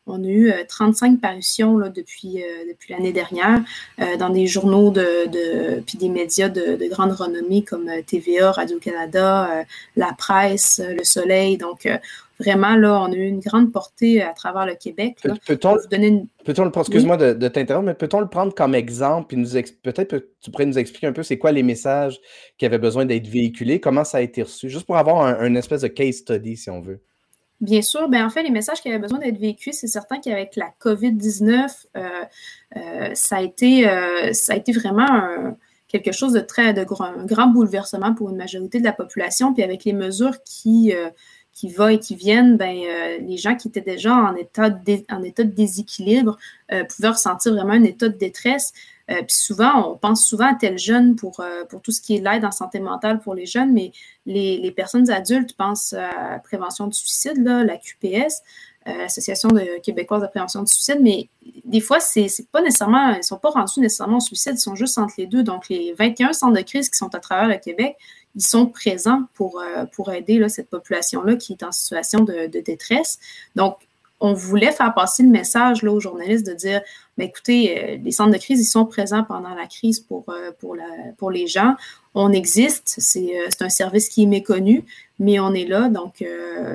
On 0.06 0.22
a 0.22 0.26
eu 0.26 0.52
35 0.68 1.12
euh, 1.12 1.16
parutions 1.16 1.78
là, 1.78 1.88
depuis, 1.88 2.42
euh, 2.42 2.46
depuis 2.68 2.92
l'année 2.92 3.12
dernière 3.12 3.62
euh, 4.00 4.18
dans 4.18 4.28
des 4.28 4.46
journaux 4.46 4.90
de, 4.90 5.26
de 5.28 5.80
puis 5.80 5.96
des 5.96 6.10
médias 6.10 6.50
de, 6.50 6.88
grande 6.90 7.12
renommée 7.12 7.62
comme 7.62 7.90
TVA, 8.06 8.52
Radio-Canada, 8.52 9.64
La 9.96 10.12
Presse, 10.12 10.82
Le 10.86 11.02
Soleil. 11.04 11.56
Donc, 11.56 11.88
vraiment, 12.38 12.76
là, 12.76 13.00
on 13.00 13.12
a 13.12 13.14
eu 13.14 13.26
une 13.26 13.40
grande 13.40 13.72
portée 13.72 14.22
à 14.22 14.34
travers 14.34 14.66
le 14.66 14.74
Québec. 14.74 15.16
Peut-on 15.46 15.74
le 15.74 16.70
prendre, 16.70 16.80
excuse-moi 16.80 17.16
de, 17.16 17.48
t'interrompre, 17.48 17.86
mais 17.86 17.94
peut-on 17.94 18.20
le 18.20 18.28
prendre 18.28 18.54
comme 18.54 18.74
exemple, 18.74 19.28
puis 19.28 19.36
nous 19.38 19.58
peut-être 19.82 20.22
tu 20.42 20.50
pourrais 20.50 20.66
nous 20.66 20.78
expliquer 20.78 21.06
un 21.06 21.12
peu 21.12 21.22
c'est 21.22 21.38
quoi 21.38 21.50
les 21.50 21.62
messages 21.62 22.20
qui 22.58 22.66
avaient 22.66 22.78
besoin 22.78 23.06
d'être 23.06 23.26
véhiculés, 23.26 23.80
comment 23.80 24.04
ça 24.04 24.18
a 24.18 24.20
été 24.20 24.42
reçu, 24.42 24.68
juste 24.68 24.84
pour 24.84 24.98
avoir 24.98 25.22
un, 25.22 25.38
un 25.38 25.54
espèce 25.54 25.80
de 25.80 25.88
case 25.88 26.16
study, 26.16 26.58
si 26.58 26.68
on 26.68 26.82
veut? 26.82 27.00
Bien 27.60 27.82
sûr, 27.82 28.08
ben 28.08 28.26
en 28.26 28.30
fait, 28.30 28.42
les 28.42 28.50
messages 28.50 28.80
qui 28.82 28.88
avaient 28.88 28.98
besoin 28.98 29.18
d'être 29.18 29.38
véhiculés, 29.38 29.72
c'est 29.72 29.86
certain 29.86 30.20
qu'avec 30.20 30.56
la 30.56 30.72
COVID-19, 30.80 31.86
euh, 31.96 32.24
euh, 32.76 33.10
ça, 33.14 33.36
a 33.36 33.42
été, 33.42 33.88
euh, 33.88 34.32
ça 34.32 34.54
a 34.54 34.56
été 34.56 34.72
vraiment 34.72 35.56
quelque 35.88 36.12
chose 36.12 36.32
de 36.32 36.40
très, 36.40 36.74
de 36.74 36.82
grand, 36.84 37.04
un 37.04 37.24
grand 37.24 37.46
bouleversement 37.46 38.14
pour 38.14 38.30
une 38.30 38.36
majorité 38.36 38.80
de 38.80 38.84
la 38.84 38.92
population. 38.92 39.54
Puis 39.54 39.62
avec 39.62 39.84
les 39.84 39.92
mesures 39.92 40.42
qui, 40.44 40.92
qui 41.54 41.68
vont 41.68 41.88
et 41.88 42.00
qui 42.00 42.16
viennent, 42.16 42.56
ben, 42.56 42.76
les 43.20 43.36
gens 43.36 43.54
qui 43.54 43.68
étaient 43.68 43.80
déjà 43.80 44.14
en 44.14 44.34
état 44.34 44.70
de, 44.70 45.04
en 45.08 45.22
état 45.22 45.44
déséquilibre 45.44 46.36
pouvaient 46.68 47.10
ressentir 47.10 47.54
vraiment 47.54 47.74
un 47.74 47.84
état 47.84 48.08
de 48.08 48.16
détresse. 48.16 48.72
Euh, 49.10 49.22
puis 49.22 49.36
souvent, 49.36 49.92
on 49.92 49.96
pense 49.96 50.26
souvent 50.26 50.46
à 50.46 50.54
tel 50.54 50.78
jeune 50.78 51.14
pour, 51.14 51.40
euh, 51.40 51.64
pour 51.66 51.82
tout 51.82 51.92
ce 51.92 52.00
qui 52.00 52.16
est 52.16 52.20
l'aide 52.20 52.44
en 52.44 52.50
santé 52.50 52.80
mentale 52.80 53.20
pour 53.20 53.34
les 53.34 53.44
jeunes, 53.44 53.72
mais 53.72 53.92
les, 54.24 54.56
les 54.58 54.70
personnes 54.70 55.10
adultes 55.10 55.54
pensent 55.56 55.92
à 55.92 56.30
la 56.32 56.38
prévention 56.38 56.86
du 56.86 56.96
suicide, 56.96 57.36
là, 57.44 57.64
la 57.64 57.76
QPS, 57.76 58.42
euh, 58.86 58.96
l'Association 58.98 59.50
de 59.50 59.80
québécoise 59.82 60.22
de 60.22 60.26
prévention 60.26 60.62
du 60.62 60.72
suicide, 60.72 60.98
mais 61.02 61.28
des 61.64 61.80
fois, 61.80 62.00
c'est 62.00 62.28
pas 62.50 62.62
nécessairement, 62.62 63.10
ils 63.12 63.18
ne 63.18 63.22
sont 63.22 63.38
pas 63.38 63.50
rendus 63.50 63.80
nécessairement 63.80 64.18
au 64.18 64.20
suicide, 64.20 64.54
ils 64.54 64.58
sont 64.58 64.74
juste 64.74 64.96
entre 64.96 65.14
les 65.18 65.26
deux. 65.26 65.42
Donc, 65.42 65.68
les 65.68 65.92
21 65.98 66.32
centres 66.32 66.56
de 66.56 66.62
crise 66.62 66.88
qui 66.88 66.96
sont 66.96 67.14
à 67.14 67.20
travers 67.20 67.48
le 67.48 67.56
Québec, 67.58 67.96
ils 68.36 68.46
sont 68.46 68.66
présents 68.66 69.22
pour, 69.34 69.62
pour 69.92 70.12
aider 70.12 70.38
là, 70.38 70.48
cette 70.48 70.68
population-là 70.68 71.36
qui 71.36 71.52
est 71.52 71.62
en 71.62 71.72
situation 71.72 72.20
de, 72.20 72.46
de 72.46 72.60
détresse. 72.60 73.18
Donc, 73.54 73.76
on 74.20 74.32
voulait 74.32 74.72
faire 74.72 74.94
passer 74.94 75.22
le 75.22 75.28
message 75.28 75.82
là, 75.82 75.92
aux 75.92 76.00
journalistes 76.00 76.46
de 76.46 76.54
dire 76.54 76.80
mais 77.16 77.26
écoutez, 77.26 77.78
euh, 77.78 77.96
les 78.02 78.10
centres 78.10 78.32
de 78.32 78.38
crise, 78.38 78.60
ils 78.60 78.64
sont 78.64 78.86
présents 78.86 79.22
pendant 79.22 79.54
la 79.54 79.66
crise 79.66 80.00
pour, 80.00 80.24
euh, 80.28 80.50
pour, 80.58 80.74
la, 80.74 80.84
pour 81.16 81.30
les 81.30 81.46
gens. 81.46 81.76
On 82.14 82.32
existe, 82.32 82.94
c'est 82.98 83.38
euh, 83.38 83.48
un 83.60 83.68
service 83.68 84.08
qui 84.08 84.24
est 84.24 84.26
méconnu, 84.26 84.84
mais 85.18 85.38
on 85.38 85.54
est 85.54 85.66
là. 85.66 85.88
Donc, 85.88 86.24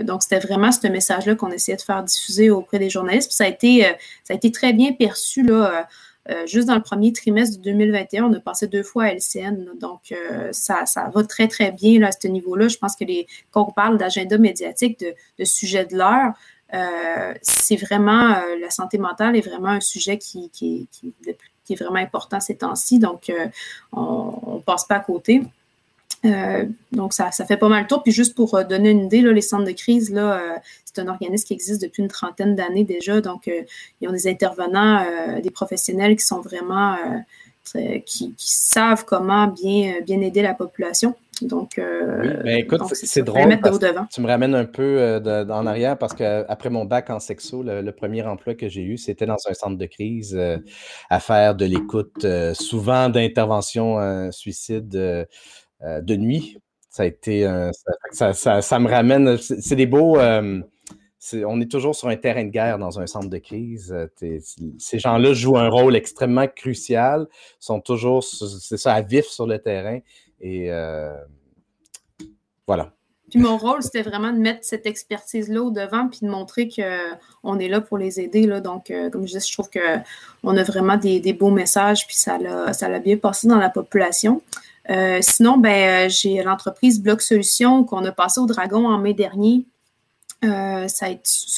donc 0.04 0.24
c'était 0.24 0.40
vraiment 0.40 0.72
ce 0.72 0.88
message-là 0.88 1.36
qu'on 1.36 1.52
essayait 1.52 1.76
de 1.76 1.82
faire 1.82 2.04
diffuser 2.04 2.50
auprès 2.50 2.80
des 2.80 2.90
journalistes. 2.90 3.28
Puis 3.28 3.36
ça 3.36 3.44
a 3.44 3.48
été, 3.48 3.82
ça 4.24 4.34
a 4.34 4.36
été 4.36 4.50
très 4.52 4.72
bien 4.72 4.94
perçu 4.94 5.44
là. 5.44 5.88
Juste 6.46 6.68
dans 6.68 6.76
le 6.76 6.82
premier 6.82 7.12
trimestre 7.14 7.58
de 7.58 7.64
2021, 7.64 8.26
on 8.26 8.34
a 8.34 8.40
passé 8.40 8.68
deux 8.68 8.84
fois 8.84 9.06
à 9.06 9.14
LCN. 9.14 9.66
donc, 9.80 10.14
ça, 10.52 10.86
ça, 10.86 11.10
va 11.14 11.24
très, 11.24 11.48
très 11.48 11.72
bien 11.72 12.04
à 12.04 12.12
ce 12.12 12.28
niveau-là. 12.28 12.68
Je 12.68 12.78
pense 12.78 12.96
que 12.96 13.06
quand 13.52 13.68
on 13.68 13.72
parle 13.72 13.98
d'agenda 13.98 14.38
médiatique, 14.38 15.00
de, 15.00 15.46
sujet 15.46 15.86
de 15.86 15.98
l'heure, 15.98 16.34
euh, 16.74 17.34
c'est 17.42 17.76
vraiment, 17.76 18.36
euh, 18.36 18.58
la 18.60 18.70
santé 18.70 18.98
mentale 18.98 19.36
est 19.36 19.42
vraiment 19.42 19.70
un 19.70 19.80
sujet 19.80 20.18
qui, 20.18 20.52
est 21.70 21.76
vraiment 21.76 21.96
important 21.96 22.40
ces 22.40 22.58
temps-ci, 22.58 23.00
donc 23.00 23.30
euh, 23.30 23.48
on 23.92 24.56
ne 24.56 24.60
passe 24.60 24.86
pas 24.86 24.96
à 24.96 25.00
côté. 25.00 25.42
Donc, 26.92 27.14
ça, 27.14 27.32
ça, 27.32 27.46
fait 27.46 27.58
pas 27.58 27.70
mal 27.70 27.84
de 27.84 27.88
tour. 27.88 28.04
Puis 28.04 28.12
juste 28.12 28.36
pour 28.36 28.64
donner 28.66 28.92
une 28.92 29.06
idée, 29.06 29.22
là, 29.22 29.32
les 29.32 29.42
centres 29.42 29.66
de 29.66 29.72
crise, 29.72 30.12
là, 30.12 30.62
c'est 30.86 31.00
un 31.00 31.08
organisme 31.08 31.46
qui 31.46 31.54
existe 31.54 31.82
depuis 31.82 32.02
une 32.02 32.10
trentaine 32.10 32.56
d'années 32.56 32.84
déjà. 32.84 33.22
Donc, 33.22 33.50
ils 34.02 34.08
ont 34.08 34.12
des 34.12 34.28
intervenants, 34.28 35.06
des 35.42 35.52
professionnels 35.52 36.16
qui 36.16 36.26
sont 36.26 36.42
vraiment 36.42 36.98
qui, 38.06 38.34
savent 38.38 39.06
comment 39.06 39.48
bien, 39.48 40.02
bien 40.06 40.22
aider 40.22 40.42
la 40.42 40.54
population. 40.54 41.16
Donc, 41.42 41.78
euh, 41.78 42.44
ben, 42.44 42.58
écoute, 42.60 42.82
c'est 42.94 43.24
drôle. 43.24 43.58
tu 44.12 44.22
me 44.22 44.28
ramènes 44.28 44.56
un 44.56 44.66
peu 44.66 44.98
euh, 45.00 45.46
en 45.50 45.66
arrière 45.66 45.98
parce 45.98 46.14
qu'après 46.14 46.70
mon 46.70 46.86
bac 46.86 47.10
en 47.10 47.20
sexo, 47.20 47.64
le, 47.64 47.90
premier 47.92 48.24
emploi 48.24 48.56
que 48.56 48.68
j'ai 48.68 48.82
eu, 48.82 48.98
c'était 48.98 49.26
dans 49.26 49.38
un 49.48 49.54
centre 49.54 49.78
de 49.78 49.86
crise 49.86 50.36
euh, 50.38 50.58
à 51.10 51.20
faire 51.20 51.56
de 51.56 51.66
l'écoute, 51.66 52.26
souvent 52.54 53.10
d'intervention 53.10 54.32
suicide 54.32 55.28
de 55.82 56.16
nuit. 56.16 56.58
Ça 56.90 57.04
a 57.04 57.06
été. 57.06 57.48
Ça, 58.12 58.34
ça, 58.34 58.80
me 58.80 58.90
ramène. 58.90 59.38
C'est 59.38 59.76
des 59.76 59.86
beaux 59.86 60.18
on 61.46 61.60
est 61.60 61.70
toujours 61.70 61.96
sur 61.96 62.08
un 62.08 62.16
terrain 62.16 62.44
de 62.44 62.50
guerre 62.50 62.80
dans 62.80 63.00
un 63.00 63.08
centre 63.08 63.30
de 63.30 63.38
crise. 63.38 63.96
Ces 64.78 65.00
gens-là 65.00 65.34
jouent 65.34 65.58
un 65.58 65.70
rôle 65.70 65.96
extrêmement 65.96 66.48
crucial, 66.48 67.28
sont 67.60 67.82
toujours, 67.82 68.24
c'est 68.24 68.78
ça, 68.78 68.94
à 68.94 69.02
vif 69.02 69.26
sur 69.26 69.46
le 69.46 69.60
terrain. 69.60 70.00
Et 70.40 70.72
euh, 70.72 71.14
voilà. 72.66 72.94
Puis 73.30 73.40
mon 73.40 73.58
rôle, 73.58 73.84
c'était 73.84 74.02
vraiment 74.02 74.32
de 74.32 74.40
mettre 74.40 74.64
cette 74.64 74.88
expertise-là 74.88 75.62
au 75.62 75.70
devant 75.70 76.08
puis 76.08 76.22
de 76.24 76.30
montrer 76.30 76.68
qu'on 76.68 77.60
est 77.60 77.68
là 77.68 77.80
pour 77.80 78.00
les 78.00 78.20
aider. 78.20 78.48
Donc, 78.62 78.90
euh, 78.90 79.10
comme 79.12 79.22
je 79.22 79.34
disais, 79.34 79.48
je 79.48 79.54
trouve 79.54 79.70
qu'on 79.70 80.58
a 80.58 80.64
vraiment 80.64 80.98
des, 80.98 81.34
beaux 81.34 81.52
messages, 81.52 82.08
puis 82.08 82.16
ça 82.16 82.38
l'a, 82.40 83.00
bien 83.00 83.18
passé 83.18 83.48
dans 83.48 83.60
la 83.60 83.70
population. 83.70 84.42
Euh, 84.90 85.20
sinon, 85.22 85.58
ben, 85.58 86.10
j'ai 86.10 86.42
l'entreprise 86.44 87.02
Bloc 87.02 87.22
Solutions 87.22 87.84
qu'on 87.84 88.04
a 88.06 88.12
passé 88.12 88.40
au 88.40 88.46
Dragon 88.46 88.88
en 88.88 88.98
mai 88.98 89.14
dernier. 89.14 89.66
Euh, 90.46 90.88
ça, 90.88 91.08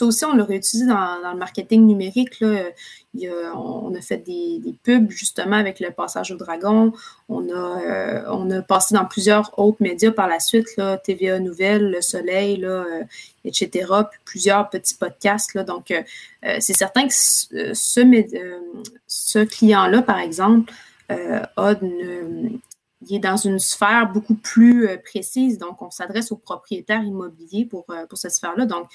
aussi, 0.01 0.25
on 0.25 0.33
l'a 0.33 0.43
réutilisé 0.43 0.87
dans, 0.87 1.31
le 1.31 1.37
marketing 1.37 1.85
numérique. 1.85 2.39
Là. 2.39 2.71
on 3.55 3.93
a 3.93 4.01
fait 4.01 4.17
des, 4.17 4.59
pubs 4.83 5.11
justement 5.11 5.57
avec 5.57 5.79
le 5.79 5.91
passage 5.91 6.31
au 6.31 6.35
dragon. 6.35 6.91
On 7.29 7.47
a, 7.49 7.81
euh, 7.81 8.23
on 8.29 8.49
a 8.49 8.61
passé 8.63 8.95
dans 8.95 9.05
plusieurs 9.05 9.57
autres 9.59 9.77
médias 9.81 10.11
par 10.11 10.27
la 10.27 10.39
suite, 10.39 10.81
TVA 11.03 11.39
Nouvelles, 11.39 11.91
Le 11.91 12.01
Soleil, 12.01 12.57
là, 12.57 12.85
euh, 12.87 13.03
etc. 13.45 13.87
Puis 14.09 14.19
plusieurs 14.25 14.69
petits 14.69 14.95
podcasts. 14.95 15.53
Là. 15.53 15.63
Donc, 15.63 15.93
c'est 16.59 16.75
certain 16.75 17.07
que 17.07 17.13
ce, 17.13 17.73
ce 19.07 19.39
client-là, 19.39 20.01
par 20.01 20.17
exemple, 20.17 20.73
a 21.09 21.73
une, 21.81 22.59
il 23.07 23.15
est 23.15 23.19
dans 23.19 23.37
une 23.37 23.59
sphère 23.59 24.11
beaucoup 24.11 24.35
plus 24.35 24.87
euh, 24.87 24.97
précise. 24.97 25.57
Donc, 25.57 25.81
on 25.81 25.89
s'adresse 25.89 26.31
aux 26.31 26.37
propriétaires 26.37 27.03
immobiliers 27.03 27.65
pour, 27.65 27.85
euh, 27.89 28.05
pour 28.07 28.17
cette 28.17 28.31
sphère-là. 28.31 28.65
Donc, 28.65 28.87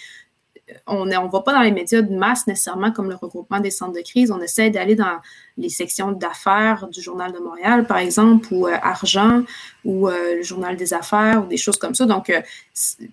euh, 0.70 0.74
on 0.86 1.06
ne 1.06 1.30
va 1.30 1.40
pas 1.40 1.52
dans 1.52 1.60
les 1.60 1.72
médias 1.72 2.02
de 2.02 2.14
masse 2.14 2.46
nécessairement 2.46 2.92
comme 2.92 3.08
le 3.08 3.16
regroupement 3.16 3.60
des 3.60 3.70
centres 3.70 3.94
de 3.94 4.02
crise. 4.02 4.30
On 4.30 4.40
essaie 4.40 4.70
d'aller 4.70 4.94
dans 4.94 5.18
les 5.56 5.68
sections 5.68 6.12
d'affaires 6.12 6.88
du 6.88 7.00
Journal 7.00 7.32
de 7.32 7.38
Montréal, 7.38 7.86
par 7.86 7.98
exemple, 7.98 8.48
ou 8.52 8.66
Argent, 8.66 9.42
ou 9.84 10.08
le 10.08 10.42
Journal 10.42 10.76
des 10.76 10.92
affaires, 10.92 11.44
ou 11.44 11.46
des 11.46 11.56
choses 11.56 11.78
comme 11.78 11.94
ça. 11.94 12.06
Donc, 12.06 12.32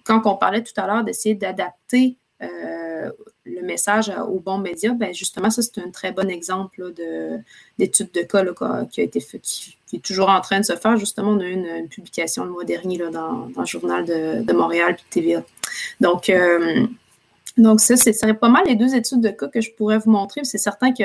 quand 0.03 0.21
on 0.25 0.35
parlait 0.35 0.63
tout 0.63 0.73
à 0.77 0.87
l'heure 0.87 1.03
d'essayer 1.03 1.35
d'adapter 1.35 2.17
le 3.45 3.61
message 3.61 4.11
aux 4.29 4.39
bons 4.39 4.57
médias, 4.57 4.93
ben 4.93 5.13
justement, 5.13 5.49
ça, 5.49 5.61
c'est 5.61 5.79
un 5.79 5.89
très 5.89 6.11
bon 6.11 6.29
exemple 6.29 6.93
d'étude 7.77 8.11
de, 8.13 8.21
cas 8.21 8.85
qui 8.85 9.01
a 9.01 9.03
été 9.03 9.19
fait, 9.19 9.39
qui, 9.39 9.77
est 9.93 10.03
toujours 10.03 10.29
en 10.29 10.41
train 10.41 10.59
de 10.59 10.65
se 10.65 10.75
faire. 10.75 10.97
Justement, 10.97 11.31
on 11.31 11.39
a 11.39 11.45
eu 11.45 11.53
une, 11.53 11.87
publication 11.87 12.45
le 12.45 12.51
mois 12.51 12.63
dernier 12.63 12.97
là, 12.97 13.09
dans, 13.09 13.49
le 13.55 13.65
journal 13.65 14.05
de, 14.05 14.53
Montréal 14.53 14.95
puis 14.95 15.05
TVA. 15.09 15.43
Donc, 16.01 16.29
euh, 16.29 16.85
donc 17.57 17.79
ça, 17.79 17.95
ce 17.95 18.11
serait 18.11 18.33
pas 18.33 18.49
mal 18.49 18.63
les 18.65 18.75
deux 18.75 18.95
études 18.95 19.21
de 19.21 19.29
cas 19.29 19.47
que 19.47 19.61
je 19.61 19.71
pourrais 19.71 19.99
vous 19.99 20.11
montrer. 20.11 20.43
C'est 20.43 20.57
certain 20.57 20.93
que 20.93 21.03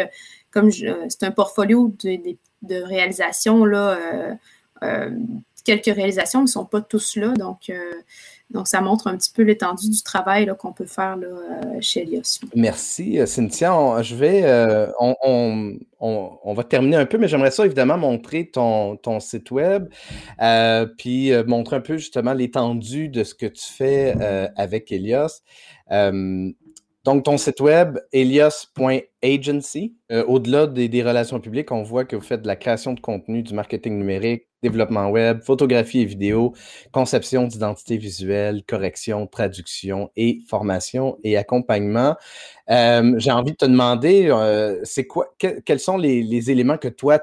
comme 0.51 0.71
c'est 0.71 1.23
un 1.23 1.31
portfolio 1.31 1.93
des 2.03 2.39
de 2.63 2.83
réalisations, 2.83 3.65
là, 3.65 3.99
quelques 5.65 5.95
réalisations, 5.95 6.43
ne 6.43 6.47
sont 6.47 6.65
pas 6.65 6.81
tous 6.81 7.17
là. 7.17 7.35
Donc, 7.35 7.71
donc, 8.51 8.67
ça 8.67 8.81
montre 8.81 9.09
un 9.09 9.17
petit 9.17 9.31
peu 9.31 9.43
l'étendue 9.43 9.91
du 9.91 10.03
travail 10.03 10.51
qu'on 10.59 10.73
peut 10.73 10.87
faire 10.87 11.19
euh, 11.23 11.79
chez 11.81 12.03
Elios. 12.03 12.41
Merci, 12.55 13.21
euh, 13.21 13.27
Cynthia. 13.27 14.01
je 14.01 14.15
vais, 14.15 14.43
euh, 14.45 14.91
on, 14.99 16.55
va 16.55 16.65
terminer 16.65 16.97
un 16.97 17.05
peu, 17.05 17.19
mais 17.19 17.29
j'aimerais 17.29 17.51
ça 17.51 17.67
évidemment 17.67 17.99
montrer 17.99 18.51
ton, 18.51 18.99
site 19.21 19.51
web, 19.51 19.89
puis 20.97 21.33
montrer 21.47 21.77
un 21.77 21.81
peu 21.81 21.99
justement 21.99 22.33
l'étendue 22.33 23.09
de 23.09 23.23
ce 23.23 23.35
que 23.35 23.47
tu 23.47 23.71
fais 23.71 24.15
avec 24.57 24.91
Elios. 24.93 25.43
Donc, 27.05 27.25
ton 27.25 27.39
site 27.39 27.61
web, 27.61 27.99
elios.agency, 28.13 29.95
au-delà 30.27 30.67
des, 30.67 31.03
relations 31.03 31.39
publiques, 31.39 31.71
on 31.71 31.83
voit 31.83 32.07
que 32.07 32.17
vous 32.17 32.23
faites 32.23 32.43
de 32.43 32.47
la 32.47 32.57
création 32.57 32.95
de 32.95 33.01
contenu, 33.01 33.43
du 33.43 33.53
marketing 33.53 33.99
numérique, 33.99 34.48
développement 34.63 35.09
web, 35.11 35.41
photographie 35.43 36.01
et 36.01 36.05
vidéo, 36.05 36.55
conception 36.93 37.47
d'identité 37.47 37.97
visuelle, 37.97 38.63
correction, 38.67 39.27
traduction 39.27 40.11
et 40.17 40.41
formation 40.49 41.19
et 41.23 41.37
accompagnement. 41.37 42.17
Euh, 42.71 43.15
j'ai 43.19 43.31
envie 43.31 43.53
de 43.53 43.57
te 43.57 43.65
demander, 43.65 44.29
euh, 44.31 44.81
c'est 44.85 45.07
quoi, 45.07 45.35
quels 45.39 45.81
sont 45.81 45.97
les, 45.97 46.51
éléments 46.51 46.79
que 46.79 46.89
toi 46.89 47.21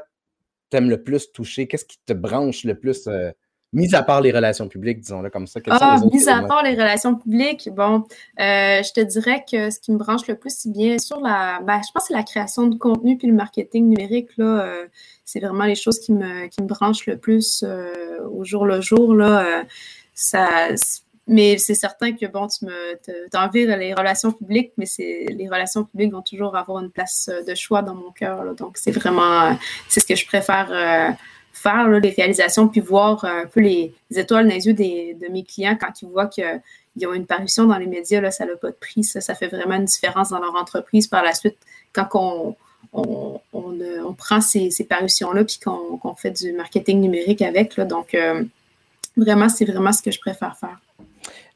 t'aimes 0.70 0.90
le 0.90 1.04
plus 1.04 1.32
toucher? 1.32 1.68
Qu'est-ce 1.68 1.86
qui 1.86 2.00
te 2.06 2.14
branche 2.14 2.64
le 2.64 2.76
plus? 2.78 3.08
Euh, 3.08 3.32
mis 3.76 3.94
à 3.94 4.02
part 4.02 4.22
les 4.22 4.32
relations 4.32 4.68
publiques, 4.68 5.02
disons-le 5.02 5.30
comme 5.30 5.46
ça. 5.46 5.60
Ah, 5.70 5.98
mis 6.12 6.28
à 6.28 6.42
part 6.42 6.64
les 6.64 6.72
relations 6.72 7.16
publiques, 7.16 7.70
bon, 7.72 8.06
je 8.40 8.94
te 8.94 9.02
dirais 9.02 9.46
que 9.50 9.70
ce 9.70 9.80
qui 9.80 9.92
me 9.92 9.98
branche 9.98 10.26
le 10.28 10.36
plus, 10.36 10.56
c'est 10.58 10.72
bien 10.72 10.98
sûr 10.98 11.20
la, 11.20 11.60
ben, 11.62 11.80
je 11.86 11.92
pense 11.94 12.04
que 12.04 12.08
c'est 12.08 12.14
la 12.14 12.24
création 12.24 12.66
de 12.66 12.78
contenu 12.78 13.18
puis 13.18 13.28
le 13.28 13.34
marketing 13.34 13.88
numérique, 13.90 14.30
là 14.38 14.88
c'est 15.26 15.40
vraiment 15.40 15.66
les 15.66 15.76
choses 15.76 16.00
qui 16.00 16.14
me, 16.14 16.48
qui 16.48 16.62
me 16.62 16.68
branchent 16.68 17.08
le 17.08 17.18
plus 17.18 17.64
euh, 17.68 18.20
au 18.30 18.46
jour 18.46 18.66
le 18.66 18.80
jour. 18.80 19.14
Là, 19.14 19.60
euh, 19.60 19.64
ça, 20.14 20.68
mais 21.28 21.58
c'est 21.58 21.74
certain 21.74 22.14
que 22.14 22.28
bon, 22.28 22.48
tu 22.48 22.66
me 22.66 23.76
les 23.76 23.94
relations 23.96 24.32
publiques, 24.32 24.72
mais 24.78 24.86
c'est 24.86 25.26
les 25.30 25.50
relations 25.50 25.84
publiques 25.84 26.14
vont 26.14 26.22
toujours 26.22 26.56
avoir 26.56 26.82
une 26.82 26.92
place 26.92 27.30
euh, 27.34 27.44
de 27.44 27.56
choix 27.56 27.82
dans 27.82 27.96
mon 27.96 28.12
cœur. 28.12 28.54
Donc, 28.54 28.78
c'est 28.78 28.92
vraiment 28.92 29.58
c'est 29.90 30.00
ce 30.00 30.06
que 30.06 30.16
je 30.16 30.28
préfère 30.28 31.18
faire, 31.56 31.88
les 31.88 32.10
réalisations, 32.10 32.68
puis 32.68 32.82
voir 32.82 33.24
un 33.24 33.46
peu 33.46 33.62
les, 33.62 33.94
étoiles 34.16 34.48
dans 34.48 34.54
les 34.54 34.68
yeux 34.68 34.74
de 34.74 35.32
mes 35.32 35.44
clients 35.44 35.78
quand 35.80 36.02
ils 36.02 36.10
voient 36.10 36.28
qu'ils 36.28 37.08
ont 37.08 37.14
une 37.14 37.26
parution 37.26 37.66
dans 37.66 37.78
les 37.78 37.88
médias, 37.88 38.22
là, 38.22 38.30
ça 38.30 38.46
n'a 38.46 38.56
pas 38.56 38.72
de 38.72 38.76
prix. 38.76 39.04
Ça, 39.04 39.22
ça 39.22 39.36
fait 39.36 39.48
vraiment 39.48 39.76
une 39.76 39.86
différence 39.86 40.30
dans 40.30 40.40
leur 40.40 40.56
entreprise 40.56 41.08
par 41.08 41.24
la 41.24 41.34
suite 41.34 41.58
quand 41.94 42.08
on, 42.14 42.56
on, 42.94 43.40
on, 43.54 44.14
prend 44.14 44.42
ces, 44.42 44.70
parutions-là 44.88 45.44
puis 45.46 45.60
qu'on 45.64 46.16
fait 46.16 46.32
du 46.32 46.52
marketing 46.52 47.00
numérique 47.00 47.42
avec. 47.42 47.78
Là. 47.78 47.86
Donc, 47.86 48.14
euh, 48.14 48.44
vraiment, 49.16 49.50
c'est 49.50 49.66
vraiment 49.66 49.94
ce 49.94 50.02
que 50.02 50.12
je 50.12 50.20
préfère 50.20 50.58
faire. 50.58 50.80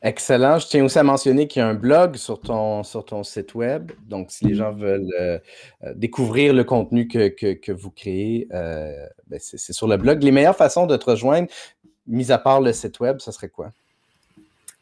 Excellent. 0.02 0.60
Je 0.60 0.68
tiens 0.68 0.86
aussi 0.86 0.98
à 0.98 1.04
mentionner 1.04 1.48
qu'il 1.48 1.60
y 1.62 1.64
a 1.64 1.68
un 1.68 1.74
blog 1.74 2.16
sur 2.16 2.40
ton, 2.40 2.84
sur 2.84 3.04
ton 3.06 3.24
site 3.24 3.54
web. 3.54 3.92
Donc, 4.08 4.32
si 4.32 4.46
les 4.46 4.56
gens 4.56 4.72
veulent 4.72 5.10
euh, 5.20 5.40
euh, 5.84 5.94
découvrir 5.96 6.54
le 6.54 6.64
contenu 6.64 7.08
que, 7.08 7.72
vous 7.72 7.92
créez, 7.92 8.48
ben, 8.50 9.40
c'est 9.40 9.74
sur 9.74 9.88
le 9.88 9.98
blog. 9.98 10.24
Les 10.24 10.32
meilleures 10.32 10.56
façons 10.56 10.86
de 10.86 10.96
te 10.96 11.10
rejoindre, 11.10 11.50
mis 12.08 12.32
à 12.32 12.38
part 12.38 12.62
le 12.62 12.72
site 12.72 13.00
web, 13.00 13.20
ce 13.20 13.32
serait 13.32 13.50
quoi? 13.50 13.72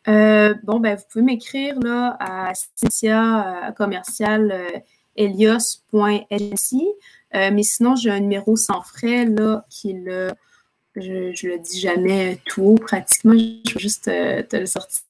bon, 0.06 0.80
ben, 0.80 0.96
vous 0.96 1.04
pouvez 1.12 1.26
m'écrire 1.26 1.76
à 1.86 2.54
Cynthia 2.76 3.74
commercial 3.76 4.84
elios.lc. 5.18 6.76
Euh, 7.36 7.52
mais 7.52 7.64
sinon, 7.64 7.96
j'ai 7.96 8.10
un 8.10 8.20
numéro 8.20 8.56
sans 8.56 8.82
frais 8.82 9.26
là, 9.26 9.66
qui 9.70 9.92
est 9.92 10.02
le. 10.02 10.32
Je, 10.96 11.12
ne 11.12 11.52
le 11.52 11.60
dis 11.60 11.80
jamais 11.80 12.40
tout 12.46 12.64
haut 12.64 12.76
pratiquement, 12.76 13.34
je 13.68 13.74
vais 13.76 13.80
juste 13.80 14.08
euh, 14.08 14.42
te, 14.42 14.56
le 14.56 14.66
sortir. 14.66 15.04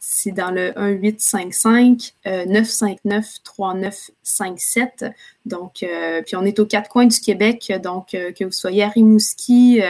C'est 0.00 0.32
dans 0.32 0.50
le 0.50 0.72
1855 0.76 2.14
959 2.24 3.42
3957. 3.44 5.04
Donc, 5.44 5.82
euh, 5.82 6.22
puis 6.22 6.36
on 6.36 6.44
est 6.44 6.58
aux 6.60 6.66
quatre 6.66 6.88
coins 6.88 7.06
du 7.06 7.18
Québec, 7.20 7.72
donc 7.82 8.10
que 8.10 8.44
vous 8.44 8.52
soyez 8.52 8.84
à 8.84 8.88
Rimouski, 8.88 9.80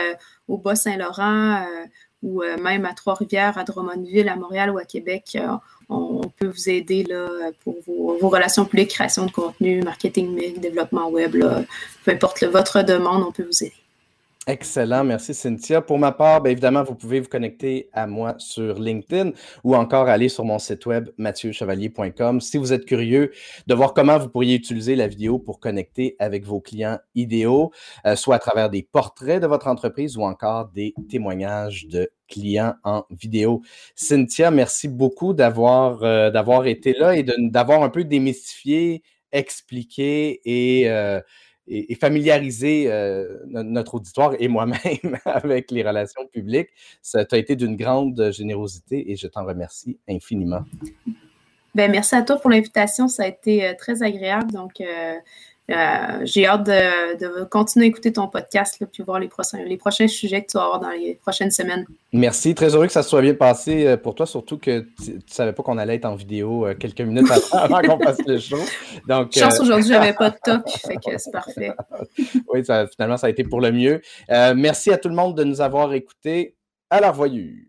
au 0.48 0.56
Bas-Saint-Laurent 0.58 1.66
ou 2.22 2.42
même 2.60 2.84
à 2.84 2.94
Trois-Rivières, 2.94 3.58
à 3.58 3.64
Drummondville, 3.64 4.28
à 4.28 4.36
Montréal 4.36 4.70
ou 4.70 4.78
à 4.78 4.84
Québec 4.84 5.38
on, 5.88 6.20
peut 6.36 6.46
vous 6.46 6.68
aider 6.68 7.04
là, 7.04 7.50
pour 7.64 7.76
vos, 7.86 8.28
relations 8.28 8.64
publiques, 8.64 8.90
création 8.90 9.26
de 9.26 9.30
contenu, 9.30 9.82
marketing, 9.82 10.60
développement 10.60 11.08
web. 11.08 11.36
peu 12.04 12.10
importe 12.10 12.44
votre 12.44 12.82
demande, 12.82 13.22
on 13.22 13.32
peut 13.32 13.44
vous 13.44 13.64
aider. 13.64 13.87
Excellent, 14.48 15.04
merci 15.04 15.34
Cynthia. 15.34 15.82
Pour 15.82 15.98
ma 15.98 16.10
part, 16.10 16.40
bien 16.40 16.52
évidemment, 16.52 16.82
vous 16.82 16.94
pouvez 16.94 17.20
vous 17.20 17.28
connecter 17.28 17.90
à 17.92 18.06
moi 18.06 18.34
sur 18.38 18.78
LinkedIn 18.78 19.32
ou 19.62 19.76
encore 19.76 20.08
aller 20.08 20.30
sur 20.30 20.46
mon 20.46 20.58
site 20.58 20.86
web 20.86 21.10
mathieuchevalier.com 21.18 22.40
si 22.40 22.56
vous 22.56 22.72
êtes 22.72 22.86
curieux 22.86 23.30
de 23.66 23.74
voir 23.74 23.92
comment 23.92 24.16
vous 24.16 24.30
pourriez 24.30 24.54
utiliser 24.54 24.96
la 24.96 25.06
vidéo 25.06 25.38
pour 25.38 25.60
connecter 25.60 26.16
avec 26.18 26.46
vos 26.46 26.62
clients 26.62 26.98
idéaux, 27.14 27.72
euh, 28.06 28.16
soit 28.16 28.36
à 28.36 28.38
travers 28.38 28.70
des 28.70 28.82
portraits 28.82 29.42
de 29.42 29.46
votre 29.46 29.66
entreprise 29.66 30.16
ou 30.16 30.22
encore 30.22 30.70
des 30.70 30.94
témoignages 31.10 31.86
de 31.86 32.08
clients 32.26 32.72
en 32.84 33.04
vidéo. 33.10 33.60
Cynthia, 33.96 34.50
merci 34.50 34.88
beaucoup 34.88 35.34
d'avoir 35.34 36.02
euh, 36.02 36.64
été 36.64 36.94
là 36.94 37.14
et 37.18 37.22
d'avoir 37.22 37.82
un 37.82 37.90
peu 37.90 38.02
démystifié, 38.02 39.02
expliqué 39.30 40.40
et 40.46 40.88
euh, 40.88 41.20
et, 41.68 41.94
familiariser 41.94 42.90
euh, 42.90 43.38
notre 43.46 43.94
auditoire 43.94 44.34
et 44.38 44.48
moi-même 44.48 44.78
avec 45.24 45.70
les 45.70 45.82
relations 45.82 46.26
publiques. 46.26 46.70
Ça 47.02 47.24
a 47.30 47.36
été 47.36 47.56
d'une 47.56 47.76
grande 47.76 48.30
générosité 48.32 49.10
et 49.10 49.16
je 49.16 49.26
t'en 49.26 49.44
remercie 49.44 49.98
infiniment. 50.08 50.62
Ben, 51.74 51.90
merci 51.90 52.14
à 52.14 52.22
toi 52.22 52.36
pour 52.36 52.50
l'invitation. 52.50 53.08
Ça 53.08 53.24
a 53.24 53.26
été 53.26 53.64
euh, 53.64 53.74
très 53.78 54.02
agréable. 54.02 54.50
Donc, 54.52 54.80
euh, 54.80 55.14
euh, 55.70 56.20
j'ai 56.22 56.46
hâte 56.46 56.64
de, 56.64 57.44
continuer 57.44 57.86
à 57.86 57.88
écouter 57.88 58.12
ton 58.12 58.26
podcast 58.28 58.82
puis 58.90 59.02
voir 59.02 59.20
les 59.20 59.28
prochains, 59.28 59.62
les 59.64 59.76
prochains 59.76 60.08
sujets 60.08 60.42
que 60.42 60.50
tu 60.50 60.56
vas 60.56 60.64
avoir 60.64 60.80
dans 60.80 60.90
les 60.90 61.14
prochaines 61.14 61.50
semaines. 61.50 61.84
Merci. 62.12 62.54
Très 62.54 62.74
heureux 62.74 62.86
que 62.86 62.92
ça 62.92 63.02
soit 63.02 63.20
bien 63.20 63.34
passé 63.34 63.86
euh, 63.86 63.96
pour 63.98 64.14
toi, 64.14 64.24
surtout 64.24 64.56
que 64.56 64.86
tu 65.04 65.12
ne 65.12 65.20
savais 65.26 65.52
pas 65.52 65.62
qu'on 65.62 65.76
allait 65.76 65.96
être 65.96 66.06
en 66.06 66.14
vidéo 66.14 66.66
euh, 66.66 66.74
quelques 66.74 67.02
minutes 67.02 67.30
avant 67.52 67.80
qu'on 67.86 67.98
fasse 67.98 68.18
le 68.26 68.38
show. 68.38 68.58
Donc, 69.06 69.32
Chance 69.32 69.60
aujourd'hui, 69.60 69.88
j'avais 69.88 70.14
pas 70.14 70.30
de 70.30 70.36
fait 70.86 70.96
que 70.96 71.18
c'est 71.18 71.30
parfait. 71.30 71.72
oui, 72.48 72.62
finalement, 72.64 73.18
ça 73.18 73.26
a 73.26 73.30
été 73.30 73.44
pour 73.44 73.60
le 73.60 73.70
mieux. 73.70 74.00
merci 74.28 74.90
à 74.90 74.96
tout 74.96 75.10
le 75.10 75.14
monde 75.14 75.36
de 75.36 75.44
nous 75.44 75.60
avoir 75.60 75.92
écoutés. 75.92 76.54
À 76.90 77.00
la 77.00 77.10
revoyure. 77.10 77.67